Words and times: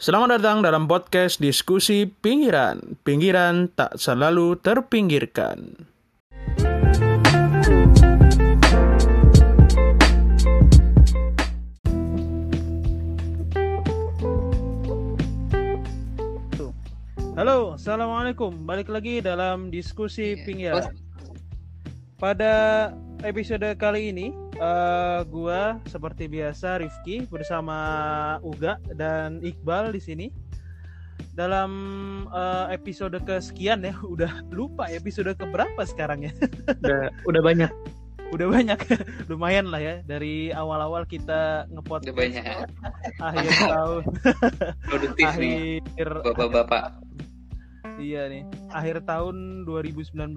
Selamat 0.00 0.40
datang 0.40 0.64
dalam 0.64 0.88
podcast 0.88 1.44
diskusi 1.44 2.08
pinggiran. 2.08 2.96
Pinggiran 3.04 3.68
tak 3.68 4.00
selalu 4.00 4.56
terpinggirkan. 4.56 5.76
Halo, 17.36 17.76
assalamualaikum. 17.76 18.52
Balik 18.64 18.88
lagi 18.88 19.20
dalam 19.20 19.68
diskusi 19.68 20.32
Iya. 20.36 20.42
pinggiran. 20.44 20.84
Pada 22.20 22.52
episode 23.24 23.64
kali 23.76 24.12
ini, 24.12 24.32
eh, 24.60 25.20
gua 25.26 25.80
seperti 25.88 26.28
biasa 26.28 26.84
Rifki 26.84 27.24
bersama 27.26 27.76
Uga 28.44 28.76
dan 28.92 29.40
Iqbal 29.40 29.96
di 29.96 30.00
sini. 30.00 30.26
Dalam 31.32 31.70
eh, 32.28 32.76
episode 32.76 33.16
kesekian 33.24 33.80
ya, 33.80 33.96
udah 34.14 34.44
lupa 34.52 34.86
episode 34.92 35.32
keberapa 35.32 35.80
sekarang 35.88 36.28
ya. 36.28 36.32
udah 36.84 37.08
udah 37.24 37.42
banyak 37.42 37.72
Udah 38.30 38.46
banyak, 38.46 38.78
lumayan 39.30 39.74
lah 39.74 39.82
ya 39.82 39.94
dari 40.06 40.54
awal-awal 40.54 41.02
kita 41.02 41.66
ngepot 41.66 42.06
udah 42.06 42.14
banyak 42.14 42.46
akhir 43.18 43.52
tahun, 43.58 44.02
produktif 44.86 45.26
nih 45.34 45.82
akhir 45.82 46.08
bapak-bapak 46.30 47.02
Iya 48.00 48.32
nih, 48.32 48.48
akhir 48.72 49.04
tahun 49.04 49.68
2019 49.68 50.32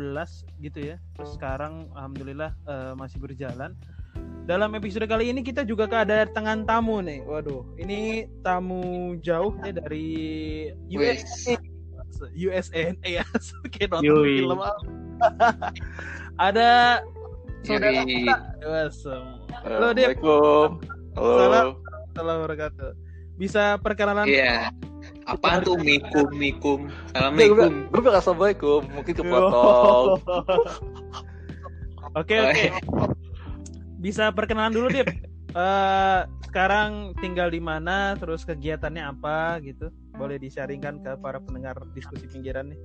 gitu 0.60 0.80
ya. 0.84 1.00
Terus 1.16 1.32
sekarang 1.40 1.88
alhamdulillah 1.96 2.52
eh, 2.68 2.94
masih 3.00 3.24
berjalan. 3.24 3.72
Dalam 4.44 4.76
episode 4.76 5.08
kali 5.08 5.32
ini 5.32 5.40
kita 5.40 5.64
juga 5.64 5.88
kedatangan 5.88 6.68
tamu 6.68 7.00
nih. 7.00 7.24
Waduh, 7.24 7.64
ini 7.80 8.28
tamu 8.44 9.16
jauh 9.24 9.56
ya 9.64 9.72
dari 9.72 10.08
USA. 10.92 11.56
USA 12.36 12.92
ya, 13.08 13.24
kayak 13.72 13.90
nonton 13.96 14.04
Yoi. 14.04 14.44
film. 14.44 14.60
Ada 16.52 17.00
saudara 17.64 18.04
kita. 18.04 18.36
Halo, 19.64 19.96
Dip. 19.96 20.20
Assalamualaikum. 20.20 20.68
Halo. 21.16 21.36
Salam. 21.40 21.68
Assalamualaikum 22.14 22.46
warahmatullahi 22.46 23.02
Bisa 23.34 23.64
perkenalan 23.82 24.30
iya 24.30 24.70
apa 25.24 25.64
tuh 25.64 25.80
mikum 25.80 26.28
mikum 26.36 26.80
Gue 26.86 27.18
assalamualaikum 27.18 27.72
gue 27.90 28.02
bilang 28.04 28.20
assalamualaikum, 28.20 28.82
mungkin 28.92 29.14
kepotong. 29.16 30.06
Oke 32.20 32.38
oke. 32.38 32.70
Bisa 34.04 34.36
perkenalan 34.36 34.76
dulu 34.76 34.92
Dip. 34.92 35.08
Eh, 35.54 36.22
sekarang 36.50 37.16
tinggal 37.24 37.48
di 37.54 37.62
mana, 37.64 38.18
terus 38.20 38.44
kegiatannya 38.44 39.06
apa 39.06 39.62
gitu? 39.64 39.94
Boleh 40.18 40.42
disaringkan 40.42 41.00
ke 41.00 41.16
para 41.24 41.40
pendengar 41.40 41.78
diskusi 41.96 42.28
pinggiran 42.28 42.74
nih. 42.74 42.80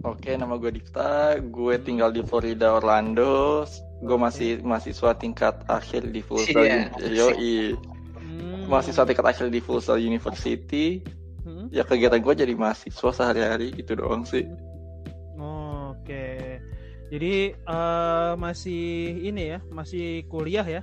Oke, 0.00 0.32
nama 0.32 0.56
gue 0.56 0.72
Dipta. 0.80 1.36
Gue 1.52 1.76
tinggal 1.76 2.08
di 2.14 2.24
Florida, 2.24 2.78
Orlando. 2.78 3.68
Gue 4.00 4.16
masih 4.16 4.64
mahasiswa 4.64 5.12
tingkat 5.12 5.60
akhir 5.68 6.08
di 6.08 6.24
Full 6.24 6.46
Sail. 6.48 6.88
Iya. 6.96 7.28
Yoi. 7.28 7.76
Hmm. 8.16 8.64
Mahasiswa 8.70 9.04
tingkat 9.04 9.26
akhir 9.28 9.52
di 9.52 9.60
Full 9.60 9.84
Sail 9.84 10.00
University. 10.00 11.04
Hmm. 11.44 11.68
Ya 11.68 11.84
kegiatan 11.84 12.22
gue 12.22 12.32
jadi 12.32 12.56
mahasiswa 12.56 13.10
sehari-hari 13.12 13.76
gitu 13.76 13.98
doang 13.98 14.24
sih. 14.24 14.48
Jadi 17.10 17.34
eh, 17.52 18.32
masih 18.38 18.82
ini 19.26 19.42
ya, 19.54 19.58
masih 19.74 20.22
kuliah 20.30 20.62
ya? 20.62 20.82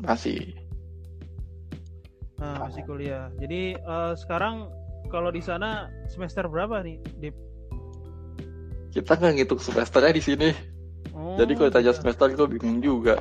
Masih. 0.00 0.56
Nah, 2.40 2.64
masih 2.64 2.82
kuliah. 2.88 3.28
Jadi 3.36 3.76
eh, 3.76 4.12
sekarang 4.16 4.72
kalau 5.12 5.28
di 5.28 5.44
sana 5.44 5.92
semester 6.08 6.48
berapa 6.48 6.80
nih, 6.80 6.96
Dip? 7.20 7.36
Kita 8.96 9.20
nggak 9.20 9.32
ngitung 9.36 9.60
semesternya 9.60 10.12
di 10.16 10.22
sini. 10.24 10.50
Oh, 11.12 11.36
Jadi 11.36 11.52
kalau 11.56 11.70
tanya 11.72 11.92
iya. 11.92 11.96
semester 11.96 12.26
gue 12.32 12.48
bingung 12.48 12.80
juga. 12.80 13.20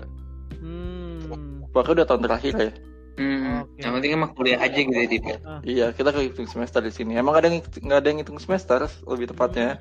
Hmm. 0.63 1.63
Bahkan 1.75 1.91
udah 1.99 2.07
tahun 2.07 2.23
terakhir 2.23 2.53
ya. 2.55 2.71
hmm, 3.15 3.63
Oke. 3.63 3.79
yang 3.79 3.91
penting 3.95 4.11
emang 4.11 4.31
kuliah 4.35 4.59
aja 4.59 4.75
gitu 4.75 4.95
ya 4.95 5.07
Dip 5.07 5.23
ya? 5.23 5.37
Iya, 5.63 5.85
kita 5.95 6.11
nggak 6.11 6.23
ngitung 6.31 6.49
semester 6.51 6.79
di 6.79 6.91
sini. 6.91 7.19
Emang 7.19 7.35
ada 7.35 7.51
yang 7.51 7.59
nggak 7.63 7.99
ada 7.99 8.07
yang 8.07 8.17
ngitung 8.23 8.39
semester 8.39 8.87
lebih 9.07 9.31
tepatnya. 9.31 9.79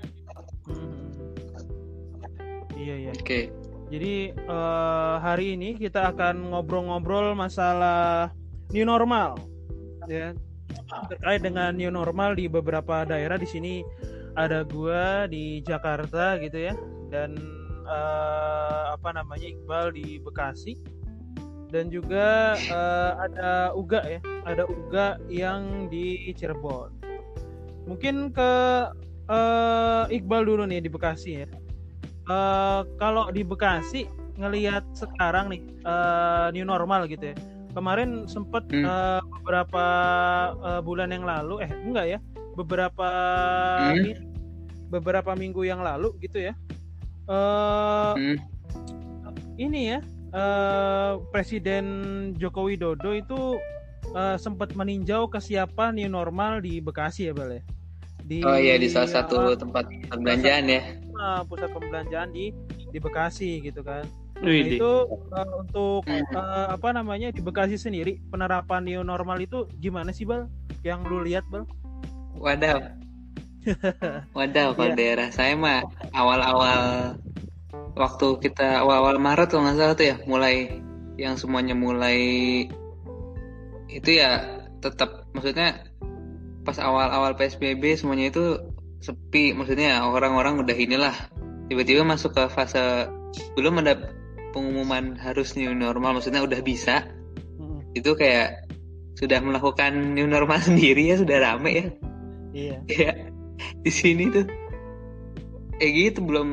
Hmm. 0.66 0.93
Oke. 3.24 3.48
Jadi 3.88 4.36
eh, 4.36 5.14
hari 5.16 5.56
ini 5.56 5.80
kita 5.80 6.12
akan 6.12 6.52
ngobrol-ngobrol 6.52 7.32
masalah 7.32 8.28
new 8.68 8.84
normal, 8.84 9.40
ya. 10.04 10.36
Terkait 11.08 11.40
dengan 11.40 11.72
new 11.72 11.88
normal 11.88 12.36
di 12.36 12.52
beberapa 12.52 13.08
daerah 13.08 13.40
di 13.40 13.48
sini 13.48 13.80
ada 14.36 14.60
gua 14.60 15.24
di 15.24 15.64
Jakarta 15.64 16.36
gitu 16.36 16.68
ya. 16.68 16.76
Dan 17.08 17.40
eh, 17.88 18.84
apa 18.92 19.16
namanya 19.16 19.48
Iqbal 19.56 19.96
di 19.96 20.20
Bekasi. 20.20 20.76
Dan 21.72 21.88
juga 21.88 22.60
eh, 22.60 23.12
ada 23.24 23.72
Uga 23.72 24.04
ya. 24.04 24.20
Ada 24.44 24.68
Uga 24.68 25.16
yang 25.32 25.88
di 25.88 26.28
Cirebon. 26.36 26.92
Mungkin 27.88 28.36
ke 28.36 28.52
eh, 29.32 30.04
Iqbal 30.12 30.44
dulu 30.44 30.68
nih 30.68 30.84
di 30.84 30.92
Bekasi 30.92 31.40
ya 31.40 31.48
Eh, 32.24 32.80
kalau 32.96 33.28
di 33.28 33.44
Bekasi 33.44 34.08
ngelihat 34.40 34.80
sekarang 34.96 35.52
nih 35.52 35.60
eh, 35.84 36.46
new 36.56 36.64
normal 36.64 37.04
gitu 37.04 37.32
ya. 37.32 37.36
Kemarin 37.76 38.24
sempet 38.24 38.64
Hmm. 38.72 38.86
eh, 38.86 39.20
beberapa 39.40 39.84
eh, 40.56 40.80
bulan 40.80 41.12
yang 41.12 41.28
lalu, 41.28 41.60
eh 41.60 41.70
enggak 41.70 42.06
ya, 42.06 42.18
beberapa 42.56 43.08
Hmm. 43.92 44.00
ini- 44.00 44.20
beberapa 44.88 45.34
minggu 45.36 45.68
yang 45.68 45.84
lalu 45.84 46.16
gitu 46.24 46.48
ya. 46.48 46.56
Eh 47.28 48.12
hmm. 48.16 48.36
ini 49.60 49.80
ya 49.92 49.98
eh, 50.32 51.12
Presiden 51.28 51.84
Joko 52.40 52.66
Widodo 52.66 53.12
itu 53.12 53.60
eh, 54.16 54.36
sempat 54.40 54.72
meninjau 54.72 55.28
kesiapan 55.28 55.92
new 56.00 56.08
normal 56.08 56.64
di 56.64 56.80
Bekasi 56.80 57.28
ya, 57.28 57.36
Bal 57.36 57.60
ya. 57.60 57.62
Di 58.24 58.40
oh 58.40 58.56
iya 58.56 58.80
di 58.80 58.88
salah 58.88 59.12
satu 59.12 59.52
eh, 59.52 59.58
tempat 59.60 59.84
perbelanjaan 60.08 60.64
ya 60.72 60.82
uh, 61.24 61.40
pusat 61.48 61.72
pembelanjaan 61.72 62.28
di 62.36 62.52
di 62.92 62.98
Bekasi 63.00 63.64
gitu 63.64 63.80
kan. 63.80 64.04
Nah, 64.44 64.52
itu 64.52 64.92
uh, 65.32 65.52
untuk 65.64 66.04
uh, 66.36 66.76
apa 66.76 66.92
namanya 66.92 67.32
di 67.32 67.40
Bekasi 67.40 67.80
sendiri 67.80 68.20
penerapan 68.28 68.84
new 68.84 69.00
normal 69.00 69.40
itu 69.40 69.64
gimana 69.80 70.12
sih 70.12 70.28
bal? 70.28 70.52
Yang 70.84 71.00
lu 71.08 71.24
lihat 71.24 71.48
bal? 71.48 71.64
Wadaw. 72.36 72.84
Wadaw 74.36 74.76
kalau 74.76 74.92
Iya. 74.92 74.98
daerah 75.00 75.28
saya 75.32 75.56
mah 75.56 75.80
awal-awal 76.12 77.16
waktu 77.96 78.26
kita 78.44 78.84
awal-awal 78.84 79.16
Maret 79.16 79.48
kalau 79.48 79.64
nggak 79.64 79.78
salah 79.80 79.96
tuh 79.96 80.06
ya 80.12 80.16
mulai 80.28 80.82
yang 81.16 81.38
semuanya 81.38 81.72
mulai 81.78 82.18
itu 83.88 84.10
ya 84.18 84.60
tetap 84.82 85.30
maksudnya 85.32 85.86
pas 86.66 86.76
awal-awal 86.82 87.38
PSBB 87.38 87.94
semuanya 87.96 88.34
itu 88.34 88.58
sepi 89.04 89.52
maksudnya 89.52 90.00
orang-orang 90.08 90.64
udah 90.64 90.72
inilah 90.72 91.12
tiba-tiba 91.68 92.04
masuk 92.08 92.32
ke 92.32 92.48
fase 92.48 93.12
belum 93.52 93.84
ada 93.84 94.14
pengumuman 94.54 95.18
harus 95.18 95.58
new 95.58 95.74
normal 95.74 96.16
maksudnya 96.16 96.46
udah 96.46 96.62
bisa. 96.62 97.10
Mm, 97.58 97.98
itu 97.98 98.14
kayak 98.14 98.70
sudah 99.18 99.42
melakukan 99.42 100.14
new 100.14 100.30
normal 100.30 100.62
sendiri 100.68 101.10
ya 101.10 101.18
sudah 101.18 101.36
rame 101.42 101.70
ya. 101.74 101.86
Iya. 102.54 102.76
ya 103.10 103.12
di 103.82 103.90
sini 103.90 104.30
tuh. 104.30 104.46
Kayak 105.82 105.92
gitu 105.98 106.18
belum. 106.22 106.48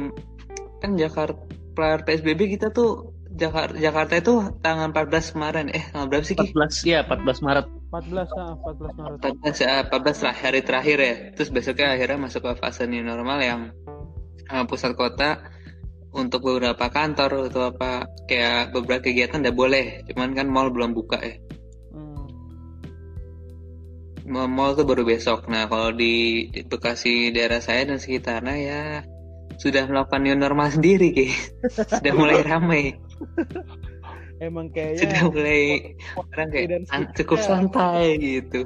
Kan 0.81 0.97
Jakarta 0.97 1.37
per 1.77 2.03
PSBB 2.03 2.57
kita 2.57 2.73
tuh 2.73 3.13
Jakarta 3.31 3.77
Jakarta 3.77 4.13
itu 4.17 4.33
tanggal 4.65 4.89
14 4.89 5.33
kemarin. 5.37 5.65
Eh 5.69 5.85
tanggal 5.93 6.09
berapa 6.09 6.25
sih 6.25 6.35
Ki? 6.35 6.49
14 6.51 6.89
ya 6.89 6.99
14 7.05 7.45
Maret 7.45 7.67
14 7.91 8.23
ah, 8.39 8.55
14 8.55 8.95
Maret. 8.95 9.19
14 9.43 9.65
ya 9.67 9.73
14 9.91 10.25
lah 10.25 10.35
hari 10.35 10.61
terakhir 10.63 10.97
ya 10.97 11.15
terus 11.35 11.51
besoknya 11.51 11.99
akhirnya 11.99 12.19
masuk 12.23 12.41
ke 12.47 12.51
fase 12.55 12.87
new 12.87 13.03
normal 13.03 13.43
yang 13.43 13.61
eh, 14.47 14.63
pusat 14.63 14.95
kota 14.95 15.43
untuk 16.15 16.43
beberapa 16.43 16.87
kantor 16.87 17.51
atau 17.51 17.71
apa 17.71 18.07
kayak 18.31 18.71
beberapa 18.71 19.03
kegiatan 19.03 19.43
udah 19.43 19.55
boleh 19.55 19.85
cuman 20.07 20.31
kan 20.31 20.47
mall 20.47 20.71
belum 20.71 20.95
buka 20.95 21.19
ya 21.19 21.35
Hmm. 21.91 22.23
Mall 24.47 24.79
tuh 24.79 24.87
baru 24.87 25.03
besok. 25.03 25.51
Nah, 25.51 25.67
kalau 25.67 25.91
di, 25.91 26.47
di 26.55 26.63
Bekasi 26.63 27.35
daerah 27.35 27.59
saya 27.59 27.83
dan 27.83 27.99
sekitarnya 27.99 28.55
ya 28.55 29.03
sudah 29.59 29.91
melakukan 29.91 30.23
new 30.23 30.37
normal 30.39 30.71
sendiri, 30.79 31.11
Ki. 31.11 31.27
sudah 31.67 32.13
mulai 32.15 32.39
ramai, 32.45 32.95
Emang 34.41 34.73
sudah 34.73 34.97
kayaknya 34.97 35.21
mulai 35.29 35.61
orang 36.17 36.47
kayak 36.49 36.67
Dan 36.73 36.83
"San- 36.89 37.13
cukup 37.13 37.39
santai 37.45 38.17
gitu. 38.17 38.65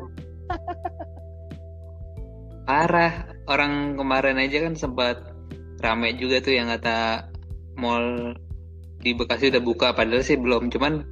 Parah, 2.63 3.27
orang 3.51 3.99
kemarin 3.99 4.39
aja 4.39 4.63
kan 4.63 4.73
sempat 4.79 5.35
ramai 5.83 6.15
juga 6.15 6.39
tuh 6.39 6.55
yang 6.55 6.71
kata 6.71 7.27
mall 7.75 8.39
di 9.03 9.11
Bekasi 9.11 9.51
udah 9.51 9.59
buka 9.59 9.91
padahal 9.91 10.23
sih 10.23 10.39
belum. 10.39 10.71
Cuman 10.71 11.03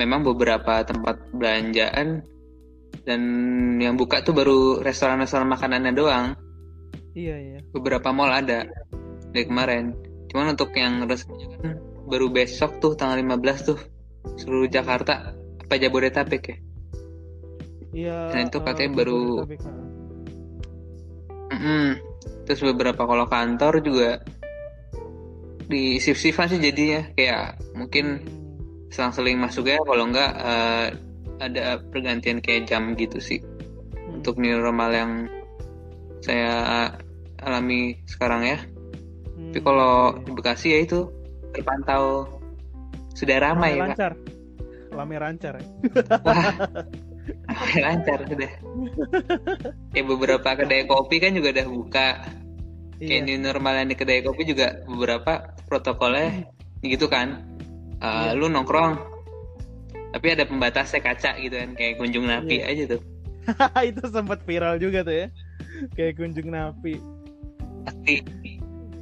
memang 0.00 0.24
beberapa 0.24 0.80
tempat 0.88 1.20
belanjaan 1.36 2.24
dan 3.04 3.20
yang 3.84 4.00
buka 4.00 4.24
tuh 4.24 4.32
baru 4.32 4.80
restoran-restoran 4.80 5.44
makanannya 5.44 5.92
doang. 5.92 6.26
Iya 7.14 7.36
iya. 7.36 7.58
beberapa 7.70 8.10
mall 8.10 8.32
ada 8.32 8.64
dari 9.30 9.44
kemarin. 9.44 9.92
Cuman 10.32 10.56
untuk 10.56 10.72
yang 10.74 11.04
resminya 11.06 11.46
kan 11.62 11.93
baru 12.04 12.28
besok 12.28 12.78
tuh 12.78 12.92
tanggal 12.92 13.18
15 13.18 13.40
tuh 13.64 13.78
seluruh 14.36 14.66
Jakarta 14.66 15.32
apa 15.34 15.74
Jabodetabek 15.74 16.44
ya 16.44 16.56
Iya. 17.94 18.18
Dan 18.28 18.50
itu 18.50 18.58
eh, 18.58 18.62
katanya 18.64 18.90
baru- 18.92 19.38
Jabodetabek, 19.38 19.60
ha. 19.62 19.72
Mm-mm. 21.46 21.86
terus 22.42 22.60
beberapa 22.64 22.98
kalau 23.00 23.24
kantor 23.24 23.78
juga 23.78 24.10
di 25.64 25.96
shift-shiftan 25.96 26.50
sih 26.50 26.60
jadinya 26.60 27.06
kayak 27.14 27.44
mungkin 27.72 28.20
selang-seling 28.90 29.38
masuk 29.38 29.64
ya 29.64 29.78
kalau 29.78 30.04
enggak 30.04 30.30
eh, 30.34 30.86
ada 31.38 31.62
pergantian 31.84 32.38
kayak 32.38 32.66
jam 32.66 32.92
gitu 32.94 33.18
sih 33.18 33.40
Hmm. 33.94 34.20
untuk 34.20 34.36
new 34.36 34.52
normal 34.52 34.90
yang 34.90 35.12
saya 36.20 36.92
alami 37.38 37.96
sekarang 38.04 38.44
ya 38.44 38.58
Hmm, 39.30 39.48
tapi 39.48 39.60
kalau 39.60 39.94
di 40.18 40.30
Bekasi 40.30 40.68
ya 40.70 40.80
itu 40.80 41.08
terpantau 41.54 42.26
sudah 43.14 43.36
ramai 43.38 43.78
ya 43.78 43.78
kak 43.78 43.88
lancar. 43.88 44.12
Rame 44.90 45.16
lancar. 45.16 45.54
ya. 45.56 45.66
wah 46.22 46.54
lancar 47.76 48.18
sudah 48.26 48.50
ya 49.90 50.02
beberapa 50.04 50.48
kedai 50.54 50.84
kopi 50.84 51.18
kan 51.18 51.32
juga 51.32 51.50
udah 51.52 51.66
buka 51.68 52.08
Iya. 52.94 53.10
kayak 53.10 53.22
new 53.26 53.38
normal 53.40 53.74
yang 53.74 53.88
di 53.90 53.98
kedai 53.98 54.22
kopi 54.22 54.46
juga 54.46 54.78
beberapa 54.86 55.50
protokolnya 55.66 56.46
gitu 56.80 57.06
kan 57.06 57.42
Eh, 57.96 58.06
Iya. 58.06 58.36
lu 58.36 58.46
nongkrong 58.46 59.00
tapi 60.12 60.26
ada 60.30 60.44
pembatasnya 60.44 61.00
kaca 61.00 61.34
gitu 61.36 61.56
kan 61.56 61.72
kayak 61.72 61.96
kunjung 61.96 62.26
napi 62.26 62.60
Iya. 62.60 62.70
aja 62.70 62.82
tuh 62.94 63.02
itu 63.90 64.02
sempat 64.08 64.40
viral 64.42 64.78
juga 64.78 65.02
tuh 65.02 65.12
ya. 65.14 65.26
Kayak 65.92 66.16
kunjung 66.16 66.48
napi. 66.48 66.96
pasti 67.84 68.24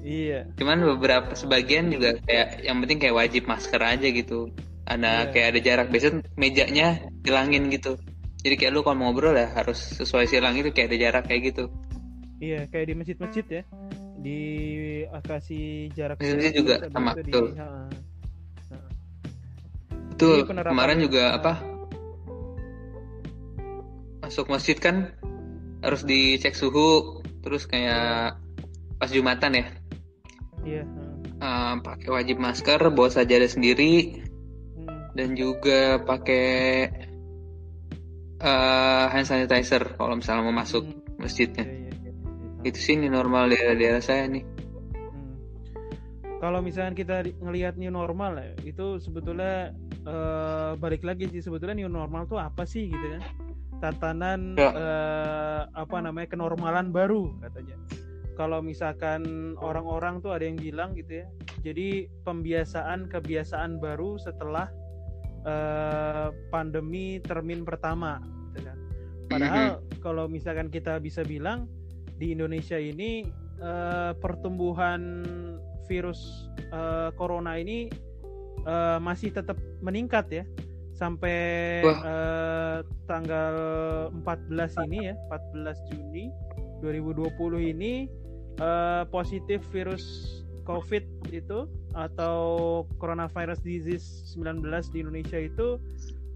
Iya. 0.03 0.51
cuman 0.59 0.83
beberapa 0.99 1.31
sebagian 1.33 1.95
juga 1.95 2.19
kayak 2.27 2.67
yang 2.67 2.83
penting 2.83 2.99
kayak 2.99 3.17
wajib 3.17 3.47
masker 3.47 3.79
aja 3.79 4.09
gitu 4.11 4.51
ada 4.83 5.27
Iya. 5.27 5.31
kayak 5.31 5.47
ada 5.55 5.61
jarak 5.63 5.87
biasanya 5.95 6.27
mejanya 6.35 6.87
hilangin 7.23 7.71
gitu 7.71 7.95
jadi 8.43 8.55
kayak 8.59 8.73
lu 8.75 8.83
kalau 8.83 8.99
mau 8.99 9.15
ngobrol 9.15 9.39
ya 9.39 9.47
harus 9.55 9.79
sesuai 10.03 10.27
silang 10.27 10.59
itu 10.59 10.75
kayak 10.75 10.91
ada 10.91 10.99
jarak 10.99 11.25
kayak 11.31 11.55
gitu 11.55 11.71
Iya, 12.43 12.67
kayak 12.75 12.87
di 12.91 12.95
masjid-masjid 12.99 13.47
ya. 13.47 13.63
Di 14.19 14.39
kasih 15.23 15.95
jarak 15.95 16.19
terus, 16.19 16.51
juga 16.51 16.75
sama, 16.91 17.15
itu 17.15 17.23
di- 17.23 17.31
betul. 17.31 17.47
ha. 17.55 17.67
betul 20.11 20.37
kemarin 20.51 20.99
juga 20.99 21.39
apa 21.39 21.63
masuk 24.23 24.51
masjid 24.51 24.75
kan 24.75 25.15
harus 25.83 26.03
dicek 26.03 26.55
suhu 26.55 27.23
terus 27.43 27.67
kayak 27.67 28.39
pas 28.99 29.11
jumatan 29.11 29.63
ya 29.63 29.67
Iya. 30.62 30.85
eh, 31.43 31.75
pakai 31.82 32.09
wajib 32.09 32.37
masker 32.38 32.79
bawa 32.88 33.09
sajadah 33.09 33.50
sendiri 33.50 34.23
Hmm. 34.79 35.11
dan 35.12 35.35
juga 35.35 35.99
pakai 36.00 36.47
eh, 38.38 39.05
hand 39.06 39.26
sanitizer 39.26 39.94
kalau 39.94 40.19
misalnya 40.19 40.43
mau 40.43 40.55
masuk 40.55 40.82
Hmm. 40.82 40.99
masjidnya 41.19 41.62
iya, 41.62 41.91
iya, 41.91 42.11
iya. 42.11 42.12
itu 42.62 42.79
sih 42.79 42.94
ini 42.94 43.06
normal 43.06 43.47
di 43.47 43.59
daerah 43.59 43.99
saya 43.99 44.26
nih 44.26 44.43
Hmm. 45.12 45.35
Kalau 46.38 46.59
misalnya 46.59 46.94
kita 46.94 47.17
ngelihat 47.38 47.79
new 47.79 47.91
normal 47.91 48.35
ya, 48.35 48.50
itu 48.65 48.99
sebetulnya 48.99 49.70
eh, 50.03 50.73
balik 50.75 51.03
lagi 51.03 51.31
sih 51.31 51.38
sebetulnya 51.38 51.79
new 51.79 51.87
normal 51.87 52.26
tuh 52.26 52.38
apa 52.38 52.67
sih 52.67 52.91
gitu 52.91 53.06
kan? 53.15 53.23
Tatanan 53.79 54.55
Ya. 54.55 54.70
eh, 54.75 55.61
apa 55.70 55.97
namanya 55.99 56.26
kenormalan 56.26 56.91
baru 56.91 57.31
katanya. 57.38 57.79
Kalau 58.32 58.64
misalkan 58.64 59.55
orang-orang 59.61 60.25
tuh 60.25 60.32
ada 60.32 60.49
yang 60.49 60.56
bilang 60.56 60.96
gitu 60.96 61.25
ya. 61.25 61.26
Jadi 61.61 62.08
pembiasaan 62.25 63.12
kebiasaan 63.12 63.79
baru 63.79 64.17
setelah 64.17 64.73
eh, 65.44 66.29
pandemi 66.49 67.20
termin 67.20 67.62
pertama 67.62 68.19
gitu 68.52 68.67
kan. 68.67 68.79
Padahal 69.29 69.84
kalau 70.00 70.29
misalkan 70.29 70.69
kita 70.73 70.96
bisa 71.00 71.25
bilang 71.25 71.69
di 72.17 72.32
Indonesia 72.32 72.76
ini 72.81 73.29
eh, 73.61 74.12
pertumbuhan 74.17 75.23
virus 75.87 76.49
eh, 76.73 77.11
corona 77.20 77.61
ini 77.61 77.93
eh, 78.64 78.99
masih 78.99 79.34
tetap 79.34 79.61
meningkat 79.84 80.26
ya 80.32 80.44
sampai 80.96 81.82
Wah. 81.82 82.00
eh, 82.05 82.79
tanggal 83.11 83.55
14 84.23 84.87
ini 84.87 84.99
ya 85.11 85.14
14 85.29 85.90
Juni 85.90 86.25
2020 86.84 87.73
ini 87.75 88.06
eh, 88.61 89.05
positif 89.09 89.63
virus 89.71 90.29
COVID 90.63 91.35
itu 91.35 91.67
atau 91.93 92.39
coronavirus 92.97 93.61
disease 93.61 94.33
19 94.35 94.65
di 94.95 94.99
Indonesia 95.03 95.39
itu 95.39 95.77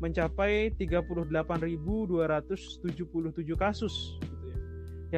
mencapai 0.03 0.75
38.277 0.77 3.57
kasus 3.57 3.95
gitu 4.21 4.45
ya. 4.51 4.59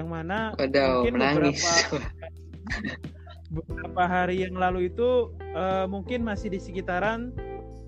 Yang 0.02 0.08
mana 0.08 0.38
mungkin 0.54 1.12
menangis. 1.18 1.58
beberapa 1.58 1.98
beberapa 3.56 4.02
hari 4.04 4.44
yang 4.44 4.54
lalu 4.54 4.92
itu 4.92 5.32
eh, 5.40 5.86
mungkin 5.88 6.22
masih 6.22 6.52
di 6.52 6.60
sekitaran 6.60 7.32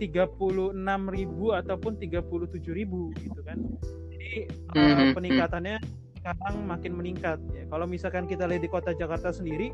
36.000 0.01 0.73
ataupun 1.61 1.93
37.000 2.01 3.21
gitu 3.21 3.41
kan. 3.45 3.59
Jadi 4.11 4.49
eh, 4.81 4.83
Mhm, 4.97 5.13
peningkatannya 5.13 5.77
sekarang 6.21 6.69
makin 6.69 6.93
meningkat 7.01 7.41
ya. 7.57 7.65
Kalau 7.73 7.89
misalkan 7.89 8.29
kita 8.29 8.45
lihat 8.45 8.63
di 8.63 8.71
kota 8.71 8.93
Jakarta 8.93 9.33
sendiri, 9.33 9.73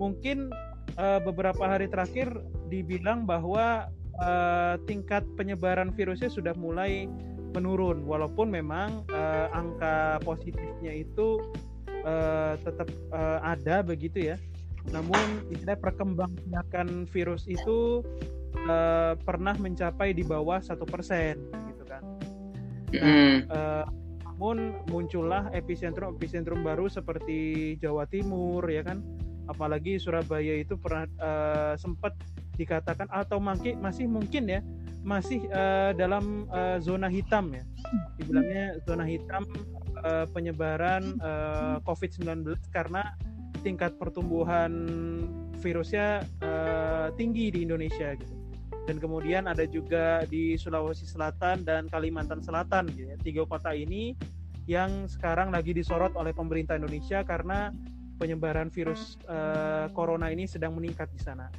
mungkin 0.00 0.48
eh, 0.96 1.20
beberapa 1.20 1.68
hari 1.68 1.86
terakhir 1.92 2.32
dibilang 2.72 3.28
bahwa 3.28 3.92
eh, 4.24 4.74
tingkat 4.88 5.22
penyebaran 5.36 5.92
virusnya 5.92 6.32
sudah 6.32 6.56
mulai 6.56 7.06
menurun 7.52 8.08
walaupun 8.08 8.48
memang 8.48 9.04
eh, 9.12 9.46
angka 9.52 10.24
positifnya 10.24 11.04
itu 11.04 11.44
eh, 11.92 12.56
tetap 12.64 12.88
eh, 13.12 13.38
ada 13.44 13.84
begitu 13.84 14.32
ya. 14.32 14.36
Namun 14.90 15.46
istilah 15.52 15.78
perkembangan 15.78 17.06
virus 17.12 17.44
itu 17.46 18.00
eh, 18.64 19.12
pernah 19.20 19.54
mencapai 19.60 20.16
di 20.16 20.24
bawah 20.24 20.58
satu 20.58 20.88
persen 20.88 21.36
gitu 21.68 21.84
kan. 21.84 22.02
Mm, 22.92 23.48
Eh, 23.48 23.84
namun 24.32 24.80
muncullah 24.88 25.52
epicentrum-epicentrum 25.52 26.64
baru 26.64 26.88
seperti 26.88 27.76
Jawa 27.76 28.08
Timur 28.08 28.64
ya 28.64 28.80
kan? 28.80 29.04
Apalagi 29.44 30.00
Surabaya 30.00 30.56
itu 30.56 30.80
pernah 30.80 31.04
eh, 31.04 31.74
sempat 31.76 32.16
dikatakan 32.56 33.12
atau 33.12 33.36
mungkin 33.36 33.84
masih 33.84 34.08
mungkin 34.08 34.48
ya 34.48 34.64
masih 35.04 35.44
eh, 35.52 35.92
dalam 36.00 36.48
eh, 36.48 36.80
zona 36.80 37.12
hitam 37.12 37.52
ya. 37.52 37.60
Dibilangnya 38.16 38.80
zona 38.88 39.04
hitam 39.04 39.44
eh, 40.00 40.26
penyebaran 40.32 41.20
eh, 41.20 41.76
COVID-19 41.84 42.56
karena 42.72 43.12
tingkat 43.60 44.00
pertumbuhan 44.00 44.72
virusnya 45.60 46.24
eh, 46.40 47.08
tinggi 47.20 47.52
di 47.52 47.68
Indonesia 47.68 48.16
gitu 48.16 48.41
dan 48.86 48.96
kemudian 48.98 49.46
ada 49.46 49.62
juga 49.68 50.26
di 50.26 50.58
Sulawesi 50.58 51.06
Selatan 51.06 51.62
dan 51.62 51.86
Kalimantan 51.86 52.42
Selatan 52.42 52.90
gitu 52.90 53.14
ya. 53.14 53.16
tiga 53.22 53.42
kota 53.46 53.70
ini 53.70 54.14
yang 54.66 55.10
sekarang 55.10 55.50
lagi 55.50 55.74
disorot 55.74 56.14
oleh 56.14 56.30
pemerintah 56.34 56.78
Indonesia 56.78 57.22
karena 57.26 57.70
penyebaran 58.18 58.70
virus 58.70 59.18
eh, 59.26 59.90
corona 59.90 60.30
ini 60.30 60.46
sedang 60.46 60.78
meningkat 60.78 61.10
di 61.10 61.20
sana. 61.22 61.50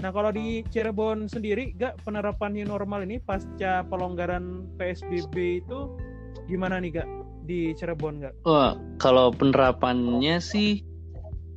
Nah 0.00 0.10
kalau 0.16 0.32
di 0.32 0.64
Cirebon 0.72 1.28
sendiri, 1.28 1.76
gak 1.76 2.00
penerapan 2.08 2.56
new 2.56 2.64
normal 2.64 3.04
ini 3.04 3.20
pasca 3.20 3.84
pelonggaran 3.84 4.64
PSBB 4.80 5.60
itu 5.60 5.92
gimana 6.48 6.80
nih 6.80 7.04
gak 7.04 7.08
di 7.44 7.76
Cirebon 7.76 8.24
gak? 8.24 8.34
Wah, 8.48 8.80
kalau 8.96 9.28
penerapannya 9.28 10.40
sih 10.40 10.80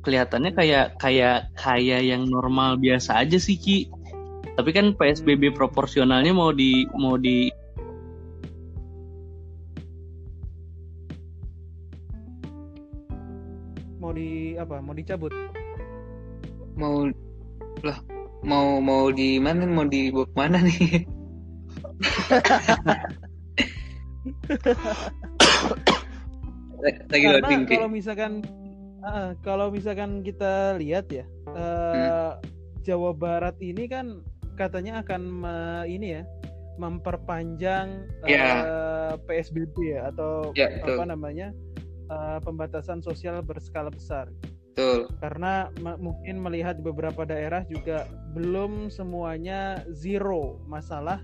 kelihatannya 0.04 0.52
kayak 0.52 1.00
kayak 1.00 1.48
kayak 1.56 2.04
yang 2.04 2.28
normal 2.28 2.76
biasa 2.76 3.24
aja 3.24 3.40
sih 3.40 3.56
Ki. 3.56 3.88
Tapi 4.54 4.70
kan 4.70 4.94
PSBB 4.94 5.50
proporsionalnya 5.54 6.30
mau 6.30 6.54
di 6.54 6.86
mau 6.94 7.18
di 7.18 7.50
Mau 13.98 14.12
di 14.12 14.54
apa? 14.60 14.84
Mau 14.84 14.92
dicabut? 14.92 15.32
mau 16.74 17.06
lah 17.86 17.98
mau 18.44 18.82
mau 18.82 19.08
di 19.14 19.38
mana 19.38 19.64
mau 19.66 19.86
dibawa 19.86 20.26
ke 20.26 20.34
mana 20.34 20.58
nih 20.62 20.78
lagi 26.84 27.00
Karena 27.08 27.40
loading 27.40 27.64
kalau 27.64 27.88
misalkan 27.88 28.44
ah, 29.00 29.32
kalau 29.40 29.70
misalkan 29.70 30.20
kita 30.20 30.76
lihat 30.76 31.08
ya 31.08 31.24
eh, 31.54 32.30
Jawa 32.84 33.16
Barat 33.16 33.56
ini 33.64 33.88
kan 33.88 34.20
katanya 34.54 35.02
akan 35.02 35.20
me- 35.24 35.86
ini 35.86 36.20
ya 36.20 36.22
memperpanjang 36.74 38.06
Ya. 38.26 38.62
eh, 38.62 39.14
PSBB 39.26 39.94
ya 39.94 40.10
atau 40.10 40.50
betul. 40.54 40.96
apa 40.96 41.04
namanya 41.06 41.48
eh, 42.10 42.38
pembatasan 42.42 43.00
sosial 43.00 43.40
berskala 43.40 43.88
besar 43.88 44.28
Betul. 44.74 45.06
karena 45.22 45.70
mungkin 46.02 46.42
melihat 46.42 46.82
beberapa 46.82 47.22
daerah 47.22 47.62
juga 47.64 48.10
belum 48.34 48.90
semuanya 48.90 49.82
zero 49.94 50.58
masalah 50.66 51.22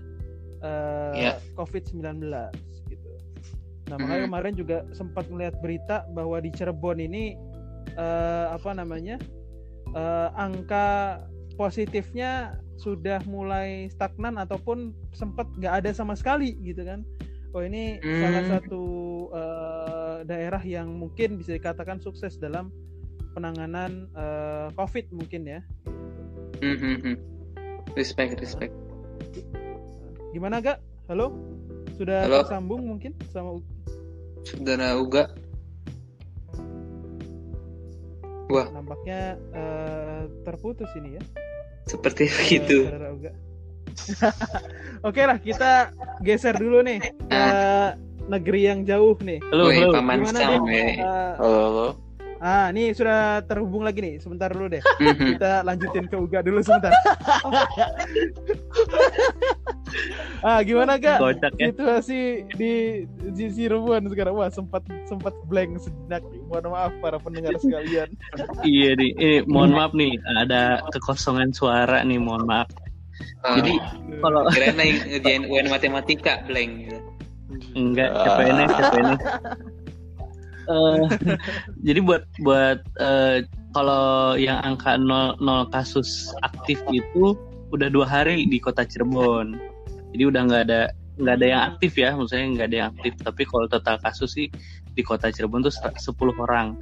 eh, 0.63 1.15
Ya. 1.19 1.33
COVID-19 1.57 2.21
gitu. 2.87 3.09
Nah 3.89 3.97
makanya 3.97 4.23
Mhm. 4.23 4.27
kemarin 4.31 4.53
juga 4.55 4.77
sempat 4.93 5.27
melihat 5.27 5.57
berita 5.59 6.07
bahwa 6.13 6.39
di 6.39 6.49
Cirebon 6.53 7.01
ini 7.01 7.35
eh, 7.91 8.45
apa 8.47 8.71
namanya 8.71 9.19
eh, 9.91 10.29
angka 10.39 11.19
positifnya 11.61 12.57
sudah 12.81 13.21
mulai 13.29 13.85
stagnan 13.93 14.41
ataupun 14.41 14.97
sempat 15.13 15.45
nggak 15.61 15.85
ada 15.85 15.89
sama 15.93 16.17
sekali 16.17 16.57
gitu 16.65 16.81
kan. 16.81 17.05
Oh 17.53 17.61
ini 17.61 18.01
Hmm. 18.01 18.17
salah 18.25 18.43
satu 18.57 18.83
eh, 19.29 20.17
daerah 20.25 20.63
yang 20.65 20.89
mungkin 20.97 21.37
bisa 21.37 21.53
dikatakan 21.53 22.01
sukses 22.01 22.41
dalam 22.41 22.73
penanganan 23.37 24.09
eh, 24.17 24.73
COVID 24.73 25.13
mungkin 25.13 25.41
ya. 25.45 25.61
Hmm, 26.65 26.77
hmm, 26.81 26.97
hmm. 27.05 27.15
Respect, 27.93 28.41
respect. 28.41 28.73
Gimana 30.33 30.57
gak? 30.65 30.81
Halo? 31.05 31.37
Sudah 32.01 32.25
Halo. 32.25 32.41
tersambung 32.41 32.81
mungkin 32.89 33.13
sama 33.29 33.61
Saudara 34.41 34.97
Uga. 34.97 35.29
Wah, 38.49 38.67
nampaknya 38.73 39.37
eh, 39.53 40.23
terputus 40.43 40.89
ini 40.97 41.21
ya. 41.21 41.23
Seperti 41.87 42.27
eh, 42.27 42.33
begitu. 42.33 42.77
saudara 42.87 43.09
Uga. 43.15 43.31
Oke 45.01 45.21
lah 45.25 45.37
kita 45.41 45.91
geser 46.21 46.55
dulu 46.55 46.79
nih 46.85 47.01
ke 47.01 47.45
negeri 48.29 48.61
yang 48.69 48.79
jauh 48.87 49.17
nih. 49.19 49.41
Halo, 49.51 49.67
Woi, 49.67 49.75
halo. 49.81 49.93
Paman 49.97 50.19
Sam. 50.29 50.61
Eh, 50.69 51.01
Halo, 51.41 51.59
halo. 51.67 51.87
Ah, 52.41 52.67
nih 52.73 52.91
sudah 52.97 53.45
terhubung 53.45 53.85
lagi 53.85 54.01
nih. 54.01 54.15
Sebentar 54.17 54.49
dulu 54.49 54.73
deh. 54.73 54.81
Hmm. 54.81 55.37
Kita 55.37 55.61
lanjutin 55.61 56.09
ke 56.09 56.17
Uga 56.17 56.41
dulu 56.41 56.59
sebentar. 56.65 56.91
ah, 60.47 60.59
gimana 60.65 60.97
gak? 60.97 61.21
Kocak 61.21 61.53
ya. 61.61 61.69
Situasi 61.69 62.49
di 62.57 63.05
di 63.31 63.45
Cirebon 63.53 64.09
sekarang 64.09 64.33
wah 64.35 64.49
sempat 64.49 64.81
sempat 65.05 65.37
blank 65.45 65.77
sejenak. 65.79 66.25
Mohon 66.49 66.73
maaf 66.73 66.93
para 66.99 67.17
pendengar 67.21 67.53
sekalian. 67.61 68.09
Iya 68.61 68.93
nih, 68.93 69.11
ini 69.17 69.41
mohon 69.49 69.73
maaf 69.73 69.91
nih, 69.97 70.17
ada 70.37 70.85
kekosongan 70.93 71.49
suara 71.53 72.05
nih, 72.05 72.21
mohon 72.21 72.45
maaf. 72.45 72.69
Ah, 73.41 73.57
Jadi 73.57 73.77
kalau 74.21 74.45
lagi 74.45 75.01
ngerjain 75.09 75.45
UN 75.49 75.67
matematika 75.69 76.41
blank 76.45 76.71
gitu. 76.89 76.99
enggak 77.77 78.09
CPNS 78.15 78.71
CPNS. 78.79 79.21
Eh, 80.71 81.03
jadi 81.87 81.99
buat 81.99 82.23
buat 82.41 82.79
eh, 82.99 83.43
kalau 83.75 84.35
yang 84.39 84.59
angka 84.63 84.95
0, 84.95 85.39
0 85.39 85.67
kasus 85.71 86.31
aktif 86.43 86.79
itu 86.91 87.35
udah 87.71 87.87
dua 87.87 88.07
hari 88.07 88.47
di 88.47 88.59
kota 88.59 88.83
Cirebon. 88.87 89.59
Jadi 90.11 90.23
udah 90.27 90.41
nggak 90.47 90.63
ada 90.67 90.81
nggak 91.21 91.35
ada 91.39 91.47
yang 91.47 91.61
aktif 91.75 91.91
ya, 91.99 92.15
maksudnya 92.15 92.47
nggak 92.55 92.67
ada 92.71 92.77
yang 92.77 92.89
aktif. 92.95 93.13
Tapi 93.19 93.41
kalau 93.47 93.65
total 93.67 93.95
kasus 93.99 94.31
sih 94.35 94.47
di 94.91 95.01
kota 95.01 95.27
Cirebon 95.27 95.61
tuh 95.61 95.71
10 95.71 95.97
orang. 96.37 96.75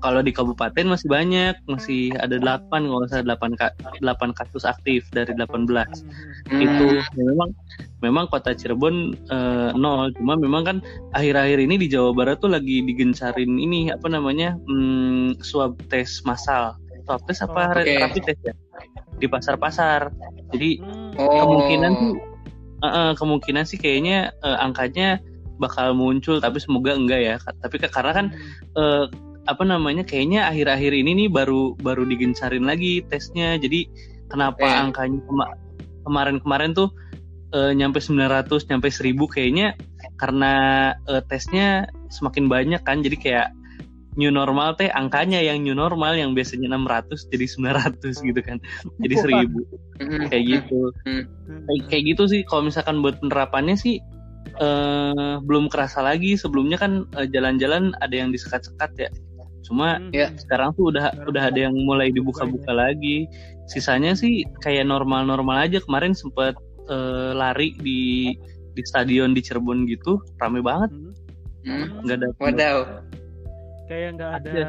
Kalau 0.00 0.24
di 0.24 0.32
kabupaten 0.32 0.88
masih 0.88 1.08
banyak, 1.08 1.60
masih 1.68 2.16
ada 2.16 2.40
8 2.40 2.72
kalau 2.72 3.04
nggak 3.04 3.10
salah 3.12 3.36
8, 3.36 3.52
ka- 3.52 3.76
8 4.00 4.32
kasus 4.32 4.64
aktif 4.64 5.04
dari 5.10 5.34
18 5.34 6.02
Hmm. 6.50 6.56
itu 6.58 6.86
memang 7.14 7.52
memang 8.00 8.24
kota 8.26 8.50
Cirebon 8.50 9.12
eh, 9.28 9.70
nol 9.72 10.10
cuma 10.16 10.34
memang 10.34 10.62
kan 10.64 10.76
akhir-akhir 11.12 11.62
ini 11.62 11.76
di 11.76 11.86
Jawa 11.86 12.10
Barat 12.10 12.40
tuh 12.40 12.50
lagi 12.50 12.82
digencarin 12.82 13.54
ini 13.54 13.92
apa 13.92 14.08
namanya 14.08 14.56
hmm, 14.66 15.38
swab 15.44 15.78
tes 15.86 16.24
massal 16.24 16.74
swab 17.06 17.22
tes 17.24 17.38
apa 17.38 17.70
Oh, 17.70 17.78
oke. 17.78 17.92
rapid 18.02 18.22
test 18.24 18.40
ya 18.42 18.54
di 19.14 19.26
pasar-pasar 19.28 20.10
jadi. 20.50 20.80
Oh. 21.20 21.38
kemungkinan 21.38 21.92
tuh 21.92 22.12
eh, 22.80 22.88
eh, 22.88 23.10
kemungkinan 23.14 23.62
sih 23.62 23.78
kayaknya 23.78 24.32
eh, 24.34 24.58
angkanya 24.58 25.20
bakal 25.60 25.92
muncul 25.92 26.40
tapi 26.40 26.56
semoga 26.58 26.96
enggak 26.96 27.20
ya. 27.20 27.34
Tapi 27.38 27.76
karena 27.78 28.12
kan 28.16 28.26
eh, 28.74 29.04
apa 29.44 29.62
namanya 29.64 30.04
kayaknya 30.08 30.48
akhir-akhir 30.48 30.92
ini 30.96 31.26
nih 31.26 31.28
baru 31.28 31.76
baru 31.76 32.08
digencarin 32.08 32.64
lagi 32.64 33.04
tesnya. 33.06 33.60
Jadi 33.60 33.86
kenapa 34.26 34.64
Eh. 34.64 34.80
angkanya 34.88 35.20
kema- 35.28 35.56
kemarin-kemarin 36.08 36.72
tuh 36.72 36.88
eh, 37.52 37.72
nyampe 37.76 37.98
900 38.00 38.70
nyampe 38.70 38.88
1000 38.88 39.26
kayaknya 39.28 39.76
karena 40.16 40.52
eh, 41.04 41.22
tesnya 41.28 41.90
semakin 42.08 42.48
banyak 42.48 42.80
kan. 42.80 43.04
Jadi 43.04 43.16
kayak 43.20 43.48
new 44.18 44.30
normal 44.34 44.74
teh 44.74 44.90
angkanya 44.90 45.38
yang 45.38 45.62
new 45.62 45.70
normal 45.74 46.18
yang 46.18 46.34
biasanya 46.34 46.66
600 46.74 47.30
jadi 47.30 47.46
900 47.46 48.26
gitu 48.26 48.40
kan. 48.42 48.58
Jadi 48.98 49.14
1000 49.14 49.54
Hmm, 50.00 50.26
kayak 50.32 50.42
hmm. 50.44 50.52
gitu. 50.56 50.80
Hmm. 51.06 51.24
kayak, 51.68 51.82
kayak 51.92 52.04
gitu 52.14 52.22
sih. 52.26 52.40
Kalau 52.46 52.66
misalkan 52.66 53.02
buat 53.04 53.20
penerapannya 53.22 53.76
sih 53.78 54.02
eh, 54.56 55.34
belum 55.40 55.68
kerasa 55.68 56.00
lagi 56.00 56.34
sebelumnya 56.34 56.76
kan 56.76 56.92
eh, 57.16 57.26
jalan-jalan 57.26 57.92
ada 57.98 58.14
yang 58.14 58.30
disekat-sekat 58.30 58.90
ya 58.98 59.10
cuma 59.60 59.96
Hmm. 59.96 60.10
Ya. 60.10 60.32
sekarang 60.34 60.74
tuh 60.74 60.90
udah 60.90 61.12
udah 61.24 61.42
ada 61.48 61.68
yang 61.68 61.76
mulai 61.84 62.10
dibuka-buka 62.10 62.72
lagi 62.72 63.28
sisanya 63.66 64.12
sih 64.12 64.42
kayak 64.60 64.82
normal-normal 64.84 65.62
aja 65.62 65.78
kemarin 65.78 66.10
sempet 66.10 66.56
eh, 66.86 67.32
lari 67.32 67.76
di 67.78 68.34
di 68.70 68.82
stadion 68.82 69.30
di 69.30 69.40
Cirebon 69.40 69.84
gitu 69.84 70.18
rame 70.36 70.58
banget 70.60 70.90
Hmm. 70.90 71.12
Hmm. 71.60 72.02
nggak 72.02 72.16
ada 72.16 72.28
Wadaw. 72.40 72.78
Kayak 73.84 74.08
nggak 74.16 74.30
ada 74.40 74.62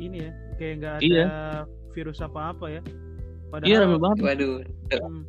ini 0.00 0.18
ya, 0.24 0.30
kayak 0.56 0.74
nggak 0.80 0.94
ada 0.96 1.04
Iya. 1.04 1.24
virus 1.92 2.18
apa-apa 2.18 2.66
ya. 2.70 2.82
iya 3.66 3.76
rame 3.82 3.98
Padahal 3.98 4.00
banget 4.00 4.18
Waduh. 4.24 4.54
hmm, 4.96 5.22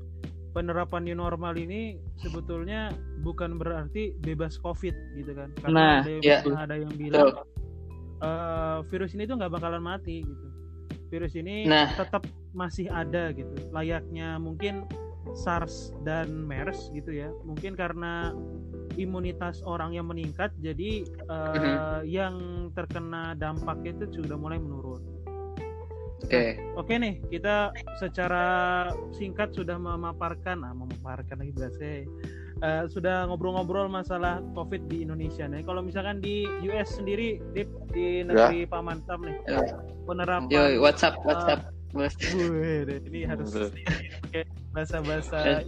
penerapan 0.51 1.07
new 1.07 1.15
normal 1.15 1.55
ini 1.55 1.95
sebetulnya 2.19 2.91
bukan 3.23 3.55
berarti 3.55 4.11
bebas 4.19 4.59
COVID 4.59 4.95
gitu 5.15 5.31
kan. 5.31 5.49
Nah, 5.51 5.61
Karena 5.63 5.81
ada 6.03 6.11
yang, 6.11 6.23
ya. 6.23 6.39
ada 6.55 6.75
yang 6.75 6.93
bilang 6.95 7.27
eh, 8.21 8.79
virus 8.91 9.15
ini 9.17 9.23
tuh 9.25 9.35
nggak 9.39 9.51
bakalan 9.51 9.81
mati 9.81 10.21
gitu. 10.21 10.45
Virus 11.09 11.33
ini 11.35 11.67
Nah. 11.67 11.91
tetap 11.95 12.23
masih 12.51 12.87
ada 12.87 13.31
gitu. 13.31 13.51
Layaknya 13.71 14.39
mungkin 14.39 14.87
SARS 15.37 15.93
dan 16.03 16.47
MERS 16.47 16.91
gitu 16.91 17.11
ya. 17.13 17.29
Mungkin 17.47 17.75
karena 17.75 18.33
imunitas 18.99 19.63
orang 19.63 19.95
yang 19.95 20.07
meningkat, 20.11 20.51
jadi 20.59 21.03
eh, 21.07 21.55
Mhm. 21.55 22.03
yang 22.07 22.35
terkena 22.75 23.35
dampaknya 23.35 23.95
itu 24.03 24.21
sudah 24.23 24.35
mulai 24.35 24.59
menurun. 24.59 24.99
Oke. 26.25 26.57
Oke 26.77 26.93
nih, 26.97 27.19
kita 27.27 27.73
secara 27.99 28.45
singkat 29.11 29.51
sudah 29.53 29.75
memaparkan, 29.75 30.63
ah, 30.63 30.73
memaparkan 30.73 31.41
lagi 31.41 31.53
bahasa 31.57 32.05
eh, 32.61 32.83
sudah 32.93 33.25
ngobrol-ngobrol 33.25 33.89
masalah 33.89 34.37
COVID 34.53 34.85
di 34.85 35.01
Indonesia. 35.01 35.49
Nah, 35.49 35.65
kalau 35.65 35.81
misalkan 35.81 36.21
di 36.21 36.45
US 36.69 36.93
sendiri, 37.01 37.41
Dip, 37.57 37.67
di 37.89 38.21
negeri 38.21 38.69
Paman 38.69 39.01
Sam 39.09 39.25
nih, 39.25 39.37
Ya. 39.49 39.59
penerapan. 40.05 40.49
Yo, 40.53 40.63
WhatsApp, 40.85 41.17
WhatsApp. 41.25 41.73
Bos. 41.91 42.15
Wih, 42.31 42.87
ini 42.87 43.27
harus 43.27 43.51
Betul. 43.51 43.69
pakai 44.23 44.43
bahasa-bahasa 44.71 45.67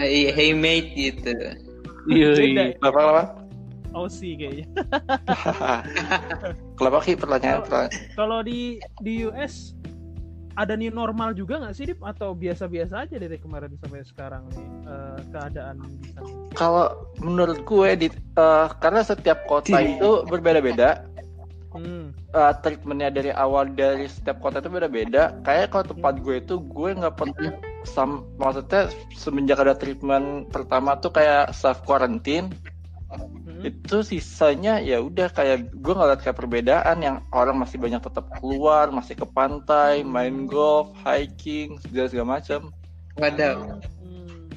Hey, 0.00 0.32
hey 0.32 0.56
mate 0.56 0.96
gitu. 0.96 1.28
iya 2.08 2.28
beda, 2.32 2.64
iya. 2.72 3.32
Aussie 3.92 4.34
kayaknya. 4.36 4.66
kenapa 6.78 6.98
Ki 7.04 7.14
pertanyaan? 7.14 7.60
pertanyaan? 7.64 7.92
Kalau 8.16 8.38
di 8.40 8.80
di 9.00 9.24
US 9.28 9.76
ada 10.52 10.76
new 10.76 10.92
normal 10.92 11.32
juga 11.32 11.56
nggak 11.64 11.74
sih, 11.74 11.84
Dip? 11.88 12.00
Atau 12.04 12.36
biasa-biasa 12.36 13.08
aja 13.08 13.16
dari 13.16 13.40
kemarin 13.40 13.72
sampai 13.80 14.04
sekarang 14.04 14.42
nih 14.52 14.64
eh, 14.84 15.18
keadaan 15.32 15.76
di 16.00 16.08
sana? 16.12 16.28
Kalau 16.52 16.86
menurut 17.24 17.64
gue 17.64 17.88
di 17.96 18.08
eh, 18.12 18.66
karena 18.80 19.00
setiap 19.00 19.48
kota 19.48 19.80
itu 19.80 20.24
berbeda-beda, 20.28 21.08
Hmm. 21.72 22.12
eh, 22.36 22.52
treatmentnya 22.60 23.08
dari 23.08 23.32
awal 23.32 23.72
dari 23.72 24.04
setiap 24.04 24.44
kota 24.44 24.60
itu 24.60 24.68
beda-beda. 24.68 25.32
Kayak 25.40 25.72
kalau 25.72 25.84
tempat 25.88 26.20
gue 26.20 26.36
itu 26.36 26.60
gue 26.60 26.90
nggak 27.00 27.16
pernah 27.16 27.52
sam 27.82 28.22
maksudnya 28.38 28.92
semenjak 29.16 29.58
ada 29.58 29.74
treatment 29.74 30.46
pertama 30.54 30.94
tuh 31.00 31.10
kayak 31.10 31.50
self 31.50 31.82
quarantine 31.82 32.52
Hmm. 33.12 33.60
itu 33.68 34.02
sisanya 34.02 34.80
ya 34.80 34.98
udah 35.04 35.28
kayak 35.30 35.70
gue 35.70 35.94
ngeliat 35.94 36.20
kayak 36.24 36.38
perbedaan 36.40 36.98
yang 37.04 37.16
orang 37.30 37.60
masih 37.60 37.76
banyak 37.76 38.00
tetap 38.00 38.26
keluar 38.40 38.88
masih 38.88 39.14
ke 39.18 39.26
pantai 39.28 40.00
main 40.02 40.48
golf 40.48 40.90
hiking 41.04 41.76
segala 41.84 42.06
segala 42.08 42.28
macam 42.40 42.60
Wadaw. 43.20 43.78
Hmm. 44.00 44.48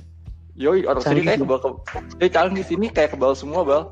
yoi 0.55 0.87
orang 0.87 1.03
sini 1.03 1.21
kayak 1.27 1.43
kebal 1.43 1.59
ke 1.59 1.69
eh 2.23 2.29
canggih 2.31 2.65
sini 2.65 2.87
kayak 2.87 3.13
kebal 3.13 3.35
semua 3.35 3.61
bal 3.67 3.83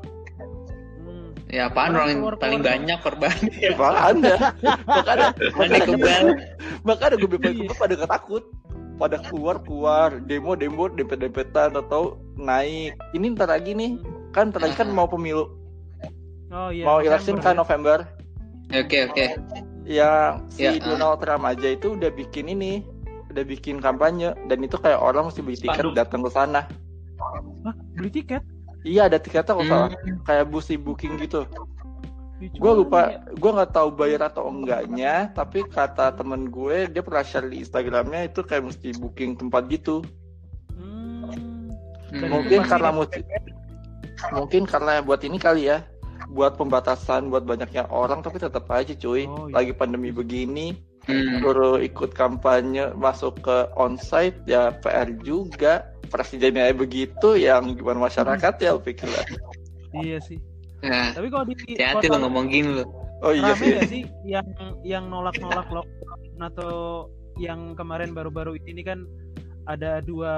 Hmm. 1.04 1.30
Ya 1.52 1.68
apaan 1.68 1.94
orang 1.94 2.08
yang 2.16 2.22
paling 2.40 2.62
banyak 2.64 2.98
korban? 3.04 3.36
malah 3.76 4.10
anda 4.10 4.34
makanya 4.88 5.28
Mana 5.54 5.78
kebal? 5.84 6.24
makanya 6.88 7.14
gue 7.20 7.30
bilang 7.36 7.68
pada 7.76 7.94
ketakut 7.94 8.44
pada 8.94 9.18
keluar 9.26 9.58
keluar 9.62 10.22
demo 10.22 10.54
demo 10.54 10.86
dempet 10.86 11.18
dempetan 11.18 11.74
atau 11.74 12.14
naik. 12.38 12.94
Ini 13.10 13.34
ntar 13.34 13.50
lagi 13.50 13.74
nih, 13.74 13.98
kan 14.34 14.50
lagi 14.50 14.74
kan 14.74 14.90
mau 14.90 15.06
pemilu, 15.06 15.46
Oh 16.50 16.68
iya. 16.68 16.82
mau 16.82 16.98
November 16.98 17.08
election 17.08 17.36
kan 17.38 17.54
ya. 17.54 17.60
November. 17.62 17.98
Oke 18.70 18.98
oke. 19.06 19.24
Yang 19.84 20.32
si 20.50 20.62
Ya, 20.64 20.70
Donald 20.78 21.20
Trump 21.20 21.44
aja 21.44 21.68
itu 21.70 21.94
udah 21.94 22.10
bikin 22.10 22.48
ini, 22.48 22.82
udah 23.28 23.44
bikin 23.44 23.78
kampanye 23.78 24.34
dan 24.46 24.58
itu 24.58 24.74
kayak 24.74 24.98
orang 24.98 25.28
mesti 25.28 25.40
beli 25.40 25.56
tiket 25.56 25.78
Spanduk. 25.78 25.94
datang 25.94 26.20
ke 26.20 26.30
sana. 26.30 26.62
Hah, 27.62 27.74
beli 27.94 28.10
tiket? 28.10 28.42
Iya 28.82 29.06
ada 29.06 29.16
tiketnya 29.16 29.54
kok 29.54 29.64
salah, 29.64 29.88
Hmm. 29.88 30.20
kayak 30.22 30.44
mesti 30.46 30.74
booking 30.76 31.16
gitu. 31.18 31.46
Gue 32.58 32.72
lupa, 32.76 33.08
ya? 33.08 33.24
gue 33.32 33.50
nggak 33.50 33.72
tahu 33.72 33.88
bayar 33.90 34.28
atau 34.28 34.50
enggaknya, 34.50 35.32
tapi 35.32 35.64
kata 35.64 36.12
temen 36.12 36.52
gue 36.52 36.90
dia 36.92 37.00
pernah 37.00 37.24
share 37.24 37.48
di 37.48 37.64
Instagramnya 37.64 38.28
itu 38.28 38.44
kayak 38.44 38.68
mesti 38.68 38.92
booking 38.94 39.38
tempat 39.38 39.64
gitu. 39.68 40.04
Hmm. 40.76 41.24
Hmm. 42.12 42.28
Mungkin 42.28 42.60
karena 42.64 42.92
musim, 42.92 43.24
mungkin 44.32 44.64
karena 44.64 45.02
buat 45.04 45.20
ini 45.26 45.36
kali 45.36 45.68
ya, 45.68 45.84
buat 46.30 46.56
pembatasan 46.56 47.28
buat 47.28 47.44
banyaknya 47.44 47.90
orang, 47.92 48.24
tapi 48.24 48.40
tetap 48.40 48.64
aja 48.72 48.94
cuy, 48.96 49.28
Oh, 49.28 49.50
iya. 49.50 49.60
lagi 49.60 49.72
pandemi 49.76 50.08
begini, 50.14 50.72
Hmm. 51.04 51.44
suruh 51.44 51.76
ikut 51.84 52.16
kampanye 52.16 52.96
masuk 52.96 53.44
ke 53.44 53.56
onsite 53.76 54.40
ya 54.48 54.72
PR 54.80 55.12
juga. 55.20 55.92
Presidennya 56.08 56.72
begitu, 56.72 57.36
yang 57.36 57.76
gimana 57.76 58.08
masyarakat 58.08 58.54
ya 58.62 58.72
pikirlah. 58.80 59.24
Iya 59.92 60.18
sih. 60.22 60.38
Nah, 60.84 61.12
Tapi 61.16 61.28
kalau 61.32 61.44
di 61.48 61.54
hati-hati 61.56 62.06
lo 62.12 62.24
ngomong 62.28 62.46
gini 62.48 62.80
lo. 62.80 62.84
Oh 63.24 63.32
iya 63.32 63.56
sih. 63.56 63.72
sih 63.88 64.02
yang 64.28 64.44
yang 64.84 65.08
nolak-nolak 65.08 65.64
lockdown 65.72 66.20
atau 66.44 66.72
yang 67.40 67.72
kemarin 67.72 68.12
baru-baru 68.12 68.60
ini 68.68 68.84
kan 68.84 69.08
ada 69.64 70.04
dua 70.04 70.34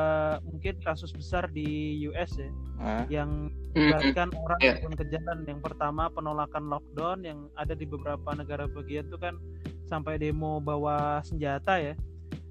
mungkin 0.47 0.79
kasus 0.81 1.11
besar 1.11 1.51
di 1.51 1.99
US 2.07 2.39
ya 2.39 2.51
Nah, 2.77 3.09
yang 3.09 3.49
Hmm. 3.73 3.89
melibatkan 3.89 4.29
orang 4.37 4.61
Iya. 4.61 4.73
turun 4.81 4.95
ke 4.97 5.05
jalan. 5.09 5.39
Yang 5.49 5.61
pertama 5.65 6.13
penolakan 6.13 6.69
lockdown 6.69 7.25
yang 7.25 7.39
ada 7.57 7.73
di 7.73 7.89
beberapa 7.89 8.37
negara 8.37 8.69
bagian 8.69 9.09
tuh 9.09 9.17
kan 9.17 9.41
sampai 9.89 10.21
demo 10.21 10.61
bawa 10.61 11.25
senjata 11.25 11.81
ya. 11.81 11.97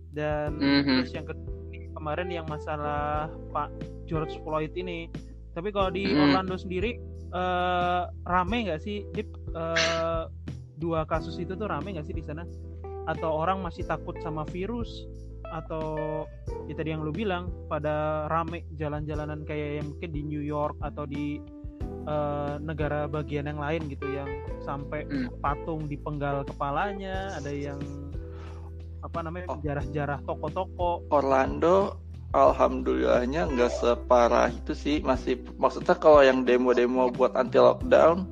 Dan 0.10 0.58
Mhm. 0.58 0.86
terus 1.02 1.14
yang 1.14 1.30
kedua 1.30 1.54
ini 1.70 1.94
kemarin 1.94 2.30
yang 2.34 2.46
masalah 2.50 3.30
Pak 3.54 3.70
George 4.10 4.34
Floyd 4.42 4.74
ini. 4.74 5.10
Tapi 5.54 5.70
kalau 5.70 5.94
di 5.94 6.10
Mhm. 6.10 6.22
Orlando 6.26 6.58
sendiri 6.58 6.98
eh, 7.36 8.04
rame 8.24 8.58
nggak 8.64 8.80
sih, 8.80 9.04
Dip? 9.12 9.28
Eh, 9.52 10.24
dua 10.76 11.04
kasus 11.04 11.36
itu 11.36 11.52
tuh 11.52 11.68
rame 11.68 11.92
nggak 11.92 12.08
sih 12.08 12.16
di 12.16 12.24
sana? 12.24 12.48
Atau 13.06 13.28
orang 13.28 13.60
masih 13.60 13.84
takut 13.84 14.16
sama 14.24 14.48
virus? 14.48 15.04
Atau 15.52 15.86
ya 16.70 16.74
tadi 16.74 16.94
yang 16.94 17.06
lu 17.06 17.12
bilang 17.14 17.50
pada 17.68 18.26
rame 18.30 18.66
jalan-jalanan 18.78 19.46
kayak 19.46 19.82
yang 19.84 19.88
mungkin 19.94 20.10
di 20.14 20.22
New 20.26 20.42
York 20.42 20.78
atau 20.82 21.06
di 21.06 21.42
eh, 22.06 22.56
negara 22.62 23.10
bagian 23.10 23.50
yang 23.50 23.58
lain 23.58 23.90
gitu 23.90 24.06
yang 24.14 24.30
sampai 24.62 25.10
Hmm. 25.10 25.30
patung 25.42 25.90
dipenggal 25.90 26.46
kepalanya, 26.46 27.34
ada 27.34 27.50
yang 27.50 27.82
apa 29.02 29.26
namanya 29.26 29.50
Oh. 29.50 29.58
jarah-jarah 29.62 30.22
toko-toko. 30.26 31.02
Orlando 31.10 31.98
alhamdulillahnya 32.34 33.50
nggak 33.50 33.72
separah 33.74 34.54
itu 34.54 34.74
sih 34.78 35.00
masih 35.02 35.40
maksudnya 35.58 35.96
kalau 35.98 36.22
yang 36.22 36.44
demo-demo 36.46 37.10
buat 37.10 37.34
anti 37.34 37.58
lockdown 37.58 38.28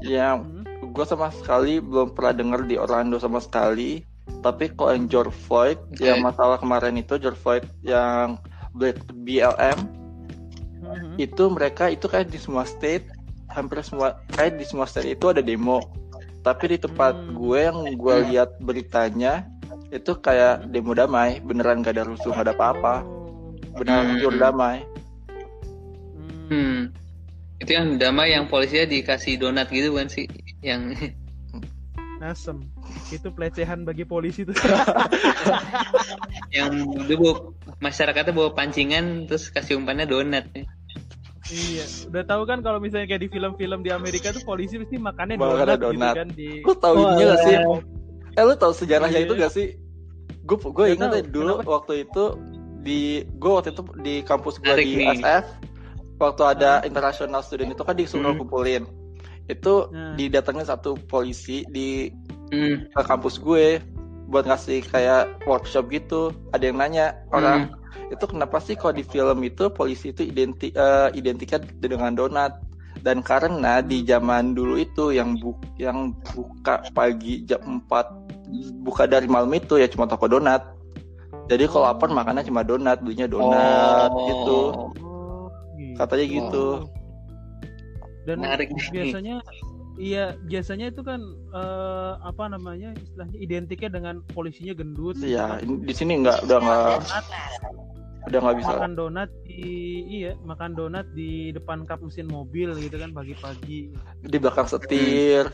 yang 0.00 0.46
Hmm. 0.46 0.64
gue 0.92 1.04
sama 1.04 1.28
sekali 1.28 1.76
belum 1.76 2.16
pernah 2.16 2.32
dengar 2.32 2.60
di 2.64 2.80
Orlando 2.80 3.20
sama 3.20 3.36
sekali 3.42 4.00
tapi 4.40 4.72
kalau 4.72 4.96
yang 4.96 5.06
George 5.06 5.32
Floyd 5.46 5.78
Oke. 5.92 6.04
yang 6.04 6.20
masalah 6.20 6.56
kemarin 6.56 6.96
itu 6.96 7.16
George 7.16 7.36
Floyd 7.36 7.64
yang 7.80 8.40
Black 8.72 9.00
BLM 9.22 9.78
Mhm. 10.80 11.20
itu 11.20 11.44
mereka 11.46 11.86
itu 11.86 12.08
kayak 12.08 12.32
di 12.32 12.40
semua 12.40 12.64
state 12.64 13.04
hampir 13.46 13.78
semua 13.82 14.18
kayak 14.32 14.58
di 14.58 14.64
semua 14.64 14.88
state 14.88 15.12
itu 15.12 15.28
ada 15.28 15.38
demo 15.38 15.78
tapi 16.40 16.72
di 16.72 16.78
tempat 16.80 17.14
Hmm. 17.14 17.36
gue 17.36 17.58
yang 17.60 17.78
gue 17.94 18.14
Hmm. 18.16 18.26
lihat 18.32 18.50
beritanya 18.58 19.44
itu 19.92 20.16
kayak 20.16 20.70
demo 20.70 20.96
damai 20.96 21.38
beneran 21.42 21.84
gak 21.84 21.94
ada 21.94 22.08
rusuh 22.08 22.32
gak 22.32 22.48
ada 22.48 22.54
apa-apa 22.56 23.04
beneran 23.76 24.16
Hmm. 24.16 24.18
pure 24.18 24.38
damai 24.40 24.76
Hmm. 26.48 26.48
Hmm. 26.48 26.80
Itu 27.60 27.70
yang 27.76 28.00
damai 28.00 28.32
yang 28.32 28.48
polisinya 28.48 28.88
dikasih 28.88 29.36
donat 29.36 29.68
gitu 29.68 29.92
kan 29.92 30.08
sih? 30.08 30.24
Yang 30.64 31.12
Asem. 32.20 32.64
Itu 33.08 33.28
pelecehan 33.30 33.82
bagi 33.82 34.04
polisi 34.04 34.44
tuh. 34.44 34.52
yang 36.52 36.72
itu 36.98 37.14
bawa, 37.16 37.34
masyarakatnya 37.78 38.32
bawa 38.32 38.50
pancingan 38.52 39.26
terus 39.26 39.48
kasih 39.48 39.76
umpannya 39.76 40.04
donat. 40.04 40.46
iya. 41.46 41.84
Udah 42.06 42.22
tahu 42.24 42.42
kan 42.44 42.60
kalau 42.60 42.78
misalnya 42.78 43.06
kayak 43.06 43.22
di 43.24 43.28
film-film 43.28 43.80
di 43.80 43.90
Amerika 43.90 44.30
tuh 44.30 44.44
polisi 44.44 44.76
pasti 44.76 44.96
makannya 44.96 45.34
Makannya 45.34 45.48
donat, 45.66 45.78
gitu 45.78 45.86
donat. 45.88 46.14
kan 46.14 46.28
di 46.30 46.48
lu 46.60 46.74
tahu 46.76 46.94
ini 47.08 47.22
gak 47.24 47.38
sih 47.40 47.54
eh. 47.54 47.64
eh 48.32 48.44
lu 48.44 48.54
tahu 48.54 48.72
sejarahnya 48.72 49.18
Iya. 49.18 49.26
itu 49.26 49.34
gak 49.34 49.52
sih 49.52 49.66
gue 50.40 50.56
gue 50.60 50.86
ingat 50.90 51.10
tahu, 51.12 51.22
dulu 51.28 51.52
kenapa? 51.56 51.70
waktu 51.72 51.92
itu 52.04 52.24
di 52.80 53.00
gue 53.28 53.50
waktu 53.50 53.68
itu 53.70 53.82
di 53.98 54.14
kampus 54.22 54.54
gue 54.56 54.74
di 54.76 54.92
nih. 54.96 55.18
SF 55.18 55.44
waktu 56.16 56.42
ada 56.46 56.70
international 56.82 57.40
student 57.40 57.70
itu 57.70 57.82
kan 57.82 57.94
disuruh 57.94 58.30
Hmm. 58.30 58.40
kumpulin 58.40 58.84
itu 59.46 59.74
Nah. 59.90 60.14
didatengin 60.14 60.62
satu 60.62 60.94
polisi 61.02 61.66
di 61.66 62.14
Hmm. 62.50 62.90
ke 62.90 63.02
kampus 63.06 63.38
gue 63.38 63.78
buat 64.30 64.46
ngasih 64.46 64.86
kayak 64.90 65.42
workshop 65.46 65.90
gitu. 65.90 66.30
Ada 66.54 66.70
yang 66.70 66.78
nanya 66.78 67.18
orang 67.34 67.74
itu 68.10 68.24
kenapa 68.26 68.62
sih 68.62 68.78
kalau 68.78 68.94
di 68.94 69.02
film 69.06 69.42
itu 69.42 69.70
polisi 69.70 70.14
itu 70.14 70.26
identi 70.26 70.70
eh, 70.74 71.10
identiknya 71.14 71.62
dengan 71.82 72.14
donat? 72.14 72.58
Dan 73.00 73.24
karena 73.24 73.80
di 73.80 74.04
zaman 74.04 74.52
dulu 74.52 74.76
itu 74.76 75.14
yang 75.14 75.38
bu 75.40 75.56
yang 75.80 76.12
buka 76.36 76.84
pagi 76.92 77.42
jam 77.48 77.80
4 77.88 78.82
buka 78.82 79.06
dari 79.06 79.30
malam 79.30 79.50
itu 79.54 79.78
ya 79.78 79.86
cuma 79.90 80.10
toko 80.10 80.26
donat. 80.26 80.62
Jadi 81.50 81.66
kalau 81.66 81.90
lapar 81.90 82.10
makannya 82.10 82.46
cuma 82.46 82.62
donat 82.62 83.02
belinya 83.02 83.26
donat 83.26 84.10
Oh. 84.10 84.26
gitu. 84.26 84.60
Oh, 84.70 84.88
gitu. 85.74 85.96
katanya 85.98 86.26
gitu. 86.30 86.66
Dan 88.28 88.36
Menarik 88.44 88.68
biasanya 88.92 89.42
iya 90.00 90.24
biasanya 90.40 90.88
itu 90.88 91.04
kan 91.04 91.20
eh, 91.52 92.12
apa 92.24 92.48
namanya 92.48 92.96
istilahnya 92.96 93.36
identiknya 93.36 93.90
dengan 93.92 94.24
polisinya 94.32 94.72
gendut. 94.72 95.20
ya 95.20 95.60
ini- 95.60 95.84
di 95.84 95.92
sini 95.92 96.24
nggak 96.24 96.48
udah 96.48 96.58
nggak 96.58 96.96
udah 98.20 98.38
nggak 98.38 98.56
bisa 98.58 98.72
makan 98.74 98.92
donat 98.94 99.28
di 99.44 99.64
iya 100.06 100.32
makan 100.40 100.72
donat 100.72 101.04
di 101.12 101.52
depan 101.52 101.84
kap 101.84 102.00
mesin 102.00 102.24
mobil 102.26 102.72
gitu 102.76 102.96
kan 102.96 103.12
pagi-pagi. 103.12 103.92
di 104.22 104.36
belakang 104.36 104.64
setir 104.64 105.52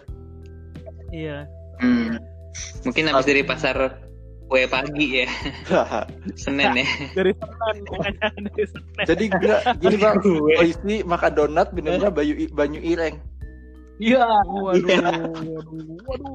Iya. 1.07 1.47
Hmm. 1.79 2.19
Mungkin 2.83 3.07
habis 3.07 3.31
dari 3.31 3.47
pasar 3.47 4.03
kue 4.47 4.67
pagi 4.67 5.23
ya, 5.23 5.29
Senin 6.43 6.71
ya. 6.75 6.87
Dari 7.19 7.31
Senin, 7.31 7.83
dari 8.47 8.65
Senin. 8.67 9.05
jadi 9.07 9.25
enggak 9.27 9.61
gini 9.79 9.97
bang 9.97 10.17
polisi 10.23 10.95
makan 11.03 11.33
donat 11.33 11.71
benernya 11.71 12.11
banyu 12.11 12.47
banyu 12.51 12.79
ireng 12.81 13.19
Iya. 13.97 14.25
Waduh, 14.45 14.77
Iya. 14.77 14.99
waduh, 15.01 15.89
waduh. 16.05 16.35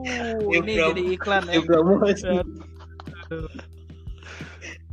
Ya, 0.49 0.57
Ini 0.57 0.71
bro. 0.73 0.87
jadi 0.89 1.01
iklan 1.13 1.43
ya. 1.45 1.53
Ya, 1.53 1.61
promosi. 1.61 2.25
Aduh. 2.27 3.49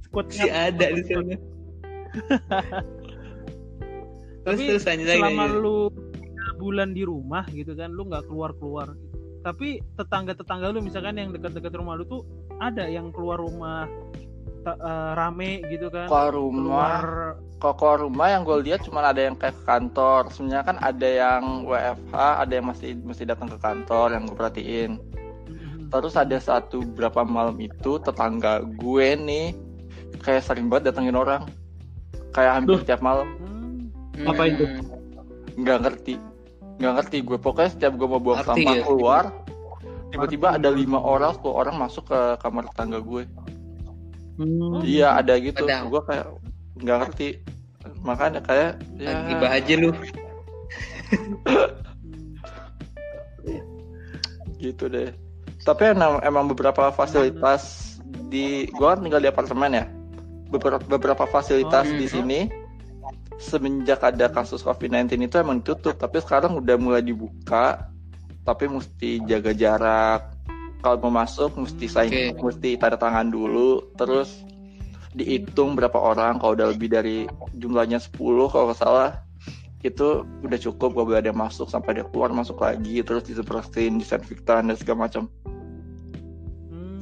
Squad 0.05 0.27
Masih 0.27 0.47
ngap- 0.47 0.65
ada 0.69 0.87
di 0.89 1.03
sana. 1.05 1.35
Terus 4.39 4.57
Tapi 4.57 4.65
terus 4.67 4.85
lanjut 4.85 5.07
lagi. 5.07 5.19
selama 5.21 5.43
lanjut. 5.45 5.61
lu 5.61 5.77
bulan 6.59 6.91
di 6.91 7.03
rumah 7.05 7.45
gitu 7.49 7.73
kan 7.73 7.93
lu 7.93 8.03
nggak 8.05 8.27
keluar 8.27 8.51
keluar 8.57 8.91
tapi 9.41 9.79
tetangga 9.95 10.35
tetangga 10.35 10.73
lu 10.73 10.81
misalkan 10.81 11.15
yang 11.15 11.31
dekat-dekat 11.31 11.71
rumah 11.71 11.95
lu 11.95 12.03
tuh 12.03 12.25
ada 12.59 12.89
yang 12.89 13.15
keluar 13.15 13.39
rumah 13.39 13.87
eh, 14.67 15.11
rame 15.15 15.63
gitu 15.71 15.87
kan. 15.93 16.07
Keluar 16.11 16.33
rumah. 16.35 16.63
Keluar. 17.59 17.75
Keluar 17.75 17.99
rumah 18.07 18.27
yang 18.31 18.43
gue 18.47 18.59
lihat 18.71 18.87
cuma 18.87 19.03
ada 19.03 19.19
yang 19.19 19.35
kayak 19.35 19.55
ke 19.59 19.63
kantor. 19.67 20.31
Sebenarnya 20.31 20.65
kan 20.67 20.77
ada 20.79 21.09
yang 21.09 21.67
WFH 21.67 22.15
ada 22.15 22.53
yang 22.55 22.67
masih 22.71 22.95
mesti 23.03 23.25
datang 23.27 23.51
ke 23.51 23.59
kantor 23.59 24.15
yang 24.15 24.23
gue 24.27 24.37
perhatiin. 24.37 24.93
Mhm. 25.49 25.89
terus 25.89 26.21
ada 26.21 26.37
satu 26.37 26.85
berapa 26.85 27.25
malam 27.25 27.57
itu 27.65 27.97
tetangga 28.05 28.61
gue 28.61 29.09
nih 29.17 29.57
kayak 30.21 30.45
sering 30.45 30.69
banget 30.69 30.93
datengin 30.93 31.17
orang. 31.17 31.49
Kayak 32.37 32.61
hampir 32.61 32.79
Duh. 32.79 32.85
tiap 32.85 33.01
malam. 33.01 33.27
Hmm. 33.41 34.29
Apa 34.29 34.43
itu? 34.53 34.65
nggak 35.59 35.79
ngerti. 35.83 36.15
Nggak 36.79 36.93
ngerti 37.03 37.17
gue. 37.25 37.39
Pokoknya 37.41 37.71
setiap 37.73 37.93
gue 37.99 38.07
mau 38.07 38.21
buang 38.23 38.45
Arti 38.45 38.63
sampah 38.63 38.75
ya? 38.79 38.85
keluar 38.87 39.25
tiba-tiba 40.09 40.57
ada 40.57 40.69
lima 40.73 40.99
orang 41.01 41.37
10 41.37 41.45
orang 41.53 41.75
masuk 41.77 42.09
ke 42.09 42.21
kamar 42.41 42.65
tetangga 42.73 42.99
gue 43.05 43.29
Hmm. 44.39 44.81
iya 44.87 45.19
ada 45.19 45.35
gitu 45.37 45.67
gue 45.67 46.03
kayak 46.07 46.27
nggak 46.79 46.99
ngerti 47.03 47.43
makanya 48.07 48.39
kayak 48.45 48.79
ya 49.01 49.27
Lagi 49.27 49.35
aja 49.51 49.75
lu. 49.79 49.91
gitu 54.63 54.91
deh 54.91 55.11
tapi 55.63 55.91
emang, 55.91 56.23
emang 56.23 56.47
beberapa 56.51 56.91
fasilitas 56.95 57.97
di 58.31 58.71
gua 58.75 58.95
kan 58.95 59.07
tinggal 59.07 59.23
di 59.23 59.31
apartemen 59.31 59.71
ya 59.75 59.85
beberapa 60.49 60.83
beberapa 60.87 61.25
fasilitas 61.29 61.87
Oh, 61.89 61.97
di 61.99 62.07
hmm. 62.09 62.15
sini 62.15 62.41
semenjak 63.39 64.03
ada 64.03 64.27
kasus 64.29 64.67
COVID-19 64.67 65.31
itu 65.31 65.37
emang 65.39 65.63
ditutup, 65.63 65.95
tapi 65.95 66.19
sekarang 66.19 66.59
udah 66.59 66.75
mulai 66.75 67.03
dibuka, 67.07 67.87
tapi 68.43 68.67
mesti 68.67 69.23
jaga 69.25 69.55
jarak. 69.55 70.35
Kalau 70.79 70.97
mau 71.03 71.23
masuk 71.25 71.59
mesti 71.59 71.87
sign, 71.91 72.11
Oke. 72.11 72.39
mesti 72.39 72.79
tanda 72.79 72.95
tangan 72.95 73.35
dulu, 73.35 73.83
terus 73.99 74.47
dihitung 75.19 75.75
berapa 75.75 75.99
orang. 75.99 76.39
Kalau 76.39 76.55
udah 76.55 76.71
lebih 76.71 76.89
dari 76.93 77.27
jumlahnya 77.59 77.99
10 77.99 78.15
kalau 78.47 78.71
nggak 78.71 78.79
salah, 78.79 79.11
itu 79.87 80.27
udah 80.43 80.59
cukup 80.59 80.91
gak 80.99 81.07
boleh 81.07 81.21
ada 81.23 81.35
masuk 81.35 81.71
sampai 81.71 82.03
dia 82.03 82.07
keluar 82.11 82.35
masuk 82.35 82.59
lagi 82.59 82.99
terus 83.07 83.23
disemprotin 83.23 84.03
disinfektan 84.03 84.67
dan 84.67 84.75
segala 84.75 85.07
macam 85.07 85.31
Hmm, 86.69 86.99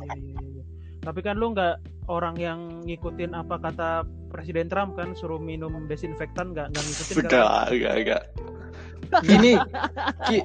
iya, 0.00 0.14
iya, 0.16 0.40
iya. 0.40 0.64
Tapi 1.04 1.20
kan 1.22 1.38
lu 1.38 1.52
nggak 1.54 1.76
orang 2.10 2.36
yang 2.40 2.82
ngikutin 2.82 3.32
apa 3.36 3.56
kata 3.62 4.02
Presiden 4.32 4.66
Trump 4.66 4.98
kan 4.98 5.14
suruh 5.14 5.38
minum 5.38 5.72
desinfektan 5.86 6.50
nggak 6.50 6.74
nggak 6.74 6.84
ngikutin 6.84 7.14
kan? 7.14 7.24
Enggak, 7.24 7.62
enggak, 7.70 7.94
enggak. 8.02 8.22
Gini, 9.18 9.58
Ki, 10.24 10.38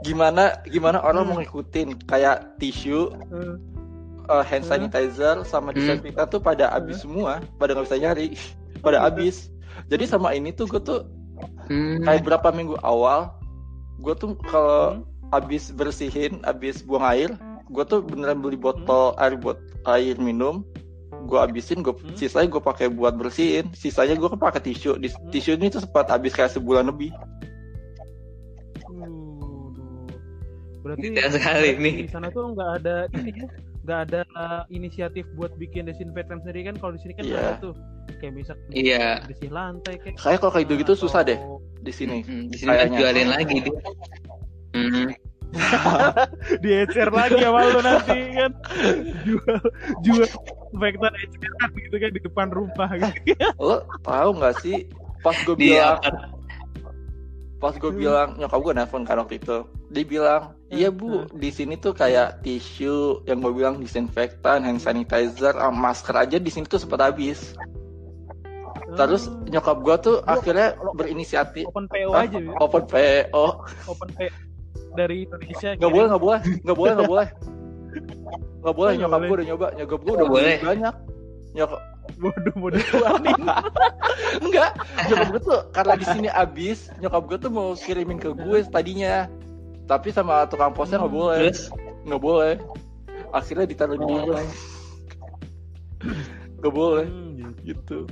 gimana 0.00 0.56
gimana 0.64 1.04
orang 1.04 1.28
mau 1.28 1.36
ngikutin 1.36 2.08
kayak 2.08 2.56
tisu, 2.56 3.12
Eh, 3.30 3.54
uh, 4.26 4.42
hand 4.42 4.66
Hmm. 4.66 4.90
sanitizer 4.90 5.36
sama 5.46 5.70
Hmm. 5.70 5.78
disinfektan 5.78 6.26
tuh 6.26 6.42
pada 6.42 6.70
habis 6.74 7.02
semua, 7.02 7.38
pada 7.62 7.76
nggak 7.76 7.86
bisa 7.86 7.98
nyari, 8.00 8.28
pada 8.84 8.98
habis. 9.04 9.50
Jadi 9.86 10.04
sama 10.08 10.34
ini 10.34 10.50
tuh 10.50 10.66
gue 10.66 10.82
tuh 10.82 11.00
Hmm. 11.68 12.02
kayak 12.02 12.26
berapa 12.26 12.48
minggu 12.50 12.74
awal, 12.82 13.30
gue 14.02 14.14
tuh 14.18 14.34
kalau 14.48 14.98
Hmm. 14.98 15.02
habis 15.30 15.70
bersihin, 15.70 16.42
habis 16.42 16.82
buang 16.82 17.06
air, 17.06 17.30
gue 17.70 17.84
tuh 17.86 18.02
beneran 18.02 18.42
beli 18.42 18.58
botol 18.58 19.14
air 19.18 19.38
buat 19.38 19.58
air 19.86 20.18
minum, 20.18 20.66
gue 21.26 21.38
habisin, 21.38 21.82
gue 21.86 21.94
Hmm. 21.94 22.14
sisanya 22.18 22.50
gue 22.50 22.62
pakai 22.62 22.90
buat 22.90 23.14
bersihin, 23.14 23.70
sisanya 23.74 24.18
gue 24.18 24.26
kan 24.26 24.40
pakai 24.42 24.62
tisu. 24.62 24.98
Di, 24.98 25.10
Hmm. 25.10 25.30
Tisu 25.30 25.54
ini 25.54 25.70
tuh 25.70 25.82
sempat 25.86 26.10
habis 26.10 26.34
kayak 26.34 26.50
sebulan 26.50 26.90
lebih. 26.90 27.14
Berarti 30.86 31.06
Detail 31.10 31.30
sekali 31.34 31.68
nih. 31.82 31.94
Di 32.06 32.10
sana 32.14 32.30
tuh 32.30 32.54
nggak 32.54 32.70
ada 32.78 32.96
ini 33.18 33.30
ya, 33.34 33.46
nggak 33.82 33.98
ada 34.06 34.20
uh, 34.38 34.62
inisiatif 34.70 35.26
buat 35.34 35.50
bikin 35.58 35.90
desinfektan 35.90 36.38
sendiri 36.46 36.70
kan? 36.70 36.78
Kalau 36.78 36.94
di 36.94 37.00
sini 37.02 37.12
kan 37.18 37.24
Iya. 37.26 37.38
ada 37.42 37.52
tuh, 37.58 37.74
kayak 38.22 38.32
misal 38.38 38.54
Iya. 38.70 39.26
bersih 39.26 39.50
lantai 39.50 39.94
kayak. 39.98 40.14
Kayak 40.14 40.38
kalau 40.38 40.52
kayak 40.54 40.68
atau- 40.94 41.02
susah 41.02 41.20
deh 41.26 41.38
di 41.82 41.90
sini. 41.90 42.22
Hmm, 42.22 42.46
di 42.46 42.56
sini 42.56 42.70
kan 42.70 42.88
jualin 42.94 43.28
lagi 43.34 43.56
dia. 43.66 43.78
Hmm. 44.78 45.10
Diecer 46.62 47.08
lagi 47.10 47.38
sama 47.38 47.60
lu 47.70 47.80
nanti 47.80 48.18
kan 48.34 48.50
jual 49.24 49.58
jual 50.04 50.28
desinfektan 50.74 51.14
eceran 51.16 51.70
gitu 51.80 51.96
kan 51.96 52.10
di 52.12 52.20
depan 52.20 52.48
rumah 52.52 52.88
gitu. 52.98 53.46
Lo 53.56 53.82
tahu 54.02 54.30
nggak 54.36 54.54
sih 54.60 54.86
pas 55.24 55.34
gue 55.42 55.56
Dia 55.58 55.96
bilang 55.96 56.35
pas 57.56 57.72
gue 57.72 57.88
bilang 57.88 58.36
nyokap 58.36 58.60
gue 58.60 58.72
nelfon 58.74 59.02
kan 59.02 59.16
waktu 59.16 59.40
itu. 59.40 59.64
Dia 59.88 60.04
bilang 60.04 60.42
iya 60.68 60.88
bu 60.88 61.24
di 61.32 61.48
sini 61.48 61.74
tuh 61.74 61.92
kayak 61.92 62.40
tisu 62.40 63.24
yang 63.24 63.40
gue 63.40 63.50
bilang 63.50 63.78
disinfektan 63.78 64.60
hand 64.60 64.78
sanitizer 64.78 65.56
sama 65.56 65.72
masker 65.90 66.14
aja 66.14 66.36
di 66.36 66.50
sini 66.50 66.64
tuh 66.64 66.76
sempat 66.76 67.00
habis. 67.02 67.56
Terus 68.86 69.26
Hmm, 69.26 69.48
nyokap 69.50 69.76
gue 69.80 69.96
tuh 69.98 70.16
Lu- 70.16 70.26
akhirnya 70.28 70.76
lu- 70.78 70.94
berinisiatif. 70.94 71.64
open 71.66 71.88
PO 71.88 72.10
Hah? 72.12 72.22
aja 72.22 72.38
ya. 72.38 72.52
open 72.60 72.84
PO 72.86 73.46
open 73.88 74.08
PO 74.14 74.34
dari 74.94 75.24
Indonesia 75.24 75.68
nggak 75.74 75.90
boleh 75.90 76.06
nggak 76.06 76.22
boleh 76.22 76.40
nggak 76.62 76.76
boleh 76.76 76.92
nggak 76.94 77.10
boleh. 77.10 77.28
Nggak 78.66 78.74
boleh 78.74 78.92
nyokap 78.98 79.20
gue 79.22 79.36
udah 79.38 79.46
nyoba. 79.46 79.66
Nyokap 79.78 80.00
gue 80.02 80.12
udah 80.12 80.26
boleh. 80.28 80.56
banyak. 80.58 80.94
Nyokap 81.54 81.80
bodoh 82.16 82.54
bodoh 82.56 82.82
kuanin 82.92 83.42
enggak 84.46 84.70
nyokap 85.10 85.26
gue 85.32 85.42
tuh 85.42 85.60
karena 85.74 85.94
di 85.98 86.06
sini 86.06 86.28
habis 86.30 86.88
nyokap 87.02 87.22
gue 87.26 87.38
tuh 87.42 87.50
mau 87.52 87.74
kirimin 87.74 88.18
ke 88.20 88.30
gue 88.32 88.58
tadinya. 88.70 89.26
Tapi 89.86 90.10
sama 90.10 90.50
tukang 90.50 90.74
posnya 90.74 90.98
nggak 90.98 91.14
boleh. 91.14 91.54
Nggak 92.02 92.22
boleh. 92.22 92.54
Akhirnya 93.30 93.70
ditaruh 93.70 93.94
di 93.94 94.02
Oh. 94.02 94.18
dia 94.18 94.42
nggak 96.58 96.74
boleh. 96.74 97.06
Hmm, 97.06 97.54
gitu. 97.62 98.10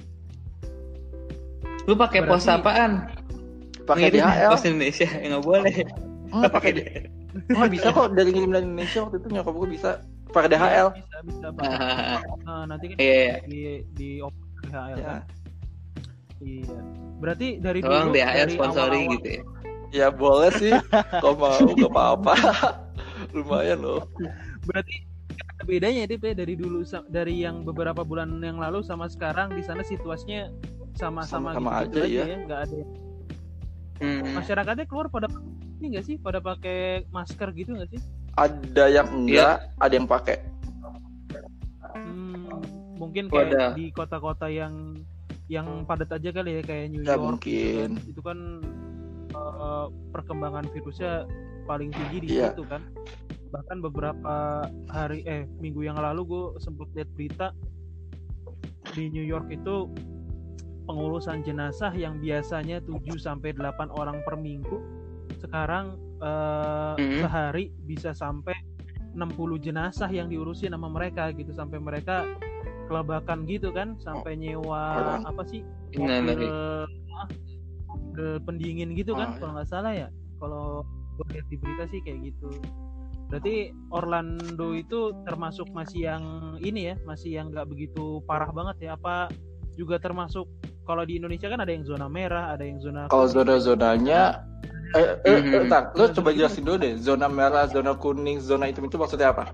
Lu 1.90 1.98
pakai 1.98 2.22
pos 2.22 2.46
apaan? 2.46 3.10
pakai 3.84 4.08
Ngirim 4.08 4.24
DHL 4.24 4.50
Pos 4.50 4.64
Indonesia 4.64 5.06
ya 5.06 5.26
nggak 5.28 5.44
boleh. 5.44 5.74
nggak 6.34 6.52
pakai 6.52 6.70
nggak 7.54 7.70
bisa 7.70 7.86
kok 7.94 8.08
dari 8.14 8.30
ngirim 8.34 8.50
dari 8.50 8.66
Indonesia 8.66 8.98
waktu 9.06 9.16
itu 9.22 9.28
nyokap 9.30 9.54
gue 9.54 9.68
bisa 9.70 9.90
pakai 10.34 10.50
DHL 10.50 10.88
bisa 10.98 11.16
bisa 11.22 11.46
Ah, 11.62 12.18
Nah, 12.46 12.62
nanti 12.66 12.84
kan 12.92 12.96
Iya, 12.98 13.14
iya. 13.14 13.34
di 13.46 13.60
di 13.94 14.08
open 14.18 14.42
DHL 14.66 14.96
ya 14.98 15.04
kan? 15.06 15.22
Iya. 16.42 16.78
Berarti 17.22 17.48
dari 17.62 17.80
Tolong 17.80 18.10
dulu 18.10 18.16
DHL 18.18 18.36
dari 18.36 18.52
sponsori 18.58 19.00
gitu 19.14 19.28
ya. 19.30 19.42
ya 19.94 20.08
boleh 20.10 20.50
sih. 20.58 20.72
Kalau 21.22 21.38
mau 21.38 21.54
gak 21.54 21.90
apa-apa 21.94 22.34
lumayan 23.36 23.78
loh. 23.80 24.02
Berarti 24.66 25.06
ada 25.54 25.62
bedanya 25.64 26.02
Dip, 26.10 26.26
ya? 26.26 26.34
Dari 26.34 26.54
dulu 26.58 26.82
dari 27.08 27.34
yang 27.46 27.62
beberapa 27.62 28.02
bulan 28.02 28.42
yang 28.42 28.58
lalu 28.58 28.82
sama 28.82 29.06
sekarang 29.06 29.54
di 29.54 29.62
sana 29.62 29.86
situasinya 29.86 30.50
sama-sama 30.98 31.86
gitu, 31.86 32.02
aja, 32.02 32.10
ya. 32.10 32.24
ya? 32.26 32.36
Nggak 32.44 32.60
ada 32.68 32.78
Hmm. 34.02 34.26
masyarakatnya 34.34 34.90
keluar 34.90 35.06
pada 35.06 35.30
ini 35.78 35.94
nggak 35.94 36.02
sih? 36.04 36.16
Pada 36.18 36.42
pakai 36.42 37.06
masker 37.14 37.54
gitu 37.54 37.78
nggak 37.78 37.94
sih 37.94 38.02
ada 38.34 38.84
yang 38.86 39.08
enggak 39.10 39.56
ada 39.78 39.94
yang 39.94 40.06
pakai 40.06 40.38
Hmm, 41.94 42.50
mungkin 42.96 43.30
Wadah. 43.30 43.72
kayak 43.72 43.78
di 43.78 43.86
kota-kota 43.90 44.50
yang 44.50 44.98
yang 45.46 45.84
padat 45.84 46.10
aja 46.10 46.30
kali 46.32 46.58
ya 46.58 46.62
kayak 46.62 46.86
New 46.90 47.02
Ya, 47.02 47.14
York 47.14 47.38
mungkin. 47.38 47.88
gitu 48.00 48.00
kan. 48.00 48.10
itu 48.10 48.20
kan 48.24 48.38
eh, 49.30 49.86
perkembangan 50.10 50.64
virusnya 50.70 51.12
paling 51.64 51.90
tinggi 51.90 52.18
di 52.20 52.28
Iya. 52.34 52.50
situ 52.50 52.64
kan 52.66 52.82
bahkan 53.48 53.78
beberapa 53.78 54.66
hari 54.90 55.22
eh 55.24 55.46
minggu 55.60 55.86
yang 55.86 55.94
lalu 55.94 56.26
gue 56.26 56.44
sempet 56.58 56.90
lihat 56.92 57.10
berita 57.14 57.46
di 58.90 59.06
New 59.08 59.22
York 59.22 59.46
itu 59.48 59.86
pengurusan 60.84 61.40
jenazah 61.40 61.94
yang 61.94 62.18
biasanya 62.18 62.82
7 62.82 63.14
sampai 63.16 63.54
8 63.54 63.94
orang 63.94 64.18
per 64.22 64.34
minggu 64.34 64.82
sekarang 65.38 65.94
eh, 66.24 66.94
Mhm. 66.96 67.20
sehari 67.20 67.64
bisa 67.84 68.16
sampai 68.16 68.56
60 69.12 69.60
jenazah 69.60 70.08
yang 70.08 70.26
diurusin 70.26 70.72
sama 70.72 70.88
mereka 70.88 71.28
gitu. 71.30 71.52
Sampai 71.52 71.78
mereka 71.78 72.24
kelabakan 72.88 73.44
gitu 73.44 73.70
kan. 73.70 73.94
Sampai 74.00 74.34
nyewa 74.34 75.20
Orang. 75.20 75.22
apa 75.28 75.42
sih? 75.44 75.60
Mobil, 75.94 76.50
ah, 76.50 76.86
mobil 77.86 78.28
pendingin 78.42 78.96
gitu 78.98 79.14
kan 79.14 79.30
Ah, 79.30 79.38
kalau 79.38 79.52
nggak 79.54 79.68
salah 79.68 79.92
ya. 79.94 80.08
Kalau 80.40 80.82
gue 81.14 81.26
lihat 81.30 81.46
di 81.46 81.56
berita 81.56 81.84
sih 81.86 82.00
kayak 82.02 82.32
gitu. 82.32 82.50
Berarti 83.30 83.54
Orlando 83.88 84.74
itu 84.74 85.14
termasuk 85.22 85.70
masih 85.70 86.10
yang 86.10 86.24
ini 86.58 86.92
ya 86.92 86.94
masih 87.04 87.30
yang 87.34 87.54
nggak 87.54 87.66
begitu 87.66 88.18
parah 88.26 88.50
banget 88.50 88.76
ya. 88.82 88.90
Apa 88.98 89.30
juga 89.74 89.98
termasuk 89.98 90.46
kalau 90.84 91.02
di 91.02 91.16
Indonesia 91.16 91.48
kan 91.48 91.58
ada 91.58 91.72
yang 91.72 91.82
zona 91.82 92.06
merah 92.06 92.52
ada 92.52 92.62
yang 92.62 92.78
zona 92.78 93.08
kalau 93.08 93.26
zona-zonanya 93.26 94.44
eh, 94.94 95.02
eh, 95.02 95.10
eh, 95.26 95.38
Mhm. 95.42 95.62
entar, 95.66 95.82
lu 95.98 96.06
coba 96.10 96.30
jelasin 96.30 96.62
dulu 96.62 96.76
deh 96.78 96.94
zona 96.96 97.26
merah 97.26 97.66
zona 97.66 97.92
kuning 97.94 98.38
zona 98.38 98.70
hitam 98.70 98.86
itu 98.86 98.94
maksudnya 98.94 99.34
apa? 99.34 99.50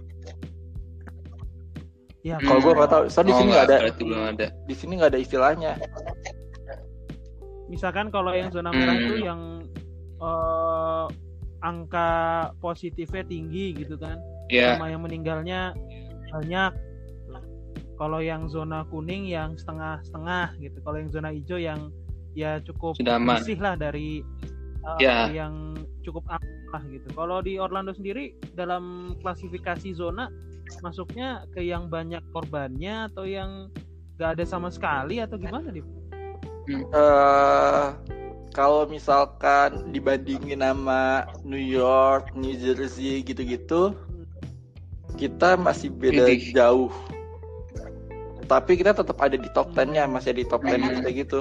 Ya 2.20 2.36
Hmm. 2.36 2.46
kalau 2.46 2.60
gua 2.60 2.72
nggak 2.76 2.90
tahu. 2.92 3.02
Soalnya 3.08 3.26
di 3.26 3.32
Oh, 3.32 3.38
sini 3.40 3.50
nggak, 3.56 3.64
ada. 3.64 4.48
di 4.68 4.74
sini 4.76 4.92
nggak 5.00 5.10
ada 5.16 5.20
istilahnya. 5.20 5.72
Misalkan 7.72 8.12
kalau 8.12 8.36
yang 8.36 8.52
zona 8.52 8.70
merah 8.74 8.96
Hmm. 8.96 9.04
itu 9.08 9.14
yang 9.24 9.40
eh, 10.20 11.06
angka 11.64 12.10
positifnya 12.60 13.24
tinggi 13.24 13.72
gitu 13.72 13.96
kan. 13.96 14.20
Ya, 14.52 14.76
sama 14.76 14.92
yang 14.92 15.00
meninggalnya 15.00 15.72
banyak. 16.28 16.72
Kalau 17.96 18.20
yang 18.20 18.44
zona 18.52 18.84
kuning 18.88 19.24
yang 19.28 19.56
setengah-setengah 19.56 20.60
gitu. 20.60 20.76
Kalau 20.84 20.96
yang 21.00 21.08
zona 21.08 21.32
hijau 21.32 21.56
yang 21.56 21.88
ya 22.36 22.60
cukup 22.60 23.00
bersih 23.00 23.56
lah 23.60 23.80
dari 23.80 24.20
uh, 24.84 24.98
Ya. 25.02 25.28
yang 25.30 25.76
cukup 26.04 26.24
aman 26.28 26.50
lah 26.70 26.82
gitu 26.86 27.08
kalau 27.12 27.42
di 27.42 27.58
Orlando 27.58 27.90
sendiri 27.90 28.32
dalam 28.54 29.14
klasifikasi 29.20 29.90
zona 29.92 30.30
masuknya 30.86 31.44
ke 31.50 31.66
yang 31.66 31.90
banyak 31.90 32.22
korbannya 32.30 33.10
atau 33.10 33.26
yang 33.26 33.68
gak 34.16 34.38
ada 34.38 34.44
sama 34.46 34.70
sekali 34.70 35.18
atau 35.18 35.34
gimana 35.34 35.68
nih 35.74 35.82
eh 36.70 37.86
kalau 38.50 38.82
misalkan 38.86 39.94
dibandingin 39.94 40.58
sama 40.58 41.26
New 41.46 41.60
York, 41.60 42.34
New 42.34 42.54
Jersey 42.58 43.22
gitu-gitu, 43.22 43.94
kita 45.14 45.54
masih 45.54 45.94
beda 45.94 46.26
jauh. 46.50 46.90
Tapi 48.50 48.82
kita 48.82 48.90
tetap 48.90 49.14
ada 49.22 49.38
di 49.38 49.46
top 49.54 49.70
10-nya, 49.70 50.10
masih 50.10 50.34
ada 50.34 50.40
di 50.42 50.48
top 50.50 50.66
10 50.66 50.82
Hmm. 50.82 51.02
kayak 51.06 51.16
gitu. 51.26 51.40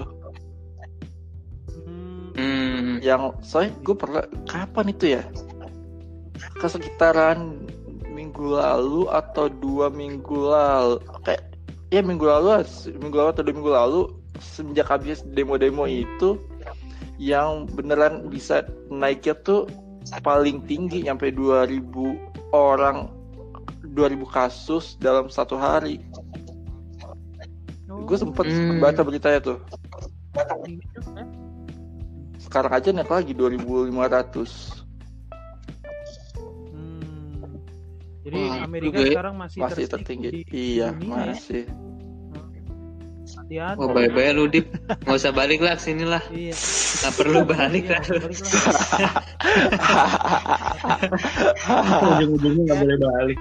Hmm, 2.40 3.04
Yang 3.04 3.22
soalnya 3.44 3.72
gue 3.84 3.96
pernah 4.00 4.24
kapan 4.48 4.86
itu 4.96 5.06
ya? 5.20 5.24
Kesekitaran 6.64 7.68
minggu 8.08 8.56
lalu 8.56 9.08
atau 9.12 9.48
dua 9.52 9.92
minggu 9.92 10.48
lalu, 10.48 11.00
kayak 11.24 11.44
ya 11.92 12.00
minggu 12.04 12.24
lalu, 12.24 12.64
minggu 13.00 13.16
lalu 13.16 13.30
atau 13.32 13.44
dua 13.44 13.56
minggu 13.56 13.72
lalu, 13.76 14.02
semenjak 14.40 14.88
habis 14.88 15.24
demo-demo 15.36 15.84
itu 15.88 16.40
yang 17.20 17.68
beneran 17.76 18.32
bisa 18.32 18.64
naiknya 18.88 19.36
tuh 19.44 19.68
paling 20.24 20.64
tinggi 20.64 21.04
nyampe 21.04 21.32
2000 21.32 22.16
orang 22.56 23.12
2000 23.92 24.24
kasus 24.32 24.96
dalam 25.00 25.28
satu 25.28 25.60
hari. 25.60 26.00
Oh, 27.92 28.04
Gue 28.08 28.16
sempet 28.16 28.48
Hmm. 28.48 28.80
baca 28.80 29.02
beritanya 29.04 29.40
tuh. 29.44 29.58
Sekarang 32.50 32.74
aja 32.74 32.90
naik 32.90 33.08
lagi 33.08 33.32
2500. 33.32 34.82
Hmm. 36.74 37.54
Jadi 38.26 38.40
Wah, 38.42 38.66
Amerika 38.66 38.90
juga 38.90 39.00
ya. 39.00 39.12
sekarang 39.14 39.36
masih, 39.38 39.60
Masih 39.62 39.86
tertinggi. 39.86 40.28
di 40.34 40.42
Iya, 40.50 40.90
dunia 40.92 41.06
ya. 41.06 41.30
masih. 41.30 41.64
Hati-hati. 43.30 43.78
Wah, 43.78 43.88
bye-bye 43.94 44.34
lu, 44.34 44.50
Dip. 44.50 44.66
Nggak 45.06 45.14
usah 45.16 45.30
balik 45.30 45.62
lah, 45.62 45.78
sini 45.78 46.02
lah. 46.04 46.26
Iya. 46.34 46.58
Nggak 47.00 47.14
perlu 47.16 47.40
balik 47.46 47.86
Iya, 47.86 47.94
lah. 47.94 48.02
ujung-ujungnya 52.18 52.62
nggak 52.66 52.80
boleh 52.80 52.98
balik 53.00 53.40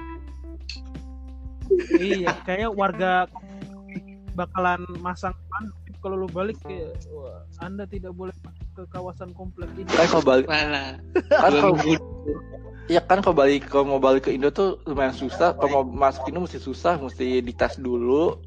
iya, 1.97 2.31
kayak 2.45 2.71
warga 2.73 3.25
bakalan 4.33 4.81
masang 5.01 5.35
panduk 5.51 5.78
kalau 5.99 6.15
lu 6.15 6.27
balik 6.27 6.55
ke 6.63 6.95
wah, 7.11 7.43
Anda 7.59 7.83
tidak 7.83 8.15
boleh 8.15 8.31
masuk 8.41 8.67
ke 8.73 8.83
kawasan 8.89 9.35
komplek 9.35 9.67
ini. 9.75 9.87
Kan 9.87 10.07
kalau 10.07 10.23
balik, 10.23 10.45
Malah. 10.47 10.95
kan 11.27 11.51
kalau, 11.51 11.75
2000. 11.75 11.99
ya 12.87 13.01
kan 13.03 13.19
kalau 13.19 13.35
balik 13.35 13.67
kalau 13.67 13.85
mau 13.85 14.01
balik 14.01 14.27
ke 14.27 14.31
Indo 14.31 14.49
tuh 14.49 14.79
lumayan 14.83 15.11
susah. 15.11 15.53
Kalau 15.55 15.83
mau 15.83 16.07
masuk 16.07 16.27
Indo 16.27 16.43
mesti 16.43 16.57
susah, 16.57 16.95
mesti 16.97 17.39
dites 17.39 17.75
dulu. 17.77 18.39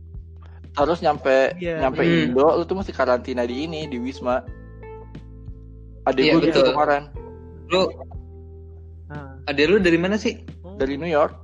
Terus 0.73 1.05
nyampe 1.05 1.53
Iya, 1.61 1.85
nyampe 1.85 2.01
bener. 2.01 2.33
Indo, 2.33 2.47
lu 2.57 2.65
tuh 2.65 2.81
mesti 2.81 2.91
karantina 2.91 3.45
di 3.45 3.69
ini 3.69 3.85
di 3.85 4.01
Wisma. 4.01 4.41
Adek 6.03 6.25
Iya, 6.25 6.33
gue 6.35 6.43
gitu 6.51 6.61
kemarin 6.67 7.13
Lu, 7.71 7.87
Nah, 9.07 9.39
ada 9.45 9.63
lu 9.69 9.77
dari 9.79 10.01
mana 10.01 10.17
sih? 10.17 10.41
oh, 10.65 10.75
dari 10.81 10.97
New 10.97 11.07
York, 11.07 11.37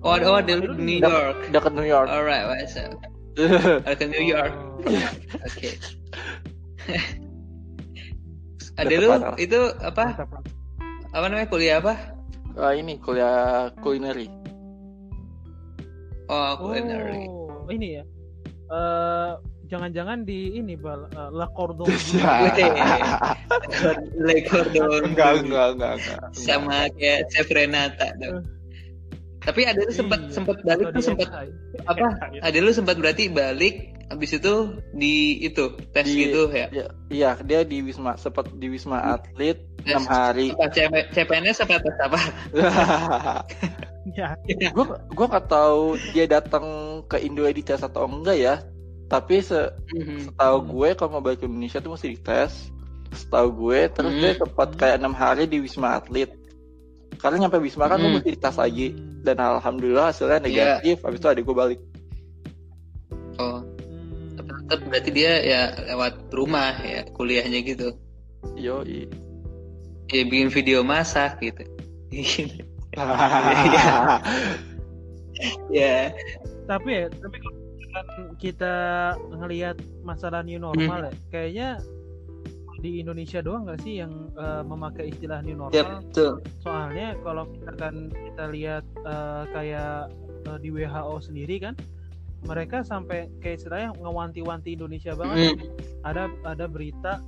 Oh, 0.00 0.14
ada, 0.14 0.24
oh, 0.30 0.36
ada 0.38 0.52
lu 0.56 0.72
di 0.74 0.98
New 0.98 1.04
York. 1.04 1.50
dekat 1.50 1.72
New 1.76 1.84
York. 1.84 2.06
Alright, 2.08 2.46
what's 2.46 2.78
up? 2.78 2.94
Ada 3.36 3.94
ke 4.00 4.06
New 4.12 4.24
York. 4.24 4.52
oh, 4.56 5.44
Oke. 5.44 5.70
ada 8.80 8.94
lu 9.00 9.08
itu 9.40 9.60
apa? 9.80 10.28
Apa 11.12 11.24
namanya 11.28 11.48
kuliah 11.48 11.80
apa? 11.80 11.94
Ah, 12.56 12.72
ini 12.72 12.96
kuliah 13.00 13.68
kulineri. 13.84 14.28
Oh, 16.28 16.56
culinary. 16.58 17.28
Oh, 17.28 17.68
ini 17.68 18.00
ya. 18.00 18.04
Eh 18.66 19.30
jangan-jangan 19.66 20.22
di 20.22 20.56
ini 20.58 20.78
bal 20.78 21.10
eh, 21.10 21.30
La 21.34 21.46
Cordon 21.50 21.86
Ya. 22.16 22.56
Le 24.16 24.36
Cordon 24.46 25.12
enggak, 25.12 25.30
Bleu. 25.42 25.44
enggak, 25.44 25.66
enggak, 25.76 25.92
enggak. 26.00 26.20
Sama 26.34 26.88
kayak 26.96 27.28
Chef 27.34 27.48
Renata 27.52 28.14
dong. 28.18 28.42
Tapi 29.46 29.60
ada 29.62 29.78
lu 29.78 29.92
sempat 29.94 30.20
Iya, 30.20 30.32
sempat 30.34 30.56
balik 30.60 30.86
tuh 30.90 31.02
sempat 31.06 31.28
apa? 31.86 32.06
Iya. 32.34 32.40
Ada 32.42 32.58
lu 32.58 32.70
sempat 32.70 32.98
berarti 32.98 33.30
balik 33.30 33.94
habis 34.06 34.30
itu 34.32 34.54
di 34.90 35.38
itu 35.40 35.64
tes 35.90 36.02
Di- 36.02 36.18
gitu 36.26 36.50
ya. 36.50 36.66
Ya, 36.70 36.86
iya, 37.08 37.30
dia 37.40 37.62
di 37.62 37.78
Wisma 37.80 38.18
sempat 38.18 38.50
di 38.50 38.66
Wisma 38.66 38.98
Atlet 39.14 39.62
Tes. 39.80 39.94
6 39.94 40.02
hari. 40.04 40.50
Apa 40.50 40.66
CP- 40.68 41.08
CPNS 41.10 41.58
apa 41.62 41.74
tes 41.78 41.96
apa? 42.02 42.20
Ya, 44.06 44.38
gue 44.70 44.84
gue 44.86 45.26
nggak 45.26 45.46
tahu 45.50 45.98
dia 46.14 46.30
datang 46.30 46.62
ke 47.04 47.18
Indo 47.18 47.42
di 47.42 47.58
tes 47.60 47.82
atau 47.82 48.06
enggak 48.06 48.38
ya. 48.38 48.54
Tapi 49.06 49.38
se 49.38 49.58
Mhm. 49.90 50.30
setahu 50.30 50.56
gue 50.62 50.88
kalau 50.94 51.18
mau 51.18 51.22
balik 51.22 51.42
ke 51.42 51.46
Indonesia 51.46 51.78
tuh 51.78 51.94
mesti 51.94 52.14
dites. 52.14 52.70
Setahu 53.10 53.66
gue 53.66 53.90
terus 53.90 54.14
Hmm. 54.14 54.22
dia 54.22 54.32
sempat 54.34 54.74
kayak 54.74 54.98
enam 54.98 55.10
hari 55.10 55.46
di 55.46 55.58
Wisma 55.58 55.98
Atlet. 55.98 56.30
Karena 57.16 57.36
nyampe 57.42 57.58
Wisma 57.58 57.86
kan 57.86 57.98
Hmm. 57.98 58.14
mesti 58.14 58.30
dites 58.32 58.56
lagi. 58.56 58.86
Hmm. 58.92 59.22
Dan 59.22 59.36
alhamdulillah 59.38 60.14
hasilnya 60.14 60.38
negatif. 60.38 61.02
Habis 61.02 61.18
itu 61.18 61.28
adik 61.28 61.42
gue 61.44 61.56
balik. 61.56 61.80
Oh, 63.36 63.60
Hmm. 63.60 64.36
tetap 64.38 64.80
berarti 64.86 65.10
dia 65.12 65.32
ya 65.40 65.60
lewat 65.92 66.32
rumah 66.32 66.72
ya 66.80 67.04
kuliahnya 67.12 67.60
gitu. 67.62 67.92
Yo, 68.54 68.86
Ya 70.06 70.22
bikin 70.22 70.54
video 70.54 70.86
masak 70.86 71.42
gitu. 71.42 71.66
ya. 75.74 76.14
tapi 76.66 76.90
ya 76.94 77.06
tapi 77.10 77.36
kalau 77.42 77.60
kita 78.38 78.74
ngelihat 79.34 79.76
masalah 80.02 80.46
new 80.46 80.58
normal 80.58 81.10
ya 81.10 81.12
kayaknya 81.28 81.68
di 82.86 83.02
Indonesia 83.02 83.42
doang 83.42 83.66
nggak 83.66 83.82
sih 83.82 83.98
yang 83.98 84.30
eh, 84.38 84.62
memakai 84.62 85.10
istilah 85.10 85.42
new 85.42 85.58
normal? 85.58 86.06
Betul. 86.06 86.38
soalnya 86.62 87.18
kalau 87.26 87.50
misalkan 87.50 88.14
kita 88.14 88.44
lihat 88.54 88.84
eh, 89.02 89.44
kayak 89.50 90.14
eh, 90.46 90.58
di 90.62 90.68
WHO 90.70 91.14
sendiri 91.18 91.58
kan 91.58 91.74
mereka 92.46 92.86
sampai 92.86 93.26
kayak 93.42 93.58
istilahnya 93.58 93.90
ngewanti-wanti 93.98 94.78
Indonesia 94.78 95.18
banget. 95.18 95.58
Hmm. 95.58 95.66
ada 96.06 96.30
ada 96.46 96.70
berita 96.70 97.18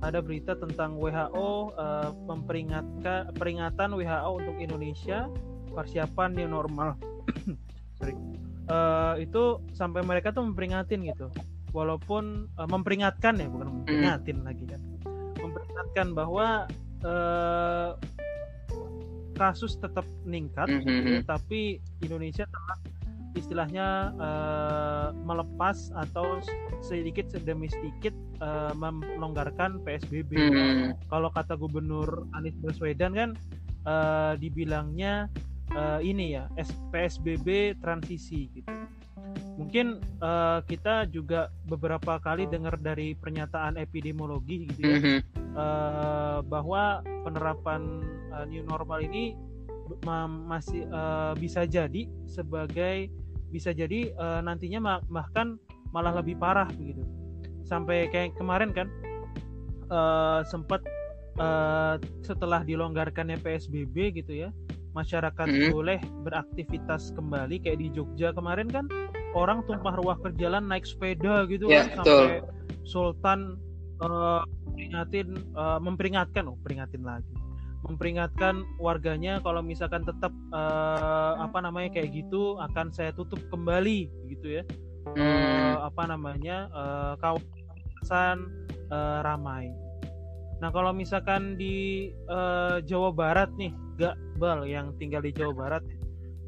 ada 0.00 0.22
berita 0.24 0.56
tentang 0.56 0.96
WHO 0.96 1.76
eh, 1.76 2.10
memperingatkan 2.24 3.34
peringatan 3.36 3.88
WHO 3.92 4.30
untuk 4.38 4.56
Indonesia 4.62 5.28
persiapan 5.74 6.38
new 6.38 6.48
normal. 6.48 6.96
Sorry. 8.00 8.14
Eh, 8.70 9.14
itu 9.28 9.60
sampai 9.76 10.00
mereka 10.06 10.32
tuh 10.32 10.46
memperingatin 10.46 11.04
gitu. 11.04 11.28
Walaupun 11.76 12.48
eh, 12.48 12.68
memperingatkan 12.68 13.36
ya 13.36 13.46
bukan 13.50 13.68
memperingatin 13.82 14.38
lagi 14.46 14.64
kan 14.66 14.80
memperingatkan 15.42 16.08
bahwa 16.12 16.46
eh, 17.00 17.90
kasus 19.40 19.80
tetap 19.80 20.04
meningkat 20.28 20.68
Mhm. 20.68 20.84
gitu, 20.84 21.12
tapi 21.24 21.60
Indonesia 22.04 22.44
telah 22.44 22.76
istilahnya 23.32 24.12
eh, 24.20 25.08
melepas 25.24 25.94
atau 25.96 26.42
sedikit 26.84 27.30
demi 27.40 27.70
sedikit 27.72 28.12
eh, 28.42 28.72
melonggarkan 28.76 29.80
PSBB. 29.80 30.30
Hmm. 30.36 30.92
Kalau 31.08 31.32
kata 31.32 31.56
Gubernur 31.56 32.28
Anies 32.36 32.58
Baswedan 32.60 33.16
kan 33.16 33.30
eh, 33.86 34.32
dibilangnya 34.36 35.30
eh, 35.72 36.00
ini 36.04 36.36
ya 36.36 36.44
PSBB 36.92 37.80
transisi 37.80 38.50
gitu. 38.52 38.68
Mungkin 39.58 39.86
eh, 40.22 40.58
kita 40.64 41.08
juga 41.08 41.48
beberapa 41.66 42.18
kali 42.18 42.46
dengar 42.46 42.76
dari 42.76 43.14
pernyataan 43.14 43.76
epidemiologi 43.76 44.70
gitu 44.70 44.80
ya 44.86 44.98
Mhm. 44.98 45.18
eh, 45.56 46.38
bahwa 46.46 46.82
penerapan 47.24 48.02
eh, 48.30 48.44
new 48.46 48.62
normal 48.62 49.02
ini 49.02 49.34
masih 50.46 50.86
eh, 50.86 51.32
bisa 51.36 51.66
jadi 51.66 52.06
sebagai 52.24 53.10
bisa 53.50 53.74
jadi 53.74 54.14
eh, 54.14 54.40
nantinya 54.40 55.02
bahkan 55.10 55.58
malah 55.90 56.14
lebih 56.22 56.38
parah 56.38 56.70
begitu 56.70 57.02
sampai 57.66 58.06
kayak 58.08 58.38
kemarin 58.38 58.70
kan 58.70 58.86
eh, 59.90 60.40
sempat 60.46 60.80
eh, 61.36 61.94
setelah 62.22 62.62
dilonggarkannya 62.62 63.42
PSBB 63.42 64.14
gitu 64.14 64.46
ya 64.46 64.54
masyarakat 64.90 65.46
Mhm. 65.46 65.70
boleh 65.70 65.98
beraktivitas 66.22 67.10
kembali 67.14 67.62
kayak 67.62 67.78
di 67.78 67.88
Jogja 67.90 68.30
kemarin 68.30 68.66
kan 68.66 68.86
orang 69.32 69.62
tumpah 69.64 69.94
ruah 69.98 70.18
ke 70.18 70.34
jalan 70.36 70.66
naik 70.66 70.82
sepeda 70.84 71.46
gitu 71.46 71.70
Ya, 71.70 71.86
kan 71.86 72.02
betul. 72.02 72.26
sampai 72.26 72.38
Sultan 72.82 73.40
eh, 74.00 74.42
peringatin 74.74 75.28
eh, 75.38 75.78
memperingatkan 75.78 76.44
oh 76.48 76.56
peringatin 76.62 77.04
lagi 77.04 77.30
memperingatkan 77.80 78.60
warganya 78.76 79.40
kalau 79.40 79.64
misalkan 79.64 80.04
tetap 80.04 80.32
eh, 80.52 81.32
apa 81.40 81.58
namanya 81.60 81.88
kayak 81.94 82.12
gitu 82.12 82.58
akan 82.58 82.90
saya 82.90 83.12
tutup 83.12 83.40
kembali 83.48 84.08
gitu 84.28 84.60
ya 84.60 84.64
Hmm. 85.00 85.80
apa 85.80 86.12
namanya 86.12 86.68
eh, 86.68 87.14
kawasan 87.24 88.36
eh, 88.92 89.18
ramai 89.24 89.72
nah 90.60 90.68
kalau 90.68 90.92
misalkan 90.92 91.56
di 91.56 92.08
eh, 92.28 92.76
Jawa 92.84 93.08
Barat 93.08 93.48
nih 93.56 93.72
gak 93.96 94.12
bal 94.36 94.68
yang 94.68 94.92
tinggal 95.00 95.24
di 95.24 95.32
Jawa 95.32 95.56
Barat 95.56 95.82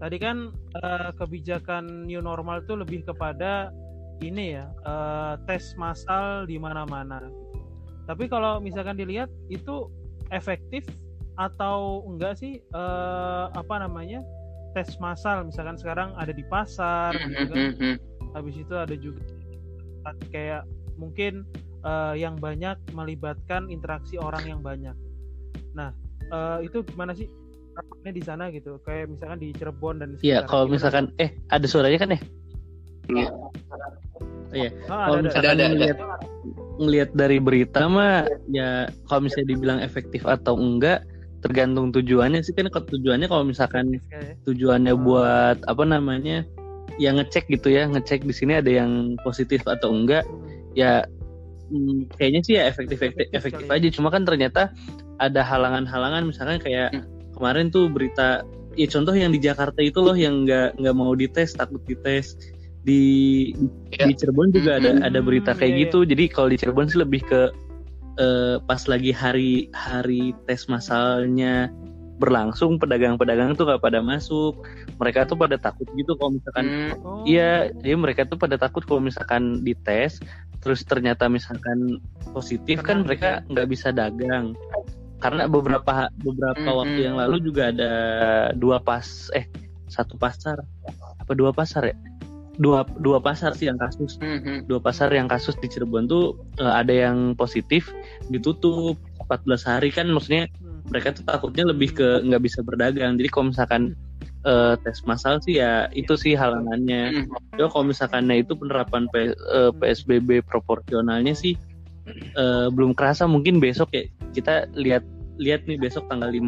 tadi 0.03 0.19
kan 0.19 0.51
eh, 0.83 1.11
kebijakan 1.15 2.11
new 2.11 2.19
normal 2.19 2.67
itu 2.67 2.75
lebih 2.75 3.07
kepada 3.07 3.71
ini 4.19 4.59
ya 4.59 4.67
eh, 4.83 5.35
tes 5.47 5.79
massal 5.79 6.43
di 6.51 6.59
mana-mana 6.59 7.23
tapi 8.11 8.27
kalau 8.27 8.59
misalkan 8.59 8.99
dilihat 8.99 9.31
itu 9.47 9.87
efektif 10.35 10.83
atau 11.39 12.03
enggak 12.11 12.35
sih 12.35 12.59
eh, 12.59 13.47
apa 13.55 13.75
namanya 13.79 14.27
tes 14.75 14.99
massal 14.99 15.47
misalkan 15.47 15.79
sekarang 15.79 16.11
ada 16.19 16.35
di 16.35 16.43
pasar 16.51 17.15
gitu 17.15 17.55
kan. 17.55 17.71
Mhm. 17.79 17.95
habis 18.35 18.59
itu 18.59 18.75
ada 18.75 18.97
juga 18.99 19.23
kayak 20.35 20.67
mungkin 20.99 21.47
eh, 21.87 22.15
yang 22.19 22.43
banyak 22.43 22.75
melibatkan 22.91 23.71
interaksi 23.71 24.19
orang 24.19 24.51
yang 24.51 24.61
banyak 24.67 24.99
nah 25.79 25.95
eh, 26.27 26.67
itu 26.67 26.83
gimana 26.91 27.15
sih 27.15 27.31
Rapatnya 27.73 28.13
di 28.13 28.23
sana 28.23 28.45
gitu 28.53 28.77
kayak 28.85 29.09
misalkan 29.09 29.39
di 29.41 29.49
Cirebon 29.57 29.95
dan 29.99 30.09
Iya, 30.21 30.45
kalau 30.45 30.69
Gimana? 30.69 30.75
misalkan 30.77 31.05
eh 31.17 31.31
ada 31.49 31.67
suaranya 31.67 31.99
kan 31.99 32.11
ya? 32.13 32.21
Iya. 33.09 33.29
Iya. 34.53 34.69
Oh, 34.85 34.93
Kalau 34.93 35.17
ada, 35.17 35.25
misalkan 35.25 35.49
Ada, 35.49 35.53
ada, 35.57 35.65
ada. 35.65 35.73
ngelihat 35.73 35.99
ngelihat 36.77 37.11
dari 37.17 37.39
berita 37.41 37.81
mah 37.89 38.29
ya 38.53 38.69
kalau 39.09 39.25
misalnya 39.25 39.49
dibilang 39.57 39.81
efektif 39.81 40.25
atau 40.25 40.57
enggak 40.57 41.01
tergantung 41.41 41.91
tujuannya 41.91 42.45
sih 42.45 42.53
kan 42.53 42.69
kalau 42.69 42.87
tujuannya 42.93 43.27
kalau 43.27 43.45
misalkan 43.45 43.97
tujuannya 44.45 44.95
buat 44.95 45.59
apa 45.67 45.85
namanya 45.85 46.45
ya 47.01 47.11
ngecek 47.17 47.49
gitu 47.49 47.73
ya 47.73 47.89
ngecek 47.89 48.23
di 48.23 48.35
sini 48.37 48.61
ada 48.61 48.69
yang 48.69 49.17
positif 49.25 49.65
atau 49.65 49.91
enggak 49.91 50.23
ya 50.77 51.03
hmm, 51.73 52.13
kayaknya 52.15 52.41
sih 52.45 52.55
ya 52.61 52.69
efektif 52.69 53.01
efektif, 53.01 53.33
Efektif 53.33 53.67
ya. 53.67 53.75
aja 53.81 53.89
cuma 53.89 54.09
kan 54.13 54.23
ternyata 54.23 54.69
ada 55.17 55.41
halangan-halangan 55.41 56.29
misalkan 56.29 56.61
kayak 56.61 56.93
Hmm. 56.93 57.09
Kemarin 57.43 57.75
tuh 57.75 57.91
berita 57.91 58.47
ya 58.79 58.87
contoh 58.87 59.11
yang 59.19 59.35
di 59.35 59.43
Jakarta 59.43 59.83
itu 59.83 59.99
loh 59.99 60.15
yang 60.15 60.47
nggak 60.47 60.79
nggak 60.79 60.95
mau 60.95 61.11
dites 61.19 61.59
takut 61.59 61.83
dites. 61.83 62.39
Di 62.87 63.03
Ya. 63.99 64.07
di 64.07 64.15
Cirebon 64.15 64.55
juga 64.55 64.79
ada 64.79 64.95
Hmm, 64.95 65.07
ada 65.07 65.19
berita 65.23 65.51
kayak 65.55 65.71
iya, 65.71 65.75
iya. 65.75 65.83
gitu. 65.91 65.99
Jadi 66.07 66.25
kalau 66.31 66.49
di 66.55 66.57
Cirebon 66.63 66.87
sih 66.87 67.03
lebih 67.03 67.27
ke 67.27 67.51
eh, 68.19 68.57
pas 68.63 68.83
lagi 68.87 69.11
hari 69.11 69.67
hari 69.75 70.35
tes 70.47 70.71
masalnya 70.71 71.67
berlangsung 72.23 72.79
pedagang-pedagang 72.79 73.59
tuh 73.59 73.67
gak 73.67 73.83
pada 73.83 73.99
masuk. 73.99 74.63
Mereka 75.03 75.27
tuh 75.27 75.35
pada 75.35 75.59
takut 75.59 75.87
gitu 75.99 76.15
kalau 76.15 76.39
misalkan 76.39 76.67
Hmm, 76.71 76.91
Oh, 77.03 77.23
Iya, 77.27 77.71
jadi 77.83 77.99
mereka 77.99 78.23
tuh 78.27 78.39
pada 78.39 78.55
takut 78.59 78.87
kalau 78.87 79.03
misalkan 79.03 79.63
dites, 79.67 80.23
terus 80.63 80.87
ternyata 80.87 81.27
misalkan 81.27 81.99
positif 82.31 82.83
kan 82.87 83.03
Kena 83.03 83.07
mereka 83.07 83.31
nggak 83.51 83.67
bisa 83.67 83.91
dagang. 83.91 84.55
Karena 85.23 85.47
beberapa 85.47 86.11
beberapa 86.19 86.59
Mm-mm. 86.67 86.81
waktu 86.83 87.01
yang 87.07 87.17
lalu 87.17 87.37
juga 87.39 87.71
ada 87.71 87.93
dua 88.59 88.83
pas, 88.83 89.31
eh 89.39 89.47
satu 89.87 90.19
pasar, 90.19 90.59
apa 91.23 91.33
dua 91.33 91.55
pasar 91.55 91.95
ya? 91.95 91.97
Dua 92.59 92.85
dua 93.01 93.17
pasar 93.23 93.57
sih 93.57 93.71
yang 93.71 93.81
kasus, 93.81 94.21
hmm, 94.21 94.41
hmm. 94.45 94.59
dua 94.69 94.83
pasar 94.83 95.09
yang 95.15 95.25
kasus 95.31 95.57
di 95.63 95.71
Cirebon 95.71 96.11
tuh 96.11 96.37
eh, 96.59 96.69
ada 96.69 96.91
yang 96.91 97.33
positif 97.39 97.89
ditutup 98.29 98.99
14 99.31 99.63
hari 99.65 99.89
kan, 99.89 100.11
maksudnya 100.11 100.51
Hmm. 100.61 100.83
mereka 100.91 101.15
tuh 101.15 101.25
takutnya 101.25 101.65
lebih 101.71 101.95
ke 101.95 102.21
nggak 102.27 102.43
bisa 102.43 102.61
berdagang. 102.61 103.15
Jadi 103.17 103.29
kalau 103.31 103.55
misalkan 103.55 103.95
eh, 104.43 104.75
tes 104.83 104.99
massal 105.07 105.39
sih 105.41 105.63
ya 105.63 105.87
itu 105.95 106.19
sih 106.19 106.35
halangannya. 106.35 107.25
Hmm. 107.25 107.57
Ya 107.57 107.71
kalau 107.71 107.87
misalkannya 107.87 108.43
itu 108.43 108.59
penerapan 108.59 109.07
P- 109.09 109.33
eh, 109.33 109.71
PSBB 109.79 110.43
proporsionalnya 110.45 111.33
sih 111.33 111.55
eh, 112.11 112.67
belum 112.73 112.93
kerasa 112.95 113.25
mungkin 113.27 113.59
besok 113.59 113.93
ya 113.95 114.05
kita 114.33 114.67
lihat 114.75 115.05
lihat 115.41 115.65
nih 115.65 115.81
besok 115.81 116.07
tanggal 116.11 116.29
15 116.29 116.39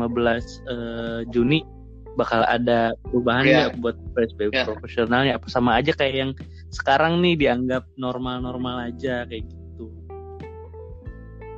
eh, 0.69 1.21
Juni 1.31 1.65
bakal 2.15 2.47
ada 2.47 2.95
perubahan 3.11 3.43
Iya. 3.43 3.55
nggak 3.59 3.73
buat 3.83 3.97
PSBB 4.15 4.55
Iya. 4.55 4.65
proporsionalnya 4.71 5.33
apa 5.35 5.47
sama 5.51 5.83
aja 5.83 5.91
kayak 5.91 6.15
yang 6.15 6.31
sekarang 6.71 7.19
nih 7.19 7.35
dianggap 7.35 7.87
normal-normal 7.99 8.87
aja 8.87 9.27
kayak 9.27 9.51
gitu. 9.51 9.91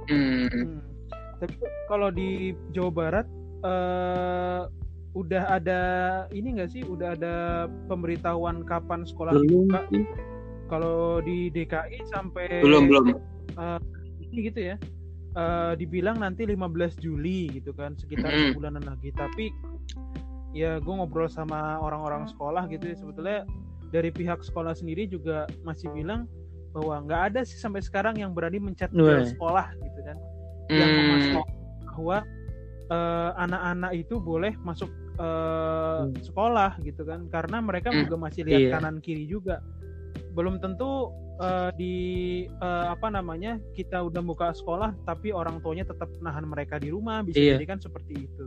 Hmm. 0.09 0.48
Hmm. 0.48 0.80
Tapi 1.37 1.54
kalau 1.92 2.09
di 2.09 2.56
Jawa 2.72 2.88
Barat 2.92 3.26
eh 3.64 4.62
udah 5.16 5.44
ada 5.48 5.80
ini 6.32 6.56
nggak 6.56 6.70
sih? 6.72 6.85
Udah 6.85 7.16
ada 7.16 7.66
pemberitahuan 7.88 8.64
kapan 8.64 9.04
sekolah 9.04 9.37
Belum 9.37 9.68
dibuka? 9.68 9.80
Kalau 10.72 11.20
di 11.20 11.52
DKI 11.52 12.00
sampai 12.11 12.64
Belum 12.64 12.88
belum. 12.88 13.12
Ini 14.21 14.38
gitu 14.47 14.61
ya. 14.73 14.77
eh, 15.37 15.73
dibilang 15.77 16.16
nanti 16.16 16.49
15 16.49 16.97
Juli 16.97 17.53
gitu 17.53 17.77
kan, 17.77 17.92
sekitar 17.92 18.33
Mm-mm. 18.33 18.57
sebulanan 18.57 18.81
lagi. 18.88 19.12
Tapi 19.12 19.53
ya 20.53 20.81
gue 20.81 20.88
ngobrol 20.88 21.29
sama 21.29 21.77
orang-orang 21.77 22.25
sekolah 22.27 22.64
gitu 22.73 22.88
ya 22.88 22.97
sebetulnya 22.97 23.38
dari 23.92 24.09
pihak 24.09 24.40
sekolah 24.40 24.73
sendiri 24.73 25.05
juga 25.05 25.45
masih 25.61 25.92
bilang 25.92 26.25
bahwa 26.73 27.05
nggak 27.05 27.23
ada 27.29 27.40
sih 27.45 27.61
sampai 27.61 27.85
sekarang 27.85 28.16
yang 28.16 28.33
berani 28.33 28.57
mencet 28.57 28.88
bel 28.88 29.29
sekolah 29.29 29.69
gitu 29.77 30.01
kan 30.01 30.16
yang 30.73 30.88
Hmm. 30.88 31.05
memastikan 31.05 31.45
bahwa 31.85 32.16
eh, 32.87 33.31
anak-anak 33.37 33.92
itu 33.92 34.16
boleh 34.16 34.57
masuk 34.64 34.88
eh, 35.16 36.01
Hmm. 36.01 36.16
sekolah 36.25 36.81
gitu 36.81 37.05
kan 37.05 37.29
karena 37.29 37.61
mereka 37.61 37.92
Hmm. 37.92 38.09
juga 38.09 38.16
masih 38.16 38.49
lihat 38.49 38.61
Iya. 38.62 38.73
kanan 38.73 39.05
kiri 39.05 39.29
juga 39.29 39.61
belum 40.33 40.57
tentu 40.59 41.12
eh, 41.37 41.70
di 41.75 41.94
eh, 42.46 42.87
apa 42.87 43.09
namanya 43.09 43.57
kita 43.72 44.01
udah 44.03 44.20
buka 44.20 44.53
sekolah 44.53 44.96
tapi 45.03 45.31
orang 45.31 45.61
tuanya 45.61 45.85
tetap 45.85 46.09
nahan 46.18 46.44
mereka 46.44 46.77
di 46.77 46.88
rumah 46.88 47.20
bisa 47.20 47.37
Iya. 47.37 47.57
jadi 47.57 47.66
kan 47.66 47.79
seperti 47.79 48.25
itu 48.25 48.44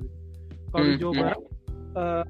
kalau 0.70 0.86
di 0.86 0.94
Hmm. 0.94 1.02
Jawa 1.02 1.14
Barat 1.16 1.40
eh, 1.92 2.24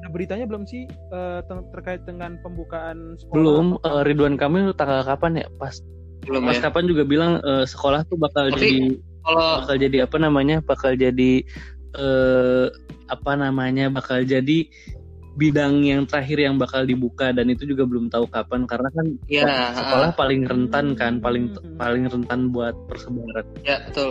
ada 0.00 0.08
beritanya 0.08 0.44
belum 0.44 0.64
sih 0.64 0.84
eh, 0.88 1.40
ter- 1.42 1.66
terkait 1.70 2.02
dengan 2.04 2.40
pembukaan 2.40 3.14
sekolah 3.16 3.34
Belum 3.34 3.66
eh, 3.76 4.02
Ridwan 4.04 4.34
Kamil 4.34 4.72
tanggal 4.72 5.02
kapan 5.02 5.36
ya? 5.36 5.46
Pas 5.54 5.78
Belum 6.20 6.42
pas 6.42 6.54
ya. 6.54 6.62
kapan 6.62 6.84
juga 6.84 7.02
bilang 7.02 7.38
eh, 7.38 7.64
sekolah 7.64 8.02
tuh 8.04 8.16
bakal 8.16 8.48
Tapi- 8.48 8.56
jadi 8.56 8.78
Kalau 9.20 9.44
bakal 9.60 9.76
jadi 9.76 9.96
apa 10.00 10.16
namanya 10.16 10.56
bakal 10.60 10.92
jadi 10.94 11.32
eh, 11.92 12.66
apa 13.06 13.32
namanya 13.34 13.90
bakal 13.90 14.22
jadi 14.22 14.58
bidang 15.30 15.86
yang 15.86 16.02
terakhir 16.04 16.42
yang 16.42 16.58
bakal 16.58 16.82
dibuka 16.82 17.30
dan 17.30 17.46
itu 17.46 17.62
juga 17.64 17.86
belum 17.86 18.10
tahu 18.10 18.26
kapan 18.26 18.66
karena 18.66 18.90
kan 18.90 19.06
ya, 19.26 19.46
sekolah 19.72 20.10
paling 20.14 20.42
rentan 20.42 20.92
kan 20.94 21.18
paling 21.18 21.54
Hmm. 21.54 21.78
paling 21.78 22.04
rentan 22.06 22.50
buat 22.50 22.74
persebaran 22.90 23.46
ya 23.62 23.78
betul. 23.86 24.10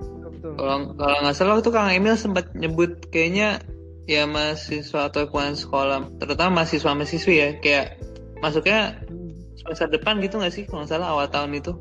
betul 0.00 0.52
Kalau 0.56 0.76
kalau 0.96 1.16
nggak 1.22 1.36
salah 1.36 1.60
tuh 1.60 1.72
Kang 1.72 1.92
Emil 1.92 2.16
sempat 2.16 2.48
nyebut 2.52 3.08
kayaknya 3.08 3.60
ya 4.06 4.22
mahasiswa 4.24 5.10
atau 5.10 5.26
lingkungan 5.26 5.58
sekolah, 5.58 5.98
terutama 6.22 6.62
mahasiswa 6.62 6.94
mahasiswi 6.94 7.34
ya, 7.36 7.48
kayak 7.58 7.98
masuknya 8.38 8.94
Hmm. 9.10 9.34
semester 9.58 9.90
depan 9.90 10.22
gitu 10.22 10.38
nggak 10.38 10.54
sih 10.54 10.62
kalau 10.64 10.86
nggak 10.86 10.92
salah 10.94 11.08
awal 11.10 11.26
tahun 11.26 11.58
itu? 11.58 11.72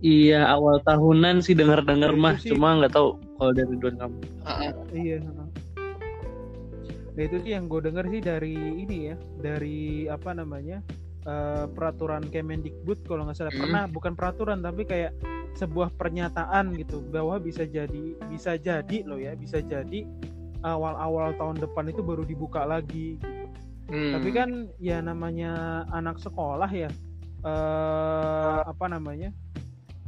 iya 0.00 0.48
awal 0.48 0.80
tahunan 0.80 1.44
sih 1.44 1.52
dengar 1.52 1.84
dengar 1.84 2.16
mah 2.16 2.40
sih- 2.40 2.48
cuma 2.48 2.80
nggak 2.80 2.96
tahu 2.96 3.20
kalau 3.36 3.52
dari 3.52 3.68
Ridwan 3.76 3.96
Kamil 4.00 4.24
Heeh. 4.48 4.70
Iya. 4.96 5.18
heeh. 5.20 5.48
Nah 7.20 7.28
itu 7.28 7.36
sih 7.44 7.52
yang 7.52 7.68
gue 7.68 7.84
denger 7.84 8.08
sih 8.08 8.24
dari 8.24 8.56
ini 8.56 9.12
ya, 9.12 9.16
dari 9.44 10.08
apa 10.08 10.32
namanya 10.32 10.80
eh, 11.28 11.68
peraturan 11.68 12.24
Kemendikbud 12.32 13.04
kalau 13.04 13.28
nggak 13.28 13.36
salah 13.36 13.52
Hmm. 13.52 13.60
pernah 13.68 13.84
bukan 13.92 14.16
peraturan 14.16 14.64
tapi 14.64 14.88
kayak 14.88 15.12
sebuah 15.52 15.92
pernyataan 16.00 16.72
gitu 16.80 17.04
bahwa 17.12 17.36
bisa 17.36 17.68
jadi 17.68 18.16
bisa 18.32 18.56
jadi 18.56 19.04
loh 19.04 19.20
ya 19.20 19.36
bisa 19.36 19.60
jadi 19.60 20.08
awal-awal 20.64 21.36
tahun 21.36 21.60
depan 21.60 21.92
itu 21.92 22.00
baru 22.00 22.24
dibuka 22.24 22.64
lagi. 22.64 23.20
Hmm. 23.92 24.16
Tapi 24.16 24.28
kan 24.32 24.72
ya 24.80 25.04
namanya 25.04 25.84
anak 25.92 26.16
sekolah 26.24 26.72
ya 26.72 26.88
eh 27.44 28.60
apa 28.64 28.88
namanya 28.88 29.28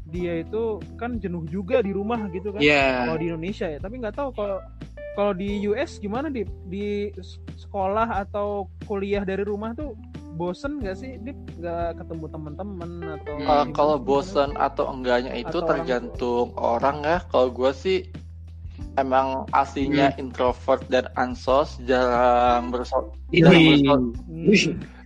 dia 0.09 0.41
itu 0.41 0.81
kan 0.97 1.21
jenuh 1.21 1.45
juga 1.45 1.85
di 1.85 1.93
rumah 1.93 2.25
gitu 2.33 2.57
kan 2.57 2.61
ya 2.65 3.05
kalau 3.05 3.21
di 3.21 3.29
Indonesia 3.29 3.69
ya 3.69 3.77
tapi 3.81 4.01
nggak 4.01 4.17
tahu 4.17 4.33
kalau 4.33 4.65
kalau 5.13 5.33
di 5.33 5.69
US 5.69 6.01
gimana 6.01 6.33
di 6.33 6.43
di 6.67 7.13
sekolah 7.57 8.25
atau 8.25 8.65
kuliah 8.89 9.23
dari 9.23 9.45
rumah 9.45 9.77
tuh 9.77 9.93
bosen 10.33 10.81
nggak 10.81 10.97
sih 10.97 11.21
Dip 11.21 11.37
nggak 11.61 12.01
ketemu 12.01 12.25
teman-teman 12.33 12.91
atau 13.21 13.33
Uh, 13.43 13.65
kalau 13.77 13.97
sih? 14.01 14.05
bosan 14.05 14.51
atau 14.57 14.85
enggaknya 14.89 15.33
itu 15.37 15.53
Atau 15.53 15.61
orang 15.61 15.69
tergantung 15.85 16.47
orang 16.57 16.97
ya. 17.05 17.19
Kalau 17.29 17.49
gue 17.53 17.71
sih 17.77 17.99
emang 18.97 19.45
aslinya 19.53 20.13
introvert 20.17 20.85
dan 20.89 21.09
ansos, 21.15 21.77
jarang 21.85 22.73
berso 22.73 23.13
jarang, 23.29 23.61
berso- 23.69 24.13
Hmm. 24.29 24.53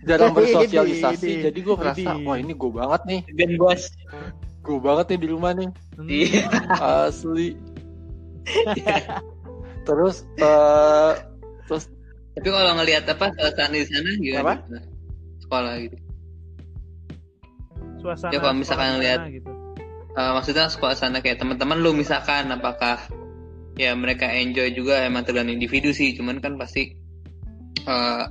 jarang 0.03 0.31
bersosialisasi. 0.33 1.27
ini, 1.27 1.43
Jadi 1.43 1.59
gue 1.61 1.75
ngerasa 1.75 2.11
ini. 2.15 2.25
wah 2.25 2.37
ini 2.39 2.53
gue 2.55 2.71
banget 2.71 3.01
nih, 3.07 3.21
dan 3.35 3.51
bos. 3.59 3.83
gue 4.63 4.79
banget 4.79 5.05
nih 5.15 5.19
di 5.19 5.27
rumah 5.27 5.51
nih, 5.55 5.69
Hmm. 5.95 6.27
Asli. 6.79 7.55
Terus 9.87 10.27
eh 10.37 11.11
terus 11.65 11.87
Tapi 12.35 12.49
kalau 12.53 12.77
ngelihat 12.77 13.07
apa 13.07 13.33
suasana 13.33 13.73
di 13.73 13.87
sana 13.87 14.09
gimana? 14.19 14.43
Apa? 14.43 14.53
Sekolah 15.41 15.73
gitu. 15.81 15.97
suasana 17.97 18.29
Ya, 18.29 18.37
kalau 18.37 18.55
misalkan 18.55 18.99
lihat- 19.01 19.25
gitu 19.31 19.51
Eh, 20.17 20.31
maksudnya 20.33 20.65
suasana 20.65 21.21
kayak 21.21 21.37
teman-teman 21.37 21.77
lu 21.77 21.93
misalkan 21.93 22.49
apakah 22.49 22.97
ya 23.77 23.93
mereka 23.93 24.25
enjoy 24.25 24.73
juga 24.73 25.05
emang 25.05 25.21
tergantung 25.21 25.53
individu 25.53 25.93
sih 25.93 26.17
cuman 26.17 26.41
kan 26.41 26.57
pasti 26.57 26.97
eh 27.85 28.23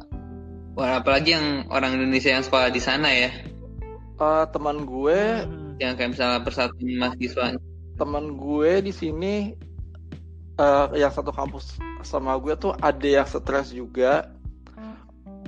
wah, 0.74 0.98
apalagi 0.98 1.38
yang 1.38 1.70
orang 1.70 1.94
Indonesia 1.94 2.34
yang 2.34 2.42
sekolah 2.42 2.74
di 2.74 2.82
sana 2.82 3.06
ya 3.14 3.30
eh, 4.18 4.44
teman 4.50 4.82
gue 4.82 5.18
Hmm. 5.46 5.78
yang 5.78 5.94
kayak 5.94 6.18
misalnya 6.18 6.42
persatuan 6.42 6.90
mahasiswa 6.98 7.54
teman 7.94 8.34
gue 8.34 8.72
di 8.82 8.90
sini 8.90 9.34
eh, 10.56 10.86
yang 11.00 11.12
satu 11.12 11.32
kampus 11.32 11.76
sama 12.02 12.36
gue 12.40 12.56
tuh 12.56 12.72
ada 12.80 13.06
yang 13.06 13.28
stres 13.28 13.72
juga. 13.72 14.32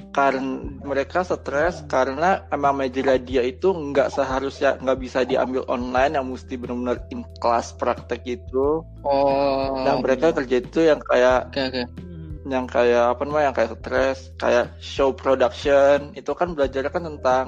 Karena 0.09 0.67
mereka 0.83 1.23
stres 1.23 1.85
karena 1.87 2.43
emang 2.51 2.75
majalah 2.75 3.23
dia 3.23 3.45
itu 3.45 3.71
nggak 3.71 4.11
seharusnya 4.11 4.75
nggak 4.83 4.99
bisa 4.99 5.23
diambil 5.23 5.63
online 5.71 6.19
yang 6.19 6.27
mesti 6.27 6.59
benar-benar 6.59 7.07
in 7.15 7.23
class 7.39 7.71
praktek 7.77 8.27
itu 8.27 8.83
oh 9.07 9.85
dan 9.87 10.03
mereka 10.03 10.35
kerja 10.35 10.59
itu 10.59 10.91
yang 10.91 10.99
kayak 11.07 11.55
oke 11.55 11.61
oke. 11.71 11.83
Hmm. 11.87 12.35
yang 12.51 12.67
kayak 12.67 13.15
apa 13.15 13.23
namanya 13.31 13.45
yang 13.53 13.57
kayak 13.63 13.71
stres 13.79 14.19
kayak 14.43 14.67
show 14.83 15.15
production. 15.15 16.11
Itu 16.19 16.35
kan 16.35 16.57
belajarnya 16.57 16.91
kan 16.91 17.05
tentang 17.15 17.47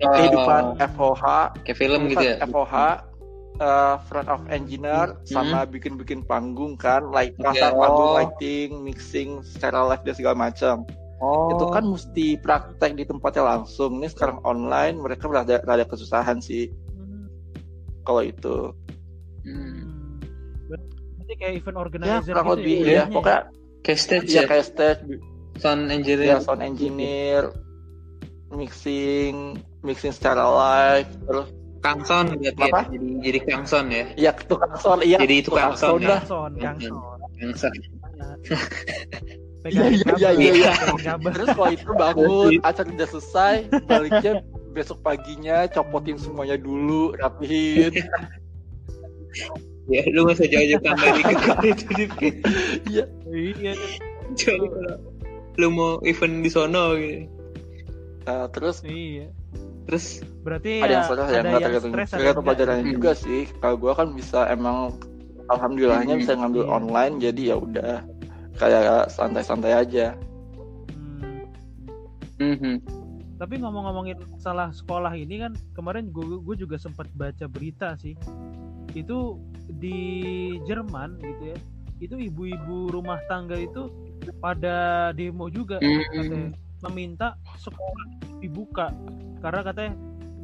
kehidupan 0.00 0.80
FOH 0.96 1.24
kayak 1.60 1.76
film 1.76 2.08
gitu 2.08 2.24
ya. 2.24 2.40
FOH 2.46 3.04
eh, 3.56 3.96
front 4.06 4.28
of 4.28 4.40
engineer 4.48 5.16
sama 5.24 5.64
bikin-bikin 5.64 6.22
panggung 6.22 6.76
kan 6.76 7.08
like 7.10 7.34
pasang 7.36 7.72
Oh. 7.72 7.80
panggung 7.82 8.10
lighting 8.14 8.70
mixing 8.80 9.40
secara 9.42 9.84
live 9.84 10.02
dan 10.02 10.14
segala 10.14 10.36
macam. 10.38 10.84
Oh. 11.16 11.48
itu 11.48 11.64
kan 11.72 11.84
mesti 11.88 12.26
praktek 12.36 12.92
di 12.92 13.08
tempatnya 13.08 13.56
langsung. 13.56 13.96
Nih 13.98 14.12
sekarang 14.12 14.36
online 14.44 15.00
mereka 15.00 15.24
rada, 15.26 15.64
rada 15.64 15.84
kesusahan 15.84 16.44
sih 16.44 16.68
kalau 18.04 18.20
itu. 18.20 18.76
Hmm. 19.42 20.20
Berarti 20.68 21.34
kayak 21.40 21.54
event 21.56 21.72
ya 21.72 21.80
organizer 21.80 22.32
kurang 22.36 22.46
gitu 22.46 22.54
lebih. 22.60 22.76
ya 22.76 22.84
jadinya 22.84 23.04
pokoknya 23.10 23.40
Kayak 23.80 24.00
stage 24.02 24.28
ya 24.28 24.36
ya, 24.36 24.42
kayak 24.44 24.66
stage. 24.66 25.00
Sound 25.56 25.82
ya 25.88 25.94
engineer. 25.96 26.36
sound 26.44 26.60
engineer 26.60 27.42
mixing 28.52 29.56
mixing 29.80 30.12
secara 30.12 30.44
live 30.44 31.08
terus 31.24 31.48
Kang 31.84 32.00
Son 32.02 32.26
berarti 32.36 32.62
ya. 32.62 32.72
Apa? 32.72 32.80
Jadi 32.90 33.08
jadi 33.22 33.38
Kang 33.44 33.64
Son 33.68 33.86
ya. 33.92 34.04
ya 34.16 34.30
tukang 34.34 34.74
sound 34.80 35.00
iya 35.04 35.18
Jadi 35.20 35.44
sound 35.76 36.02
ya. 36.02 36.08
dah 36.08 36.20
Gangson, 36.22 36.50
Gangson. 36.56 36.94
Kang 37.36 37.54
Son. 37.56 37.72
Pegang 39.66 39.90
Iya, 39.90 40.14
iya, 40.14 40.30
iya, 40.38 40.52
iya. 40.54 40.72
Terus 41.18 41.48
kalau 41.58 41.72
itu 41.74 41.90
bangun, 41.98 42.52
acara 42.62 42.86
udah 42.86 43.08
selesai, 43.10 43.54
baliknya 43.90 44.32
besok 44.70 45.02
paginya 45.02 45.66
copotin 45.72 46.14
semuanya 46.20 46.54
dulu, 46.54 47.16
rapihin. 47.18 47.90
Ya, 49.90 50.02
lu 50.10 50.26
usah 50.26 50.46
jauh-jauh 50.46 50.82
tambah 50.82 51.10
dikit 51.18 51.38
itu 51.74 51.86
dikit. 51.98 52.34
Iya. 52.90 53.04
Kecuali 54.34 54.66
kalau 54.70 54.96
lu 55.56 55.68
mau 55.72 55.92
event 56.04 56.42
di 56.44 56.50
sono 56.52 56.94
gitu. 56.98 57.26
Nah, 58.26 58.46
terus 58.50 58.82
Iya. 58.82 59.30
Terus 59.86 60.26
Berarti 60.46 60.72
ada 60.78 60.86
ya, 60.86 60.94
yang 60.94 61.04
stres, 61.10 61.26
ada 61.26 61.34
yang 61.34 61.46
enggak 61.50 61.62
tergantung 61.66 61.92
tergantung 62.06 62.44
pelajarannya 62.46 62.84
Hmm. 62.86 62.94
juga 62.94 63.10
sih. 63.18 63.42
Kalau 63.58 63.76
gua 63.76 63.92
kan 63.98 64.08
bisa 64.14 64.46
emang 64.46 64.94
alhamdulillahnya 65.50 66.14
Hmm. 66.14 66.22
bisa 66.22 66.32
ngambil 66.38 66.62
Iya. 66.62 66.70
online, 66.70 67.14
jadi 67.18 67.42
ya 67.50 67.56
udah 67.58 67.92
kayak 68.54 69.10
santai-santai 69.10 69.72
aja. 69.74 70.06
Hmm. 70.94 71.42
mhm. 72.38 72.74
Tapi 73.36 73.60
ngomong-ngomongin 73.60 74.16
salah 74.40 74.72
sekolah 74.72 75.12
ini 75.12 75.44
kan 75.44 75.52
kemarin 75.76 76.08
gue 76.08 76.40
gue 76.40 76.56
juga 76.56 76.80
sempat 76.80 77.04
baca 77.12 77.44
berita 77.44 77.92
sih. 78.00 78.16
Itu 78.96 79.36
di 79.76 79.98
Jerman 80.64 81.20
gitu 81.20 81.52
ya. 81.52 81.58
Itu 82.00 82.16
ibu-ibu 82.16 82.88
rumah 82.88 83.20
tangga 83.28 83.60
itu 83.60 83.92
pada 84.40 85.10
demo 85.12 85.52
juga 85.52 85.82
Hmm. 85.82 86.00
katanya 86.14 86.48
meminta 86.86 87.28
sekolah 87.58 88.06
dibuka 88.40 88.88
karena 89.40 89.60
katanya 89.64 89.92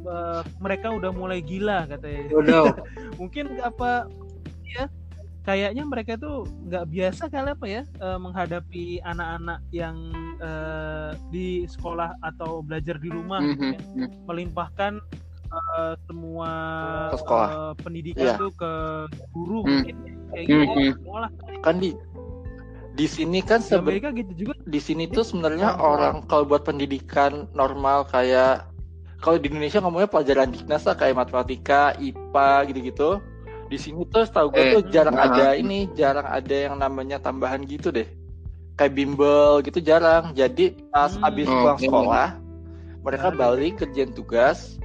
eh, 0.05 0.41
mereka 0.57 0.87
udah 0.89 1.09
mulai 1.09 1.39
gila 1.39 1.87
katanya. 1.87 2.23
Udah. 2.31 2.63
Mungkin 3.19 3.59
apa 3.59 4.07
ya 4.65 4.85
kayaknya 5.43 5.83
mereka 5.83 6.15
tuh 6.15 6.43
nggak 6.63 6.87
biasa 6.87 7.27
kali 7.27 7.51
apa 7.51 7.65
ya 7.65 7.81
eh, 7.83 8.17
menghadapi 8.17 8.83
anak-anak 9.01 9.59
yang 9.69 9.97
eh, 10.37 11.11
di 11.29 11.47
sekolah 11.65 12.15
atau 12.21 12.59
belajar 12.59 12.95
di 12.95 13.07
rumah 13.07 13.43
gitu 13.43 13.63
ya 13.69 13.79
Mhm. 13.93 14.23
melimpahkan 14.25 14.93
eh, 15.51 15.93
semua 16.03 16.49
Ke 17.09 17.17
sekolah. 17.19 17.47
eh, 17.47 17.73
pendidikan 17.77 18.25
Iya. 18.25 18.35
tuh 18.39 18.51
ke 18.53 18.71
guru 19.29 19.61
Hmm. 19.61 19.83
mungkin 19.83 19.95
kayak 20.29 20.45
gitu 20.47 20.63
Hmm. 20.73 20.93
sekolah 20.97 21.29
Kan 21.61 21.75
di 21.77 21.91
di 22.93 23.05
sini 23.05 23.41
kan 23.41 23.57
di 23.57 23.67
seben- 23.67 23.89
Amerika 23.89 24.09
gitu 24.11 24.31
juga 24.33 24.53
di 24.59 24.77
sini 24.77 25.03
tuh 25.07 25.21
sebenarnya 25.21 25.75
orang 25.75 26.23
kalau 26.23 26.45
buat 26.45 26.61
pendidikan 26.61 27.49
normal 27.51 28.05
kayak 28.05 28.69
kalau 29.23 29.39
di 29.39 29.47
Indonesia 29.47 29.79
ngomongnya 29.79 30.11
pelajaran 30.11 30.51
dinas 30.51 30.83
lah 30.83 30.99
kayak 30.99 31.15
matematika, 31.15 31.95
IPA 31.95 32.49
gitu-gitu. 32.67 33.09
Di 33.71 33.77
sini 33.79 34.03
tuh 34.11 34.27
setahu 34.27 34.51
gue 34.51 34.59
Eh, 34.59 34.71
tuh 34.75 34.83
jarang 34.91 35.15
nah. 35.15 35.31
ada 35.31 35.55
ini, 35.55 35.87
jarang 35.95 36.27
ada 36.27 36.51
yang 36.51 36.75
namanya 36.75 37.17
tambahan 37.17 37.63
gitu 37.63 37.87
deh. 37.89 38.05
Kayak 38.75 38.93
bimbel 38.93 39.63
gitu 39.63 39.79
jarang. 39.79 40.35
Jadi 40.35 40.75
pas 40.91 41.15
Hmm. 41.15 41.23
abis 41.23 41.47
pulang 41.47 41.79
Oke. 41.79 41.87
sekolah, 41.87 42.29
mereka 42.99 43.27
Ada. 43.31 43.37
balik 43.39 43.73
kerjaan 43.79 44.11
tugas. 44.11 44.75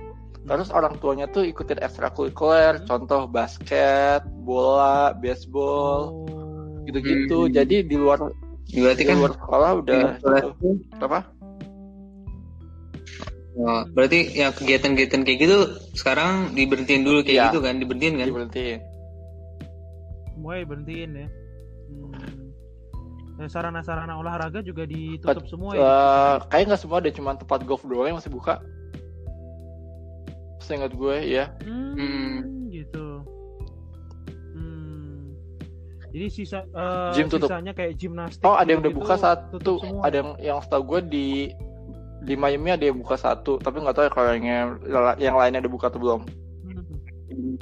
Terus 0.47 0.71
orang 0.71 0.97
tuanya 0.97 1.27
tuh 1.29 1.43
ikutin 1.43 1.83
ekstrakurikuler, 1.83 2.79
Hmm. 2.81 2.87
contoh 2.87 3.27
basket, 3.27 4.23
bola, 4.47 5.13
baseball, 5.19 6.15
Oh. 6.15 6.87
gitu-gitu. 6.87 7.51
Hmm. 7.51 7.53
Jadi 7.53 7.77
di 7.85 7.97
luar 7.99 8.23
Berarti 8.69 9.01
di 9.03 9.09
kan 9.09 9.17
luar 9.19 9.33
sekolah 9.35 9.71
udah 9.81 10.01
gitu. 10.21 10.49
apa? 11.01 11.19
Oh, 13.59 13.83
berarti 13.89 14.19
ya 14.33 14.51
kegiatan-kegiatan 14.51 15.23
kayak 15.23 15.39
gitu 15.41 15.59
sekarang 15.93 16.55
diberhentiin 16.55 17.03
dulu 17.03 17.21
kayak 17.21 17.35
Iya. 17.35 17.45
gitu 17.49 17.59
kan, 17.61 17.75
diberhentiin 17.77 18.15
kan? 18.15 18.27
diberhentiin. 18.27 18.81
mulai 20.37 20.63
berhentiin 20.63 21.11
ya 21.17 21.29
Hmm. 21.89 22.55
Dan 23.35 23.49
sarana-sarana 23.49 24.15
olahraga 24.15 24.61
juga 24.61 24.83
ditutup 24.85 25.47
semua 25.47 25.71
ya 25.73 25.81
Eh, 25.81 26.37
kayak 26.47 26.65
nggak 26.69 26.81
semua 26.81 26.99
ada 26.99 27.09
cuma 27.09 27.35
tempat 27.35 27.65
golf 27.65 27.83
doang 27.83 28.07
yang 28.07 28.19
masih 28.19 28.29
buka. 28.29 28.63
Seingat 30.61 30.93
gue 30.93 31.17
ya. 31.25 31.51
Hmm, 31.63 31.95
Hmm. 31.95 32.37
gitu. 32.69 33.07
Hmm. 34.53 35.33
Jadi 36.09 36.27
sisa 36.29 36.61
eh, 36.63 37.11
Gym 37.13 37.27
tutup. 37.27 37.49
sisanya 37.49 37.73
kayak 37.73 37.97
gimnastik. 37.97 38.43
Oh 38.43 38.53
ada 38.53 38.69
yang 38.69 38.79
udah 38.79 38.91
gitu-gitu 38.91 39.07
buka 39.07 39.15
satu. 39.17 39.75
semua. 39.81 40.03
Ada 40.05 40.17
yang 40.17 40.31
yang 40.39 40.59
setahu 40.61 40.83
gue 40.87 41.01
di 41.09 41.27
di 42.23 42.35
Miami 42.35 42.75
ada 42.75 42.85
yang 42.85 42.99
buka 42.99 43.17
satu. 43.19 43.59
Tapi 43.63 43.79
nggak 43.83 43.95
tahu 43.95 44.05
ya 44.07 44.13
kalau 44.13 44.31
yang 44.35 44.79
yang 45.19 45.37
lainnya 45.39 45.63
udah 45.63 45.73
buka 45.73 45.87
atau 45.91 46.01
belum. 46.01 46.21
Hmm. 47.29 47.57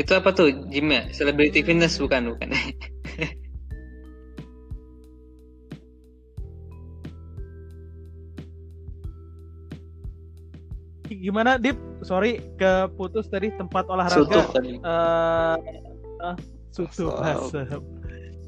Itu 0.00 0.12
apa 0.16 0.32
tuh 0.32 0.50
gym 0.72 0.88
ya? 0.90 1.06
Celebrity 1.12 1.60
fitness 1.62 2.00
bukan 2.00 2.32
bukan. 2.34 2.50
Gimana 11.12 11.60
Dip? 11.60 11.76
Sorry 12.02 12.40
keputus 12.58 13.28
tadi 13.28 13.52
tempat 13.54 13.86
olahraga. 13.86 14.26
Sutup 14.26 14.46
tadi. 14.50 14.80
Eh 14.80 15.56
eh, 16.24 16.36
sutup. 16.72 17.20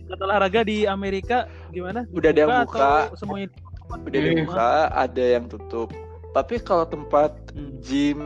Tempat 0.05 0.19
olahraga 0.21 0.61
di 0.67 0.89
Amerika 0.89 1.47
gimana? 1.71 2.09
Udah 2.11 2.29
ada 2.33 2.41
yang 2.41 2.51
Buka 2.51 2.65
buka. 2.67 2.89
atau 3.09 3.17
semuanya 3.21 3.49
Udah 3.91 4.01
ada 4.09 4.19
yang 4.19 4.37
Hmm. 4.37 4.47
buka, 4.49 4.71
ada 4.91 5.25
yang 5.25 5.45
tutup. 5.47 5.89
Tapi 6.33 6.55
kalau 6.61 6.85
tempat 6.85 7.31
Hmm. 7.55 7.71
gym 7.79 8.21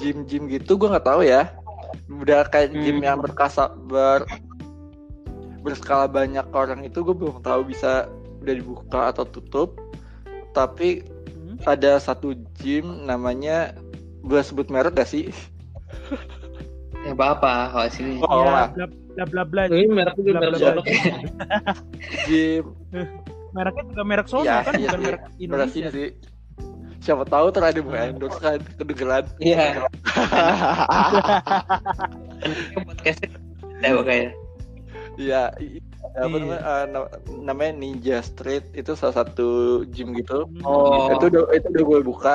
gym 0.00 0.24
gym 0.24 0.48
gitu 0.48 0.74
gue 0.74 0.88
nggak 0.88 1.04
tahu 1.04 1.22
ya. 1.22 1.52
Udah 2.08 2.48
kayak 2.48 2.72
gym 2.74 2.98
Hmm. 3.00 3.06
yang 3.06 3.18
berkasa 3.20 3.68
ber 3.86 4.24
berskala 5.60 6.04
banyak 6.04 6.44
orang 6.52 6.84
itu 6.84 7.00
gue 7.00 7.16
belum 7.16 7.40
tahu 7.40 7.64
bisa 7.64 8.08
udah 8.40 8.54
dibuka 8.54 9.00
atau 9.12 9.24
tutup. 9.24 9.76
Tapi 10.52 11.04
Hmm. 11.34 11.56
ada 11.66 11.98
satu 11.98 12.32
gym 12.56 13.04
namanya 13.04 13.72
gue 14.24 14.40
sebut 14.40 14.68
merek 14.68 14.96
gak 14.96 15.08
sih? 15.08 15.28
Ya 17.04 17.12
apa 17.12 17.68
kalau 17.68 17.88
sini. 17.92 18.24
Oh, 18.24 18.40
ya, 18.40 18.48
lah. 18.48 18.68
bla 18.72 18.86
bla 18.88 19.24
bla 19.28 19.42
bla. 19.44 19.62
Ini 19.68 19.92
merek 19.92 20.16
juga 20.16 20.40
Bla, 20.40 20.40
merek 20.40 20.56
bla, 20.56 20.70
bla. 20.72 20.72
sono. 20.72 20.82
Gym 22.24 22.64
Mereknya 23.54 23.84
juga 23.86 24.02
merek 24.02 24.26
Sony 24.26 24.44
Iya, 24.44 24.56
kan, 24.60 24.72
iya 24.74 24.88
bukan 24.90 25.00
merek 25.00 25.20
merek 25.22 25.38
Indonesia. 25.38 25.72
sini 25.72 25.88
sih. 25.90 26.08
Siapa 26.98 27.22
tahu 27.22 27.46
yang 27.76 27.84
mau 27.84 28.00
endorse 28.00 28.40
kan 28.40 28.58
kedengeran. 28.74 29.24
Iya. 29.38 29.84
Podcastnya 32.74 33.28
ada 33.80 34.02
kayak. 34.02 34.30
Iya, 35.14 35.42
i- 35.62 35.78
i- 35.78 35.82
apa 36.18 36.26
Iya. 36.26 36.40
namanya, 36.42 36.60
na- 36.90 37.12
namanya 37.44 37.72
Ninja 37.76 38.18
Street 38.20 38.66
itu 38.72 38.98
salah 38.98 39.22
satu 39.22 39.48
gym 39.86 40.10
gitu. 40.16 40.48
Oh. 40.66 41.12
Itu 41.14 41.30
udah 41.30 41.42
itu 41.54 41.66
udah 41.70 41.84
gue 41.84 41.98
buka. 42.02 42.34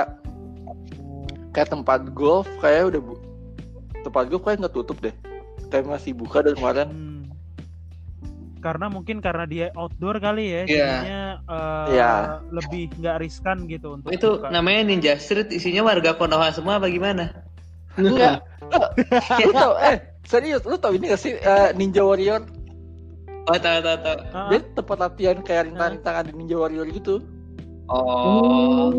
Kayak 1.51 1.73
tempat 1.73 2.13
golf 2.13 2.47
kayak 2.61 2.93
udah 2.93 3.01
bu 3.01 3.13
tempat 3.99 4.23
golf 4.29 4.43
kayak 4.45 4.63
nggak 4.63 4.75
tutup 4.75 4.97
deh. 5.01 5.11
Kayak 5.67 5.89
masih 5.89 6.13
buka 6.13 6.39
dari 6.39 6.55
kemarin. 6.55 6.87
Hmm. 6.87 7.18
Karena 8.59 8.91
mungkin 8.91 9.23
karena 9.23 9.47
dia 9.47 9.67
outdoor 9.71 10.19
kali 10.19 10.45
ya, 10.45 10.61
Iya. 10.63 10.67
jadinya 10.67 11.21
eh, 11.47 11.85
Iya. 11.95 12.11
lebih 12.51 12.83
nggak 12.95 13.17
riskan 13.19 13.57
gitu 13.65 13.95
untuk 13.95 14.11
Itu 14.11 14.35
buka. 14.35 14.51
namanya 14.51 14.81
Ninja 14.85 15.15
Street 15.15 15.47
isinya 15.49 15.81
warga 15.81 16.11
Konoha 16.13 16.51
semua 16.51 16.75
apa 16.75 16.91
gimana? 16.91 17.31
Enggak. 17.95 18.43
lu 19.47 19.51
tau 19.51 19.73
eh 19.81 19.97
serius 20.23 20.61
lu 20.61 20.75
tau 20.75 20.93
ini 20.93 21.09
gak 21.09 21.17
sih 21.17 21.33
eh, 21.35 21.71
Ninja 21.73 22.03
Warrior? 22.03 22.43
Oh, 23.49 23.57
tahu 23.57 23.79
tahu 23.81 23.97
tahu. 23.97 24.17
Ah, 24.29 24.47
Dia 24.51 24.59
tempat 24.77 24.97
latihan 24.99 25.37
kayak 25.41 25.71
rintang-rintangan 25.71 26.23
di 26.29 26.33
Ninja 26.35 26.55
Warrior 26.55 26.85
gitu. 26.91 27.23
Oh. 27.87 28.93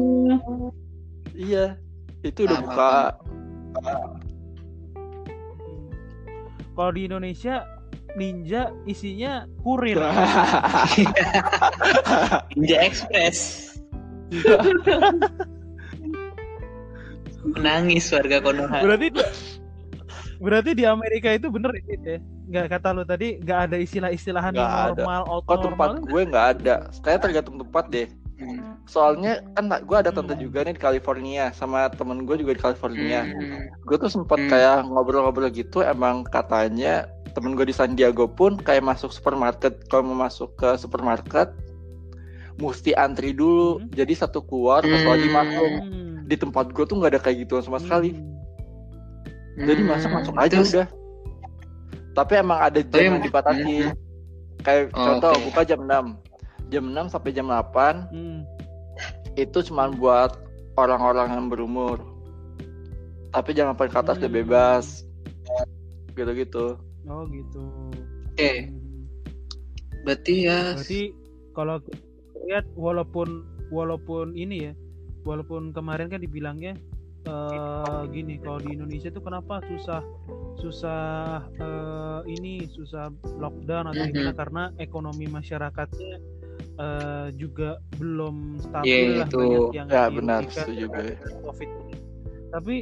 Iya. 1.33 1.79
Itu 2.21 2.45
udah 2.45 2.59
Paham, 2.59 2.67
buka. 2.67 2.93
hmm. 3.79 4.09
Kalau 6.71 6.91
di 6.91 7.03
Indonesia 7.05 7.55
ninja 8.15 8.71
isinya 8.85 9.49
kurir. 9.61 9.99
Ninja 12.55 12.77
Express. 12.83 13.67
Menangis 17.41 18.05
warga 18.13 18.37
Konoha. 18.39 18.79
Berarti 18.85 19.07
berarti 20.41 20.71
di 20.73 20.85
Amerika 20.85 21.33
itu 21.33 21.49
bener 21.49 21.73
ya? 21.81 22.21
Nggak 22.51 22.67
kata 22.69 22.89
lu 22.93 23.03
tadi 23.05 23.39
nggak 23.39 23.59
ada 23.71 23.77
istilah-istilah 23.79 24.45
Nggak 24.51 24.61
ada. 24.61 24.93
normal, 24.97 25.23
out 25.25 25.45
Kok 25.47 25.59
tempat 25.63 25.89
normal. 25.97 26.11
gue 26.11 26.23
nggak 26.29 26.47
ada. 26.59 26.75
Kayak 27.01 27.21
tergantung 27.25 27.57
tempat 27.61 27.85
deh. 27.89 28.09
Hmm. 28.41 28.81
Soalnya 28.89 29.45
kan 29.53 29.69
gue 29.69 29.97
ada 29.97 30.11
tante 30.11 30.33
Hmm. 30.35 30.43
juga 30.43 30.65
nih 30.65 30.75
di 30.75 30.81
California 30.81 31.53
sama 31.53 31.89
temen 31.93 32.25
gue 32.25 32.37
juga 32.37 32.53
di 32.57 32.61
California. 32.61 33.21
Hmm. 33.25 33.69
Gue 33.85 33.97
tuh 33.97 34.11
sempet 34.11 34.39
Hmm. 34.41 34.51
kayak 34.51 34.77
ngobrol-ngobrol 34.85 35.49
gitu. 35.53 35.81
Emang 35.81 36.25
katanya 36.27 37.09
temen 37.41 37.57
gue 37.57 37.65
di 37.65 37.73
San 37.73 37.97
Diego 37.97 38.29
pun 38.29 38.61
kayak 38.61 38.85
masuk 38.85 39.09
supermarket. 39.11 39.89
Kalau 39.89 40.13
mau 40.13 40.29
masuk 40.29 40.53
ke 40.55 40.77
supermarket 40.77 41.49
mesti 42.61 42.93
antri 42.93 43.33
dulu. 43.33 43.81
Hmm. 43.81 43.89
Jadi 43.91 44.13
satu 44.13 44.45
keluar 44.45 44.85
terus 44.85 45.01
lagi 45.03 45.25
Hmm. 45.27 45.37
masuk. 45.41 45.71
Hmm. 45.81 46.15
Di 46.29 46.37
tempat 46.37 46.69
gue 46.71 46.85
tuh 46.85 47.01
nggak 47.01 47.17
ada 47.17 47.21
kayak 47.25 47.49
gitu 47.49 47.57
sama 47.65 47.81
sekali. 47.81 48.13
Hmm. 48.13 49.65
Jadi 49.65 49.81
masuk 49.83 50.09
Hmm. 50.13 50.19
masuk 50.21 50.35
aja 50.37 50.53
Terus- 50.53 50.73
udah. 50.77 50.89
Tapi 52.11 52.33
emang 52.37 52.59
ada 52.61 52.81
jam 52.85 53.01
yang 53.01 53.19
dibatasin. 53.25 53.97
Kayak 54.61 54.93
Oh, 54.93 55.01
contoh 55.01 55.33
oke. 55.33 55.43
buka 55.49 55.61
jam 55.65 55.81
6. 55.89 56.05
Jam 56.69 56.85
6 56.93 57.09
sampai 57.09 57.31
jam 57.33 57.49
8 57.49 58.05
Hmm. 58.13 58.45
itu 59.33 59.59
cuma 59.65 59.89
buat 59.89 60.37
orang-orang 60.77 61.33
yang 61.33 61.47
berumur. 61.49 61.97
Tapi 63.31 63.57
jangan 63.57 63.73
sampai 63.73 63.89
ke 63.89 63.97
atas 63.97 64.15
udah 64.21 64.29
Hmm. 64.29 64.39
bebas. 64.45 64.85
Gitu-gitu. 66.13 66.77
Oh 67.09 67.25
gitu. 67.29 67.65
Oke, 68.35 68.69
Hmm. 68.69 69.05
berarti 70.05 70.35
ya 70.49 70.77
Berarti 70.77 71.01
kalau 71.57 71.77
lihat 72.49 72.65
walaupun 72.77 73.45
walaupun 73.71 74.33
ini 74.35 74.71
ya, 74.71 74.73
walaupun 75.25 75.71
kemarin 75.73 76.09
kan 76.11 76.21
dibilangnya 76.21 76.75
eh, 77.29 78.03
gini 78.11 78.41
kalau 78.41 78.59
di 78.65 78.73
Indonesia 78.73 79.13
itu 79.13 79.21
kenapa 79.21 79.61
susah 79.69 80.01
susah 80.61 81.45
eh, 81.61 82.21
ini 82.33 82.65
susah 82.73 83.13
lockdown 83.37 83.93
atau 83.93 84.05
Mhm. 84.05 84.11
gimana 84.13 84.33
karena 84.33 84.63
ekonomi 84.81 85.29
masyarakatnya 85.29 86.17
eh, 86.81 87.29
juga 87.37 87.77
belum 88.01 88.57
stabil 88.65 89.21
lah 89.21 89.29
itu. 89.29 89.37
banyak 89.37 89.77
yang 89.77 89.87
Ya, 89.93 90.05
benar, 90.09 90.41
setuju 90.49 90.85
gue. 90.89 91.13
COVID 91.45 91.69
ini. 91.85 91.95
Tapi 92.51 92.77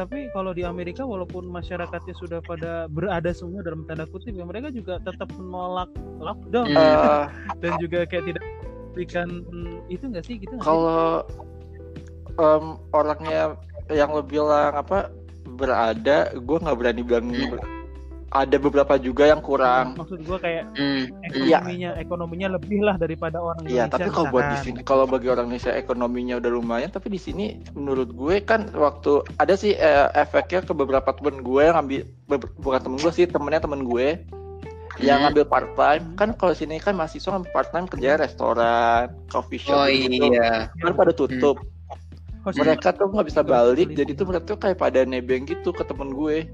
tapi 0.00 0.32
kalau 0.32 0.56
di 0.56 0.64
Amerika 0.64 1.04
walaupun 1.04 1.44
masyarakatnya 1.52 2.16
sudah 2.16 2.40
pada 2.40 2.88
berada 2.88 3.36
semua 3.36 3.60
dalam 3.60 3.84
tanda 3.84 4.08
kutip 4.08 4.32
ya 4.32 4.48
mereka 4.48 4.72
juga 4.72 4.96
tetap 5.04 5.28
menolak 5.36 5.92
lockdown. 6.16 6.72
Eh, 6.72 7.24
dan 7.60 7.72
juga 7.76 8.08
kayak 8.08 8.24
tidak 8.32 8.44
memberikan 8.88 9.28
hmm, 9.44 9.92
itu 9.92 10.04
enggak 10.08 10.24
sih 10.24 10.40
gitu 10.40 10.52
nggak 10.56 10.64
sih? 10.64 10.70
kalau 10.72 11.04
em, 12.40 12.64
orangnya 12.96 13.42
yang 13.92 14.08
lo 14.08 14.24
bilang 14.24 14.72
apa 14.72 15.12
berada, 15.60 16.32
gue 16.32 16.56
nggak 16.64 16.78
berani 16.80 17.02
bilang 17.04 17.28
Hmm. 17.28 17.52
ber- 17.52 17.79
ada 18.30 18.56
beberapa 18.56 18.94
juga 18.94 19.26
yang 19.26 19.42
kurang. 19.42 19.98
maksud 19.98 20.22
gua 20.22 20.38
kayak 20.38 20.70
Hmm. 20.72 21.10
Iya. 21.34 21.58
ekonominya 21.58 21.90
ekonominya 21.98 22.48
lebih 22.54 22.78
lah 22.80 22.94
daripada 22.94 23.38
orang 23.38 23.58
Iya, 23.62 23.84
Indonesia 23.84 23.90
tapi 23.90 24.08
kalau 24.08 24.26
buat 24.30 24.46
di 24.46 24.58
sini, 24.62 24.78
kalau 24.80 25.04
bagi 25.04 25.26
orang 25.26 25.46
Indonesia 25.46 25.72
ekonominya 25.74 26.34
udah 26.38 26.50
lumayan, 26.52 26.88
tapi 26.88 27.10
di 27.10 27.18
sini 27.18 27.44
menurut 27.72 28.08
gue 28.08 28.38
kan 28.40 28.70
waktu 28.70 29.26
ada 29.34 29.54
sih 29.54 29.74
eh, 29.74 30.06
efeknya 30.14 30.62
ke 30.62 30.70
beberapa 30.70 31.10
temen 31.10 31.42
gue 31.42 31.62
yang 31.64 31.76
ambil 31.76 32.06
bukan 32.56 32.80
temen 32.80 32.98
gue 32.98 33.10
sih, 33.10 33.26
temennya 33.26 33.60
temen 33.60 33.82
gue 33.82 34.22
yang 34.98 35.18
Hmm. 35.18 35.24
ngambil 35.26 35.44
part 35.44 35.68
time. 35.74 36.02
Hmm. 36.04 36.14
Kan 36.14 36.28
kalau 36.34 36.54
sini 36.54 36.78
kan 36.78 36.94
mahasiswa 36.94 37.30
ngambil 37.30 37.50
part 37.50 37.68
time 37.68 37.86
kerja 37.88 38.10
restoran, 38.16 39.04
coffee 39.26 39.58
shop, 39.58 39.74
Oh 39.76 39.86
gitu. 39.86 40.30
iya. 40.30 40.70
kan 40.70 40.92
pada 40.94 41.10
tutup. 41.10 41.58
Sih. 42.46 42.56
Mereka 42.56 42.94
tuh 42.94 43.10
nggak 43.10 43.26
bisa 43.26 43.42
balik, 43.42 43.92
jadi 43.92 44.10
tuh 44.14 44.24
mereka 44.24 44.44
tuh 44.46 44.56
kayak 44.56 44.78
pada 44.78 45.02
nebeng 45.02 45.44
gitu 45.44 45.74
ke 45.74 45.82
temen 45.82 46.14
gue. 46.14 46.46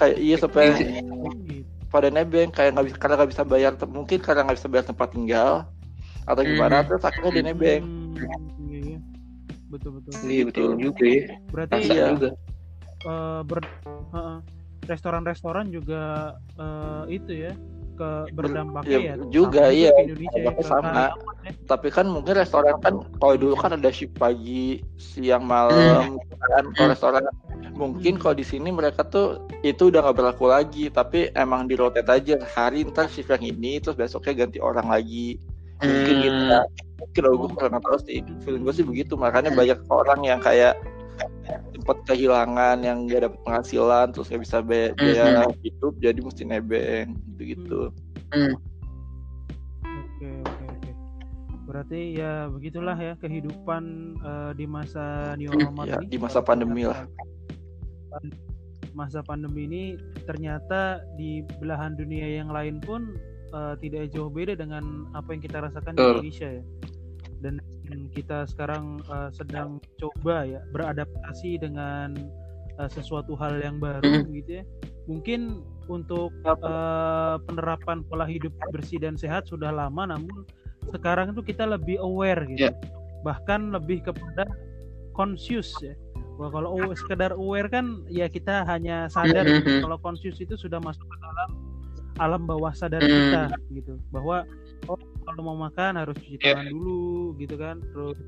Kayak 0.00 0.16
iya 0.16 0.36
sampai 0.40 0.64
Iya. 0.80 1.04
Oh, 1.12 1.32
gitu. 1.44 1.68
pada 1.92 2.08
nebeng 2.08 2.48
kayak 2.48 2.72
nggak 2.72 2.86
bisa 2.88 2.96
karena 2.96 3.14
nggak 3.20 3.30
bisa 3.36 3.42
bayar 3.44 3.72
mungkin 3.84 4.18
karena 4.24 4.40
nggak 4.48 4.56
bisa 4.62 4.68
bayar 4.72 4.86
tempat 4.88 5.08
tinggal 5.12 5.52
atau 6.24 6.42
gimana 6.46 6.80
Mhm. 6.80 6.86
terus 6.88 7.02
akhirnya 7.04 7.30
dia 7.36 7.44
nebeng. 7.44 7.82
Hmm, 7.84 8.16
iya, 8.70 8.78
iya. 8.80 8.98
betul 9.68 9.90
betul 10.00 10.12
Iya 10.24 10.42
betul 10.48 10.68
juga 10.80 11.04
ya. 11.04 11.22
berarti 11.52 11.74
Rasa 11.76 11.92
Iya. 11.92 12.06
juga. 12.16 12.28
eh, 13.00 13.40
ber 13.44 13.58
heeh. 14.16 14.38
restoran-restoran 14.88 15.66
juga 15.68 16.02
eh, 16.56 17.04
itu 17.12 17.32
ya 17.46 17.52
ke 18.00 18.10
berdampaknya 18.32 18.88
iya, 18.96 19.12
ya 19.12 19.14
juga, 19.28 19.68
sama 19.68 19.76
iya. 19.76 19.90
ke 19.92 20.00
Indonesia 20.08 20.38
ya, 20.40 20.50
ke 20.56 20.62
sama. 20.64 20.88
ya. 20.96 21.52
Tapi 21.68 21.88
kan 21.92 22.06
mungkin 22.08 22.32
restoran 22.32 22.76
kan 22.80 22.94
kalau 23.20 23.34
dulu 23.36 23.54
kan 23.60 23.76
ada 23.76 23.90
shift 23.92 24.16
pagi, 24.16 24.80
siang, 24.96 25.44
malam 25.44 26.16
kan 26.40 26.64
kalau 26.72 26.88
Hmm. 26.88 26.92
restoran 26.96 27.22
mungkin 27.76 28.16
kalau 28.16 28.34
di 28.36 28.44
sini 28.44 28.72
mereka 28.72 29.04
tuh 29.04 29.44
itu 29.60 29.92
udah 29.92 30.00
nggak 30.04 30.16
berlaku 30.16 30.44
lagi 30.48 30.88
tapi 30.88 31.28
emang 31.36 31.68
di 31.68 31.76
rotate 31.76 32.08
aja 32.08 32.36
hari 32.56 32.84
ntar 32.88 33.08
shift 33.08 33.30
yang 33.30 33.44
ini 33.44 33.80
terus 33.80 33.96
besoknya 33.96 34.44
ganti 34.44 34.58
orang 34.60 34.88
lagi 34.88 35.36
mungkin 35.80 36.14
Hmm. 36.16 36.24
gitu 36.28 36.42
ya 36.44 36.60
mungkin 37.00 37.20
kalau 37.24 37.36
gue 37.40 37.50
kurang 37.56 37.80
tahu 37.80 37.98
sih 38.04 38.20
feeling 38.44 38.62
gue 38.68 38.74
sih 38.74 38.84
begitu 38.84 39.16
makanya 39.16 39.48
Hmm. 39.48 39.60
banyak 39.64 39.78
orang 39.88 40.20
yang 40.24 40.40
kayak 40.40 40.76
sempat 41.90 42.06
kehilangan 42.06 42.86
yang 42.86 43.10
gak 43.10 43.26
dapat 43.26 43.40
penghasilan 43.42 44.06
terus 44.14 44.30
nggak 44.30 44.42
bisa 44.46 44.56
bayar, 44.62 44.90
Hmm. 44.94 45.02
biaya 45.10 45.42
hidup 45.66 45.94
jadi 45.98 46.20
mesti 46.22 46.42
nebeng 46.46 47.08
gitu 47.34 47.42
gitu 47.50 47.80
Hmm. 48.30 48.54
Oke 49.82 50.28
oke 50.46 50.64
oke. 50.70 50.90
Berarti 51.66 52.14
ya 52.14 52.46
begitulah 52.46 52.94
ya 52.94 53.18
kehidupan 53.18 53.82
eh, 54.22 54.50
di 54.54 54.70
masa 54.70 55.34
new 55.34 55.50
normal 55.50 55.82
ya 55.82 55.98
ini. 55.98 56.06
di 56.06 56.18
masa 56.22 56.38
pandemi 56.38 56.86
lah 56.86 57.10
Masa 58.94 59.18
pandemi 59.26 59.66
ini 59.66 59.82
ternyata 60.30 61.02
di 61.18 61.42
belahan 61.58 61.98
dunia 61.98 62.38
yang 62.38 62.54
lain 62.54 62.78
pun 62.78 63.18
eh, 63.50 63.74
tidak 63.82 64.14
jauh 64.14 64.30
beda 64.30 64.54
dengan 64.54 65.10
apa 65.10 65.34
yang 65.34 65.42
kita 65.42 65.58
rasakan 65.58 65.94
di 65.94 65.98
Betul. 65.98 66.14
Indonesia 66.22 66.48
ya. 66.54 66.62
Dan 67.40 67.58
kita 68.12 68.44
sekarang 68.46 69.00
eh, 69.02 69.30
sedang 69.32 69.68
coba 69.96 70.44
ya 70.44 70.60
beradaptasi 70.70 71.56
dengan 71.58 72.12
eh, 72.76 72.88
sesuatu 72.88 73.34
hal 73.34 73.58
yang 73.58 73.76
baru 73.76 74.24
Mm. 74.24 74.32
gitu 74.36 74.50
ya. 74.60 74.64
Mungkin 75.04 75.40
untuk 75.86 76.30
eh, 76.44 77.36
penerapan 77.44 78.04
pola 78.04 78.24
hidup 78.24 78.52
bersih 78.70 79.00
dan 79.00 79.16
sehat 79.16 79.44
sudah 79.44 79.68
lama 79.68 80.06
namun 80.06 80.46
sekarang 80.88 81.32
itu 81.32 81.42
kita 81.44 81.66
lebih 81.66 81.98
aware 81.98 82.40
gitu 82.46 82.66
Ya. 82.66 82.72
bahkan 83.20 83.68
lebih 83.68 84.00
kepada 84.02 84.48
conscious 85.12 85.70
ya 85.78 85.92
Wah, 86.34 86.48
kalau 86.48 86.72
aw- 86.72 86.96
sekedar 86.96 87.36
aware 87.36 87.68
kan 87.68 88.00
ya 88.08 88.24
kita 88.24 88.64
hanya 88.64 89.04
sadar 89.06 89.44
Mhm. 89.44 89.60
gitu. 89.60 89.70
kalau 89.84 89.98
conscious 89.98 90.38
itu 90.38 90.56
sudah 90.56 90.80
masuk 90.80 91.04
ke 91.04 91.16
dalam 91.20 91.50
alam 92.16 92.42
bawah 92.42 92.72
sadar 92.72 93.02
kita 93.02 93.42
gitu 93.70 94.00
bahwa 94.08 94.48
oh 94.86 94.96
kalau 95.30 95.42
mau 95.46 95.58
makan 95.66 95.92
harus 95.96 96.16
cuci 96.18 96.36
Ya. 96.40 96.52
tangan 96.52 96.68
dulu 96.68 97.34
gitu 97.36 97.54
kan 97.54 97.80
terus 97.92 98.18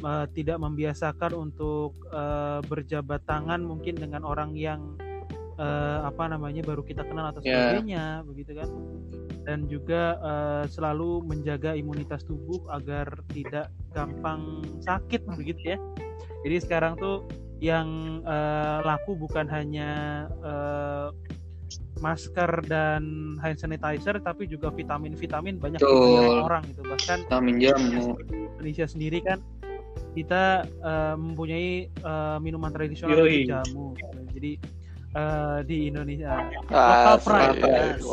eh, 0.00 0.26
tidak 0.34 0.58
membiasakan 0.60 1.32
untuk 1.34 1.96
eh, 2.10 2.60
berjabat 2.64 3.24
tangan 3.24 3.62
mungkin 3.62 3.94
dengan 3.94 4.22
orang 4.22 4.52
yang 4.54 4.96
eh, 5.56 5.98
apa 6.02 6.28
namanya 6.28 6.60
baru 6.62 6.82
kita 6.82 7.04
kenal 7.04 7.30
atau 7.30 7.40
Ya. 7.40 7.78
sebagainya 7.78 8.04
begitu 8.26 8.52
kan 8.56 8.68
dan 9.44 9.68
juga 9.68 10.16
eh, 10.18 10.64
selalu 10.68 11.22
menjaga 11.24 11.76
imunitas 11.76 12.24
tubuh 12.24 12.64
agar 12.72 13.06
tidak 13.30 13.68
gampang 13.92 14.64
sakit 14.82 15.20
begitu 15.38 15.76
ya 15.76 15.78
jadi 16.44 16.56
sekarang 16.60 16.96
tuh 16.96 17.24
yang 17.62 18.20
eh, 18.26 18.78
laku 18.82 19.16
bukan 19.16 19.46
hanya 19.48 19.90
eh, 20.42 21.08
masker 22.04 22.60
dan 22.68 23.02
hand 23.40 23.56
sanitizer 23.56 24.20
tapi 24.20 24.44
juga 24.44 24.68
vitamin-vitamin 24.68 25.56
banyak 25.56 25.80
dibayar 25.80 26.44
orang 26.44 26.62
gitu 26.68 26.84
bahkan 26.84 27.24
Vitamin 27.24 27.56
jamu. 27.56 28.12
Indonesia 28.60 28.84
sendiri 28.84 29.24
kan 29.24 29.40
kita 30.12 30.68
eh, 30.68 31.14
mempunyai 31.16 31.88
eh, 31.88 32.36
minuman 32.44 32.68
tradisional 32.70 33.24
Yoi. 33.24 33.48
jamu 33.48 33.96
gitu. 33.96 34.20
jadi 34.36 34.52
eh, 35.16 35.58
di 35.64 35.76
Indonesia 35.88 36.44
pride. 37.24 37.24
Pride. 37.64 38.04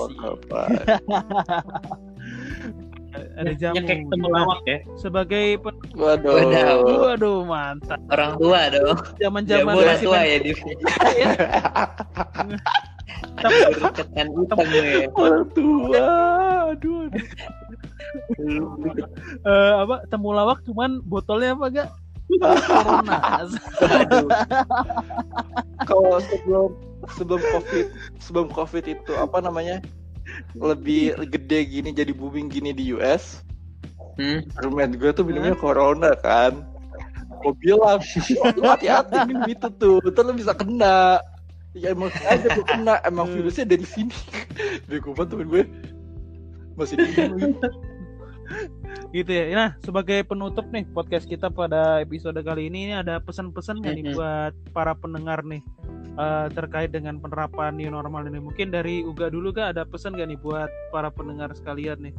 ada 3.12 3.52
jamu 3.60 3.76
Ya 3.76 3.82
kayak 3.84 4.88
sebagai 4.96 5.60
pen... 5.60 5.76
waduh 6.00 6.48
waduh 7.12 7.44
mantap 7.44 8.00
Orang 8.08 8.40
tua 8.40 8.72
dong. 8.72 8.96
zaman-zaman 9.20 9.68
Jamu 9.68 9.84
orang 9.84 10.00
masih 10.00 10.08
tua 10.08 10.20
ya 10.24 10.38
di 10.48 10.52
ketan 13.98 14.28
hitam 14.38 14.58
ya. 14.70 15.08
orang 15.18 15.46
tua. 15.56 16.06
Aduh, 16.72 17.10
aduh. 17.12 18.62
eh, 19.46 19.74
apa 19.84 19.96
temulawak 20.08 20.64
cuman 20.68 21.00
botolnya 21.04 21.56
apa 21.56 21.66
gak 21.72 21.90
corona 22.64 23.20
kalau 25.84 26.16
sebelum 26.24 26.70
sebelum 27.12 27.42
covid 27.52 27.86
sebelum 28.24 28.48
covid 28.56 28.84
itu 28.88 29.12
apa 29.20 29.44
namanya 29.44 29.84
lebih 30.56 31.20
gede 31.28 31.60
gini 31.68 31.90
jadi 31.92 32.16
booming 32.16 32.48
gini 32.48 32.72
di 32.72 32.96
US 32.96 33.44
Hmm. 34.20 34.44
roommate 34.60 35.00
gue 35.00 35.12
tuh 35.16 35.24
minumnya 35.24 35.56
corona 35.56 36.12
kan. 36.20 36.68
Gue 37.42 37.54
bilang 37.64 37.98
hati-hati 38.62 39.18
minum 39.26 39.48
itu 39.50 39.68
tuh 39.80 39.98
ntar 40.12 40.24
lu 40.28 40.36
bisa 40.36 40.54
kena 40.54 41.18
ya 41.78 41.96
emang 41.96 42.12
aja 42.28 42.48
gue 42.52 42.66
kena. 42.66 43.00
Emang 43.08 43.28
virusnya 43.32 43.66
dari 43.68 43.86
sini. 43.86 44.16
Bego 44.90 45.16
banget 45.16 45.38
temen 45.38 45.48
gue. 45.48 45.64
Masih 46.76 46.96
bingung 47.00 47.56
gitu 49.12 49.32
ya. 49.32 49.44
Nah, 49.56 49.70
sebagai 49.80 50.24
penutup 50.28 50.68
nih 50.72 50.84
podcast 50.92 51.28
kita 51.28 51.48
pada 51.48 52.04
episode 52.04 52.36
kali 52.44 52.68
ini, 52.68 52.92
ini 52.92 52.94
ada 52.96 53.20
pesan-pesan 53.24 53.80
nggak 53.80 53.96
nih 53.96 54.06
buat 54.16 54.54
para 54.76 54.92
pendengar 54.96 55.44
nih 55.44 55.64
eh, 56.20 56.48
terkait 56.52 56.92
dengan 56.92 57.20
penerapan 57.20 57.76
new 57.76 57.92
normal 57.92 58.28
ini? 58.28 58.40
Mungkin 58.44 58.72
dari 58.72 59.04
Uga 59.04 59.32
dulu 59.32 59.56
kak 59.56 59.76
ada 59.76 59.88
pesan 59.88 60.16
nggak 60.16 60.36
nih 60.36 60.40
buat 60.40 60.68
para 60.92 61.08
pendengar 61.12 61.52
sekalian 61.56 62.12
nih 62.12 62.16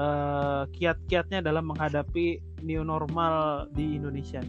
eh, 0.00 0.62
kiat-kiatnya 0.76 1.44
dalam 1.44 1.72
menghadapi 1.72 2.40
new 2.64 2.80
normal 2.84 3.68
di 3.72 4.00
Indonesia? 4.00 4.40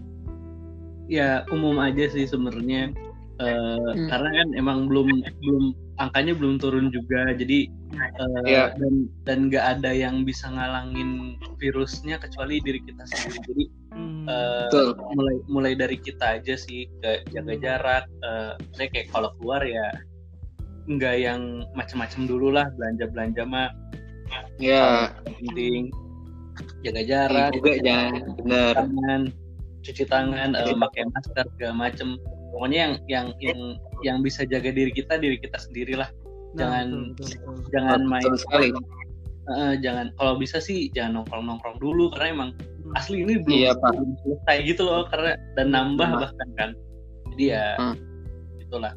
ya 1.08 1.48
umum 1.56 1.80
aja 1.80 2.12
sih 2.12 2.28
sebenarnya 2.28 2.92
Eh, 3.38 3.78
Hmm. 3.94 4.10
karena 4.10 4.30
kan 4.34 4.48
emang 4.58 4.80
belum 4.90 5.10
belum 5.46 5.66
angkanya 5.98 6.34
belum 6.34 6.58
turun 6.58 6.90
juga. 6.90 7.38
Jadi 7.38 7.70
eh, 7.94 8.42
Iya. 8.46 8.74
dan 8.76 8.94
dan 9.24 9.38
nggak 9.48 9.66
ada 9.78 9.92
yang 9.94 10.26
bisa 10.26 10.50
ngalangin 10.50 11.38
virusnya 11.58 12.18
kecuali 12.18 12.58
diri 12.60 12.82
kita 12.82 13.06
sendiri. 13.06 13.40
Jadi 13.46 13.66
Hmm, 13.98 14.26
Betul. 14.28 14.94
mulai 15.18 15.36
mulai 15.48 15.74
dari 15.74 15.98
kita 15.98 16.38
aja 16.38 16.54
sih 16.54 16.86
ke 17.02 17.26
jaga 17.30 17.54
jarak. 17.58 18.04
Eh 18.20 18.52
saya 18.74 18.88
kayak 18.90 19.10
kalau 19.10 19.30
keluar 19.38 19.62
ya 19.62 19.88
nggak 20.86 21.16
yang 21.18 21.42
macam-macam 21.74 22.22
dulu 22.26 22.50
lah. 22.52 22.68
Belanja 22.74 23.06
belanja 23.08 23.44
mah 23.46 23.70
Ya, 24.58 25.14
penting 25.24 25.94
jaga 26.82 27.02
jarak 27.06 27.50
juga 27.54 27.78
jangan 27.80 28.12
bener. 28.42 28.74
tangan 28.76 29.22
cuci 29.86 30.04
tangan 30.04 30.50
eh, 30.52 30.74
pakai 30.76 31.04
masker 31.08 31.46
segala 31.56 31.74
macem 31.88 32.18
pokoknya 32.58 32.78
yang 32.80 32.94
yang 33.06 33.26
yang 33.40 33.60
yang 34.02 34.18
bisa 34.20 34.42
jaga 34.44 34.70
diri 34.70 34.90
kita 34.90 35.14
diri 35.16 35.38
kita 35.38 35.58
sendirilah 35.60 36.10
nah, 36.52 36.58
jangan- 36.58 37.14
betul, 37.14 37.26
betul, 37.30 37.30
betul. 37.54 37.70
jangan 37.70 38.00
main 38.04 38.26
Betul 38.26 38.40
sekali. 38.40 38.68
eh, 39.48 39.74
jangan 39.80 40.06
kalau 40.12 40.34
bisa 40.36 40.58
sih 40.58 40.90
jangan 40.90 41.22
nongkrong 41.22 41.46
nongkrong 41.46 41.78
dulu 41.78 42.10
karena 42.10 42.28
emang 42.34 42.52
Hmm. 42.80 42.96
asli 42.96 43.20
ini 43.20 43.36
belum, 43.38 43.58
Iya, 43.58 43.72
Pak. 43.76 43.92
belum 43.94 44.12
selesai 44.18 44.58
gitu 44.66 44.82
loh 44.82 45.06
karena 45.06 45.32
dan 45.54 45.68
nambah 45.70 46.08
Hmm. 46.08 46.20
bahkan 46.20 46.50
kan 46.56 46.70
jadi 47.30 47.46
ya 47.48 47.66
Hmm. 47.78 47.96
itulah 48.58 48.94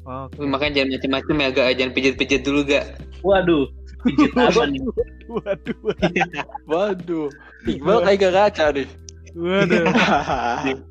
Oke. 0.00 0.42
Makanya 0.42 0.72
jangan 0.80 0.90
macam-macam 0.96 1.34
ya, 1.36 1.48
gak 1.52 1.66
jangan 1.76 1.92
pijit-pijit 1.92 2.40
dulu 2.42 2.60
gak. 2.64 2.86
waduh 3.20 3.68
pijit 4.02 4.32
apa 4.32 4.62
nih 4.66 4.80
Waduh, 5.30 5.78
waduh 6.66 7.28
Iqbal 7.70 7.98
kayak 8.02 8.18
gak 8.18 8.32
kaca 8.34 8.64
deh 8.74 8.88
waduh. 9.32 9.84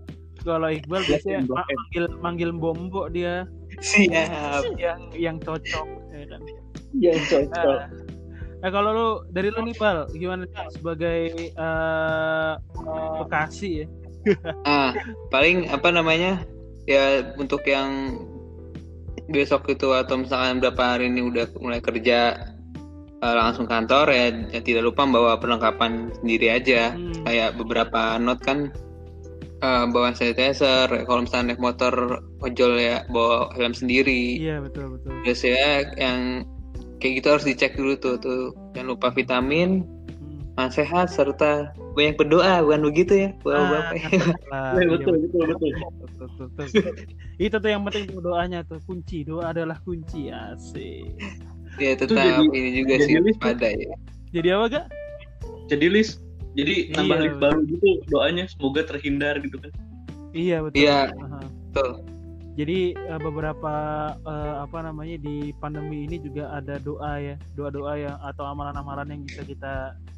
Kalau 0.50 0.68
Iqbal 0.74 1.02
biasanya 1.06 1.40
Blok 1.46 1.62
ma- 1.62 1.70
manggil 1.70 2.06
manggil 2.26 2.50
bombo 2.58 3.06
dia 3.14 3.46
Siap. 3.80 4.76
yang 4.82 5.02
yang 5.14 5.38
cocok 5.38 5.88
ya 6.10 6.26
kan. 6.26 6.42
yang 6.98 7.22
cocok 7.30 7.78
Nah, 8.60 8.68
nah, 8.68 8.70
kalau 8.76 8.90
lu 8.92 9.08
dari 9.32 9.54
lu 9.56 9.64
nih 9.64 9.78
Pal, 9.78 10.10
gimana 10.12 10.44
sebagai 10.74 11.54
eh, 11.54 12.54
Bekasi 13.24 13.86
ya? 13.86 13.88
Ah, 14.68 14.92
paling 15.32 15.72
apa 15.72 15.96
namanya? 15.96 16.44
Ya 16.84 17.32
untuk 17.40 17.64
yang 17.64 18.20
besok 19.32 19.70
itu 19.72 19.94
atau 19.96 20.20
misalkan 20.20 20.60
berapa 20.60 20.98
hari 20.98 21.08
ini 21.08 21.24
udah 21.24 21.48
mulai 21.64 21.80
kerja 21.80 22.52
eh, 23.24 23.36
langsung 23.40 23.64
kantor 23.64 24.12
ya, 24.12 24.28
ya 24.52 24.60
tidak 24.60 24.92
lupa 24.92 25.08
bawa 25.08 25.40
perlengkapan 25.40 26.12
sendiri 26.20 26.52
aja. 26.52 27.00
Hmm. 27.00 27.24
Kayak 27.24 27.56
beberapa 27.56 28.20
not 28.20 28.44
kan 28.44 28.76
eh, 29.60 29.86
bawa 29.88 30.12
sanitizer, 30.12 30.88
kalau 31.04 31.22
misalnya 31.24 31.54
naik 31.54 31.62
motor 31.62 31.94
ojol 32.40 32.74
ya 32.76 33.04
bawa 33.08 33.52
helm 33.54 33.72
sendiri. 33.72 34.40
Iya 34.40 34.60
betul 34.60 34.96
betul. 34.96 35.12
Terus 35.24 35.42
ya 35.44 35.68
yang 35.96 36.48
kayak 36.98 37.14
gitu 37.20 37.28
harus 37.30 37.46
dicek 37.46 37.76
dulu 37.76 37.94
tuh 37.96 38.16
tuh. 38.18 38.52
Jangan 38.72 38.88
lupa 38.92 39.08
vitamin, 39.10 39.84
Hmm. 40.20 40.44
makan 40.56 40.72
sehat 40.72 41.08
serta 41.10 41.72
banyak 41.96 42.16
berdoa 42.16 42.64
bukan 42.64 42.82
begitu 42.86 43.14
ya 43.18 43.30
Ah, 43.44 43.92
bapak-bapak. 43.92 44.36
Lah, 44.48 44.72
Iya, 44.72 44.80
iya, 44.80 44.88
betul 44.92 45.16
betul 45.20 45.44
betul 45.48 45.70
betul, 45.72 46.28
betul, 46.28 46.48
betul. 46.70 46.94
Itu 47.38 47.56
tuh 47.58 47.70
yang 47.70 47.84
penting 47.84 48.06
tuh 48.10 48.22
doanya 48.22 48.60
tuh 48.64 48.80
kunci 48.84 49.24
doa 49.24 49.52
adalah 49.52 49.80
kunci 49.82 50.28
asik. 50.28 51.08
ya 51.78 51.96
tetap 51.96 52.16
jadi- 52.16 52.52
ini 52.52 52.70
juga 52.78 52.96
jadi 53.00 53.24
sih 53.24 53.40
pada 53.40 53.68
ya. 53.68 53.96
Jadi 54.30 54.48
apa 54.52 54.66
gak? 54.70 54.86
jadi 55.70 55.86
list 55.88 56.20
jadi 56.52 56.76
nambah 56.92 57.16
Iya, 57.16 57.24
list 57.24 57.38
baru 57.40 57.60
gitu 57.66 57.88
doanya 58.08 58.44
semoga 58.48 58.82
terhindar 58.86 59.38
gitu 59.40 59.58
kan 59.58 59.72
Iya 60.30 60.62
betul. 60.62 60.78
Iya. 60.78 61.10
Aha. 61.10 61.40
Betul. 61.42 61.90
Jadi 62.54 62.80
eh, 62.94 63.20
beberapa 63.20 63.74
eh, 64.14 64.56
apa 64.62 64.78
namanya 64.80 65.18
di 65.18 65.50
pandemi 65.56 66.06
ini 66.06 66.22
juga 66.22 66.54
ada 66.54 66.78
doa 66.78 67.18
ya, 67.18 67.34
doa-doa 67.56 67.98
yang 67.98 68.14
atau 68.22 68.46
amalan-amalan 68.46 69.10
yang 69.10 69.22
bisa 69.24 69.42
kita 69.42 69.74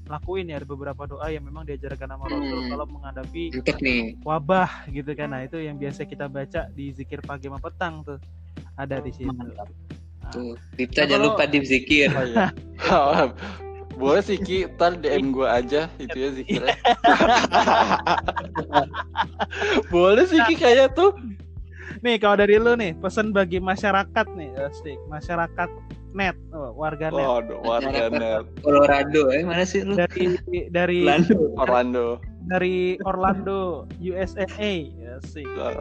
lakuin 0.09 0.51
ya. 0.51 0.59
Ada 0.59 0.67
beberapa 0.67 1.07
doa 1.07 1.31
yang 1.31 1.45
memang 1.45 1.63
diajarkan 1.63 2.11
sama 2.11 2.27
Rasul 2.27 2.59
Hmm. 2.59 2.69
kalau 2.69 2.85
menghadapi 2.91 3.43
nih. 3.79 4.19
wabah 4.19 4.67
gitu 4.89 5.15
kan. 5.15 5.31
Nah, 5.31 5.47
itu 5.47 5.63
yang 5.63 5.77
biasa 5.77 6.03
kita 6.03 6.27
baca 6.27 6.67
di 6.73 6.91
zikir 6.91 7.23
pagi 7.23 7.47
sama 7.47 7.63
petang 7.63 8.03
tuh. 8.03 8.19
Ada 8.75 8.99
di 8.99 9.15
situ. 9.15 9.31
Mantap. 9.31 9.71
Nah, 10.19 10.31
Tuh. 10.33 10.59
Dipta 10.75 10.91
Nah, 10.97 11.07
jangan 11.07 11.19
kalau- 11.23 11.39
lupa 11.39 11.43
di 11.47 11.59
zikir. 11.63 12.09
Oh, 12.11 12.25
iya. 12.25 12.51
Boleh 14.01 14.25
sih 14.25 14.41
Ki, 14.41 14.65
ntar 14.65 14.97
DM 14.97 15.29
gue 15.29 15.45
aja 15.45 15.85
itu 16.01 16.17
ya 16.17 16.29
zikirnya. 16.33 16.73
Boleh 19.93 20.25
sih 20.25 20.41
Ki 20.49 20.57
kayak 20.57 20.97
tuh. 20.97 21.13
Nih 22.01 22.17
kalau 22.17 22.41
dari 22.41 22.57
lu 22.57 22.73
nih, 22.73 22.97
pesan 22.97 23.29
bagi 23.29 23.61
masyarakat 23.61 24.25
nih, 24.33 24.49
asik. 24.57 24.97
Masyarakat 25.05 25.69
net, 26.17 26.33
oh, 26.49 26.73
warga 26.73 27.13
net. 27.13 27.21
Waduh, 27.21 27.61
warga 27.61 28.09
net 28.09 28.49
Colorado 28.65 29.29
eh 29.29 29.45
mana 29.45 29.61
sih 29.61 29.85
lu? 29.85 29.93
Dari 29.93 30.33
dari 30.73 31.05
Orlando. 31.05 31.37
Orlando. 31.61 32.05
dari 32.49 32.97
Orlando, 33.05 33.85
USA. 34.01 34.49
Asik. 35.21 35.45
Nah, 35.45 35.77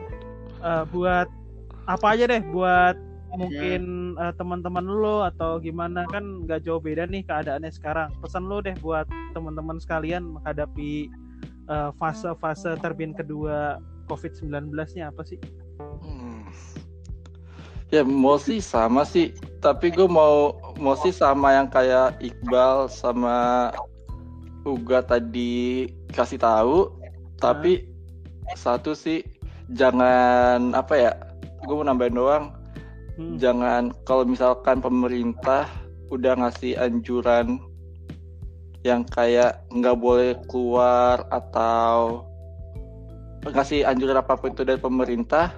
Eh, 0.60 0.84
buat 0.92 1.28
apa 1.88 2.06
aja 2.12 2.28
deh 2.28 2.44
buat 2.52 2.92
mungkin 3.32 3.82
eh, 4.20 4.32
teman-teman 4.36 4.84
lo 4.84 5.24
atau 5.24 5.56
gimana? 5.56 6.04
Kan 6.12 6.44
nggak 6.44 6.68
jauh 6.68 6.78
beda 6.78 7.08
nih 7.08 7.24
keadaannya 7.24 7.72
sekarang. 7.72 8.12
Pesan 8.20 8.46
lo 8.46 8.60
deh 8.60 8.76
buat 8.84 9.08
teman-teman 9.32 9.80
sekalian 9.80 10.36
menghadapi 10.36 11.08
eh, 11.72 11.90
fase-fase 11.96 12.76
terbit 12.84 13.16
kedua 13.16 13.80
COVID-19 14.12 14.74
nya 14.98 15.08
apa 15.08 15.22
sih? 15.24 15.38
hmm. 15.80 16.42
Ya 17.90 18.06
sih 18.38 18.62
sama 18.62 19.02
sih, 19.02 19.34
tapi 19.58 19.90
gue 19.90 20.06
mau 20.06 20.54
sih 21.02 21.10
sama 21.10 21.58
yang 21.58 21.66
kayak 21.66 22.22
Iqbal 22.22 22.86
sama 22.86 23.70
Uga 24.62 25.02
tadi 25.02 25.90
kasih 26.14 26.38
tahu, 26.38 26.94
tapi 27.42 27.90
satu 28.54 28.94
sih 28.94 29.26
jangan 29.74 30.70
apa 30.70 30.94
ya, 30.94 31.12
gue 31.66 31.74
mau 31.74 31.82
nambahin 31.82 32.14
doang, 32.14 32.44
Hmm. 33.20 33.36
jangan 33.36 33.92
kalau 34.08 34.24
misalkan 34.24 34.80
pemerintah 34.80 35.68
udah 36.08 36.40
ngasih 36.40 36.80
anjuran 36.80 37.60
yang 38.80 39.04
kayak 39.04 39.60
nggak 39.68 40.00
boleh 40.00 40.32
keluar 40.48 41.28
atau 41.28 42.24
ngasih 43.44 43.84
anjuran 43.84 44.16
apa 44.16 44.40
pun 44.40 44.56
itu 44.56 44.64
dari 44.64 44.80
pemerintah 44.80 45.52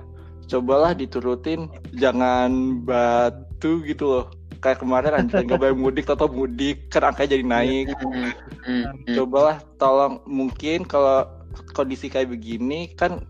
cobalah 0.50 0.90
diturutin 0.90 1.70
jangan 1.94 2.82
batu 2.82 3.78
gitu 3.86 4.10
loh 4.10 4.26
kayak 4.58 4.82
kemarin 4.82 5.14
anjuran 5.22 5.46
nggak 5.46 5.62
boleh 5.62 5.78
mudik 5.78 6.10
atau 6.10 6.26
mudik 6.26 6.90
kan 6.90 7.14
angkanya 7.14 7.38
jadi 7.38 7.46
naik 7.46 7.86
Hmm, 8.02 8.34
hmm, 8.66 8.84
hmm. 9.06 9.14
cobalah 9.14 9.62
tolong 9.78 10.18
mungkin 10.26 10.82
kalau 10.82 11.30
kondisi 11.78 12.10
kayak 12.10 12.34
begini 12.34 12.90
kan 12.98 13.22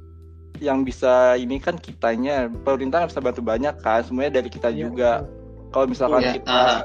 yang 0.61 0.83
bisa 0.83 1.39
ini 1.39 1.57
kan 1.57 1.79
kitanya 1.79 2.51
pemerintah 2.63 3.03
nggak 3.03 3.11
bisa 3.15 3.23
bantu 3.23 3.41
banyak 3.41 3.75
kan 3.81 4.03
semuanya 4.05 4.43
dari 4.43 4.51
kita 4.51 4.69
Iya, 4.69 4.79
juga 4.85 5.11
kalau 5.71 5.87
misalkan 5.89 6.21
Iya, 6.21 6.33
kita 6.37 6.53
ah. 6.53 6.81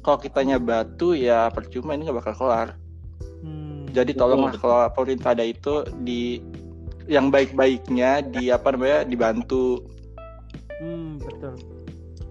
kalau 0.00 0.18
kitanya 0.20 0.56
batu 0.56 1.12
ya 1.12 1.50
percuma 1.50 1.92
ini 1.92 2.06
nggak 2.06 2.18
bakal 2.22 2.34
kelar 2.36 2.68
Hmm. 3.38 3.86
jadi 3.90 4.10
Betul, 4.14 4.20
tolonglah 4.20 4.52
betul. 4.54 4.62
kalau 4.66 4.78
pemerintah 4.94 5.30
ada 5.30 5.44
itu 5.46 5.74
di 6.02 6.42
yang 7.06 7.30
baik-baiknya 7.30 8.20
di 8.22 8.50
apa 8.50 8.74
namanya 8.74 9.02
dibantu 9.02 9.82
Hmm, 10.78 11.18
betul. 11.18 11.54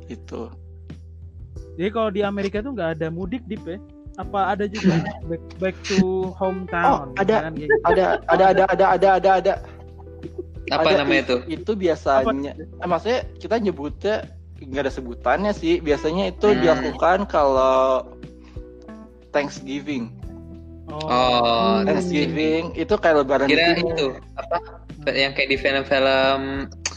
itu 0.08 0.48
Jadi 1.78 1.90
kalau 1.92 2.10
di 2.10 2.22
Amerika 2.24 2.58
tuh 2.60 2.74
nggak 2.74 2.98
ada 2.98 3.08
mudik 3.08 3.44
dip 3.46 3.62
ya? 3.64 3.78
Apa 4.18 4.58
ada 4.58 4.66
juga 4.66 4.98
back, 5.30 5.44
back 5.62 5.76
to 5.86 6.34
hometown? 6.34 7.14
Oh, 7.14 7.22
ada. 7.22 7.48
Kan, 7.48 7.54
gitu. 7.54 7.70
ada 7.86 8.18
ada 8.26 8.44
ada 8.50 8.64
ada 8.66 8.86
ada 8.90 9.10
ada 9.14 9.32
ada 9.38 9.54
Apa 10.68 10.84
Ada, 10.86 11.00
namanya 11.00 11.24
i- 11.24 11.28
tuh? 11.28 11.40
itu 11.48 11.72
biasanya 11.74 12.52
eh, 12.56 12.88
maksudnya 12.88 13.20
kita 13.38 13.56
nyebutnya 13.58 14.16
nggak 14.58 14.84
ada 14.84 14.92
sebutannya 14.92 15.52
sih 15.54 15.80
biasanya 15.80 16.30
itu 16.30 16.48
Hmm. 16.50 16.60
dilakukan 16.60 17.24
kalau 17.26 18.04
Thanksgiving 19.30 20.12
Oh, 20.88 21.84
Thanksgiving 21.84 22.72
itu 22.74 22.96
kayak 22.96 23.22
lebaran 23.22 23.48
kira 23.48 23.76
sini. 23.76 23.92
itu 23.92 24.08
apa? 24.34 24.58
Yang 25.06 25.32
kayak 25.36 25.50
di 25.52 25.58
film-film 25.58 26.40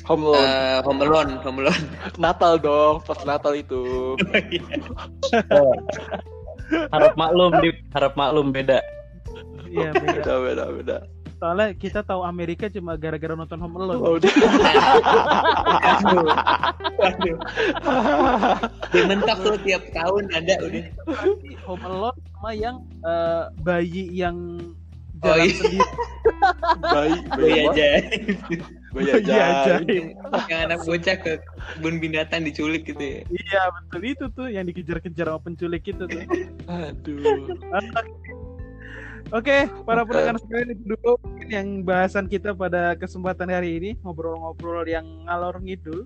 Home 0.06 0.22
Alone. 0.24 0.46
eh, 0.46 0.78
Home 0.82 1.00
Alone, 1.02 1.32
Home 1.42 1.58
Alone. 1.60 1.84
Natal 2.22 2.54
dong, 2.56 3.02
pas 3.02 3.18
Natal 3.22 3.54
itu. 3.54 4.14
harap 6.90 7.12
maklum 7.14 7.58
di 7.58 7.70
harap 7.90 8.14
maklum 8.14 8.50
beda 8.50 8.78
Iya 9.66 9.90
beda. 10.00 10.22
beda 10.22 10.34
beda 10.40 10.64
beda. 10.70 10.96
Soalnya 11.40 11.72
kita 11.72 12.04
tahu 12.04 12.20
Amerika 12.20 12.68
cuma 12.68 13.00
gara-gara 13.00 13.32
nonton 13.32 13.56
Home 13.64 13.80
Alone. 13.80 13.96
Oh, 14.04 14.12
udah. 14.20 14.32
Waduh. 15.80 16.28
Waduh. 17.00 17.36
Dia 18.92 19.02
mentok 19.08 19.38
tuh 19.40 19.56
tiap 19.64 19.82
tahun 19.96 20.28
ada 20.36 20.54
udah. 20.60 20.84
Home 21.64 21.84
Alone 21.88 22.18
sama 22.36 22.50
yang 22.52 22.76
eh, 23.00 23.44
bayi 23.64 24.12
yang 24.12 24.36
Oh, 25.20 25.36
jalan 25.36 25.44
iya. 25.44 25.52
sendiri. 25.52 25.88
bayi 26.80 27.16
Bayi 27.36 27.52
aja. 27.68 27.88
Bayi 28.96 29.08
aja. 29.20 29.36
Yang 30.48 30.60
anak 30.64 30.80
bocah 30.88 31.16
ke 31.20 31.32
kebun 31.76 32.00
binatang 32.00 32.40
diculik 32.48 32.88
gitu 32.88 33.04
ya. 33.04 33.20
Iya 33.28 33.62
betul 33.68 34.00
itu 34.08 34.24
tuh 34.32 34.48
yang 34.48 34.64
dikejar-kejar 34.64 35.28
sama 35.28 35.40
penculik 35.44 35.84
itu 35.84 36.04
tuh. 36.08 36.24
Aduh. 36.72 37.52
Oke, 39.30 39.70
para 39.86 40.02
pendengar 40.02 40.42
sekalian 40.42 40.74
itu 40.74 40.84
dulu 40.90 41.14
mungkin 41.22 41.48
yang 41.54 41.68
bahasan 41.86 42.26
kita 42.26 42.50
pada 42.50 42.98
kesempatan 42.98 43.46
hari 43.46 43.78
ini 43.78 43.90
ngobrol-ngobrol 44.02 44.82
yang 44.90 45.06
ngalor 45.22 45.54
ngidul, 45.62 46.02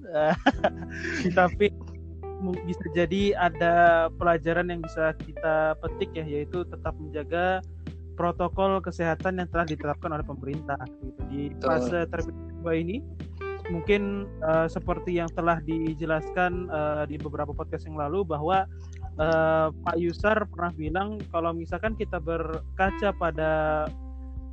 tapi 1.39 1.73
bisa 2.69 2.85
jadi 2.93 3.33
ada 3.33 3.75
pelajaran 4.21 4.69
yang 4.69 4.85
bisa 4.85 5.17
kita 5.25 5.73
petik 5.81 6.13
ya, 6.13 6.25
yaitu 6.29 6.69
tetap 6.69 6.93
menjaga 7.01 7.65
protokol 8.15 8.85
kesehatan 8.85 9.41
yang 9.41 9.49
telah 9.49 9.67
ditetapkan 9.67 10.13
oleh 10.13 10.27
pemerintah. 10.27 10.79
Gitu. 11.01 11.21
Di 11.33 11.43
fase 11.65 12.05
kedua 12.13 12.77
ini, 12.77 13.01
mungkin 13.73 14.29
eh, 14.45 14.69
seperti 14.69 15.17
yang 15.17 15.33
telah 15.33 15.65
dijelaskan 15.65 16.69
eh, 16.69 17.05
di 17.09 17.17
beberapa 17.17 17.57
podcast 17.57 17.89
yang 17.89 17.97
lalu 17.97 18.23
bahwa 18.27 18.69
eh, 19.19 19.69
Pak 19.71 19.97
Yusar 19.99 20.47
pernah 20.51 20.73
bilang 20.75 21.19
kalau 21.31 21.55
misalkan 21.55 21.95
kita 21.95 22.19
berkaca 22.19 23.15
pada 23.15 23.53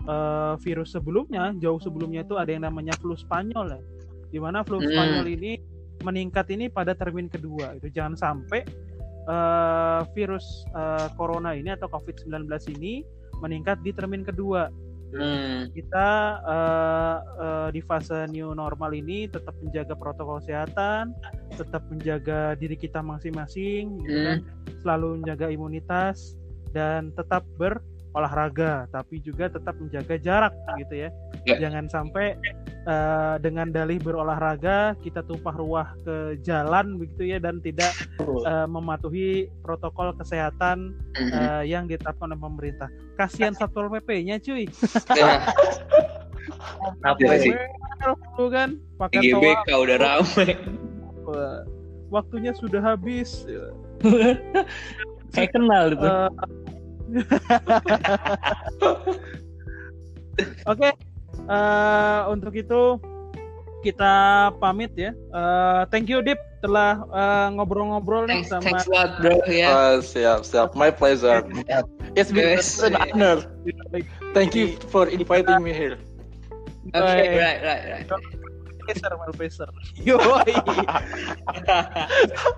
eh, 0.05 0.53
virus 0.61 0.93
sebelumnya, 0.93 1.53
jauh 1.57 1.81
sebelumnya 1.81 2.25
itu 2.25 2.37
ada 2.37 2.51
yang 2.51 2.65
namanya 2.65 2.93
flu 2.99 3.17
Spanyol 3.17 3.77
ya. 3.77 3.81
Di 4.31 4.39
mana 4.39 4.63
flu 4.63 4.79
Hmm. 4.79 4.89
Spanyol 4.89 5.27
ini 5.27 5.51
meningkat 6.01 6.49
ini 6.49 6.71
pada 6.71 6.97
termin 6.97 7.29
kedua. 7.29 7.77
Itu 7.77 7.91
jangan 7.93 8.17
sampai 8.17 8.61
eh, 9.29 10.01
virus 10.13 10.65
eh, 10.73 11.07
corona 11.17 11.53
ini 11.53 11.69
atau 11.73 11.89
COVID-19 11.91 12.49
ini 12.77 13.05
meningkat 13.41 13.81
di 13.81 13.91
termin 13.93 14.21
kedua 14.21 14.69
Hmm. 15.11 15.67
kita 15.75 16.09
eh, 16.47 17.17
eh, 17.43 17.67
di 17.75 17.81
fase 17.83 18.27
new 18.31 18.55
normal 18.55 18.95
ini 18.95 19.27
tetap 19.27 19.51
menjaga 19.59 19.91
protokol 19.91 20.39
kesehatan, 20.39 21.11
tetap 21.59 21.83
menjaga 21.91 22.55
diri 22.55 22.79
kita 22.79 23.03
masing-masing, 23.03 23.99
gitu 24.07 24.19
kan. 24.23 24.39
selalu 24.81 25.19
menjaga 25.19 25.47
imunitas 25.51 26.39
dan 26.71 27.11
tetap 27.19 27.43
berolahraga, 28.11 28.91
tapi 28.91 29.23
juga 29.23 29.47
tetap 29.47 29.79
menjaga 29.79 30.19
jarak, 30.19 30.53
gitu 30.83 31.07
ya. 31.07 31.09
Ya. 31.47 31.57
Jangan 31.67 31.87
sampai 31.87 32.35
eh, 32.81 33.35
dengan 33.39 33.71
dalih 33.71 34.01
berolahraga 34.01 34.97
kita 34.99 35.23
tumpah 35.23 35.55
ruah 35.55 35.87
ke 36.03 36.35
jalan, 36.43 36.99
begitu 36.99 37.31
ya, 37.31 37.37
dan 37.39 37.63
tidak 37.63 37.95
eh, 38.19 38.67
mematuhi 38.67 39.47
protokol 39.63 40.11
kesehatan 40.19 40.91
Mhm. 41.15 41.31
eh, 41.31 41.63
yang 41.71 41.87
ditetapkan 41.87 42.35
oleh 42.35 42.41
pemerintah. 42.41 42.89
Kasihan 43.15 43.55
satpol 43.55 43.87
pp-nya, 43.87 44.43
cuy. 44.43 44.67
Ya, 45.15 45.45
apa 47.05 47.15
Iya 47.21 47.35
sih 47.39 47.51
sih. 47.53 47.57
Lu 48.35 48.49
kan 48.51 48.75
pakai 48.97 49.29
GBK 49.29 49.67
udah 49.71 49.97
rame. 50.01 50.57
Wah, 51.23 51.61
waktunya 52.09 52.51
sudah 52.57 52.81
habis. 52.81 53.45
kayak 55.31 55.53
kenal 55.55 55.95
itu 55.95 56.07
Oke, 60.71 60.89
eh, 61.49 62.19
untuk 62.31 62.53
itu 62.55 62.81
kita 63.81 64.13
pamit 64.61 64.93
ya. 64.95 65.11
Eh, 65.11 65.81
thank 65.89 66.07
you 66.07 66.21
Dip 66.21 66.37
telah 66.61 67.01
eh, 67.09 67.47
ngobrol-ngobrol 67.57 68.29
nih 68.29 68.45
sama 68.45 68.61
thanks 68.61 68.85
a 68.85 68.89
lot 68.93 69.09
bro 69.19 69.41
ya. 69.49 69.67
Ah, 69.69 69.95
siap 69.99 70.45
siap. 70.45 70.77
My 70.77 70.93
pleasure. 70.93 71.41
It's 72.19 72.31
been 72.31 72.59
Yes. 72.59 72.83
an 72.83 72.95
honor. 72.99 73.39
Thank 74.35 74.51
you 74.53 74.75
for 74.91 75.07
inviting 75.07 75.63
me 75.63 75.71
here. 75.71 75.95
Oke, 76.91 77.07
Baik. 77.07 77.39
right, 77.39 77.59
right, 77.63 77.83
right. 77.87 78.05
Peser, 78.83 79.13
Malpeser. 79.15 79.69
Yoi. 80.01 80.53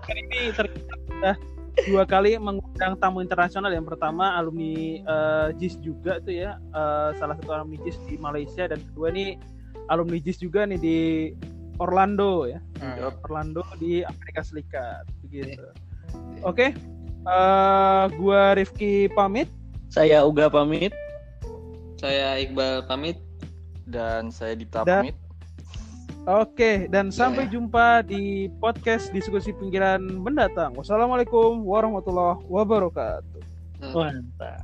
Kali 0.08 0.22
ini 0.32 0.50
ternyata 0.56 1.36
dua 1.84 2.06
kali 2.06 2.38
mengundang 2.38 2.94
tamu 2.96 3.20
internasional. 3.20 3.70
Yang 3.70 3.96
pertama 3.96 4.38
alumni 4.38 5.02
eh, 5.02 5.48
JIS 5.58 5.80
juga 5.80 6.20
tuh 6.20 6.34
ya, 6.34 6.58
eh, 6.60 7.10
salah 7.18 7.34
satu 7.38 7.50
alumni 7.52 7.78
JIS 7.82 7.98
di 8.06 8.16
Malaysia 8.16 8.70
dan 8.70 8.80
kedua 8.82 9.10
nih 9.10 9.36
alumni 9.90 10.18
JIS 10.18 10.40
juga 10.40 10.64
nih 10.64 10.80
di 10.80 10.98
Orlando 11.78 12.46
ya, 12.46 12.62
Hmm. 12.78 13.18
Orlando 13.26 13.66
di 13.76 14.06
Amerika 14.06 14.46
Serikat 14.46 15.10
begitu. 15.26 15.66
Oke, 16.42 16.78
eh, 17.26 18.04
gua 18.16 18.54
Rifki 18.54 19.10
pamit. 19.10 19.50
saya 19.90 20.26
Uga 20.26 20.50
pamit 20.50 20.90
Saya 21.98 22.36
Iqbal 22.38 22.84
pamit. 22.84 23.16
Dan 23.84 24.28
saya 24.30 24.56
Dita 24.56 24.82
Dan- 24.84 25.06
pamit. 25.06 25.16
Oke, 26.24 26.88
dan 26.88 27.12
sampai 27.12 27.52
jumpa 27.52 28.00
di 28.08 28.48
podcast 28.64 29.12
diskusi 29.12 29.52
pinggiran 29.60 30.00
mendatang. 30.24 30.72
Wassalamualaikum 30.72 31.68
warahmatullahi 31.68 32.40
wabarakatuh. 32.48 33.44
mantap 33.92 34.64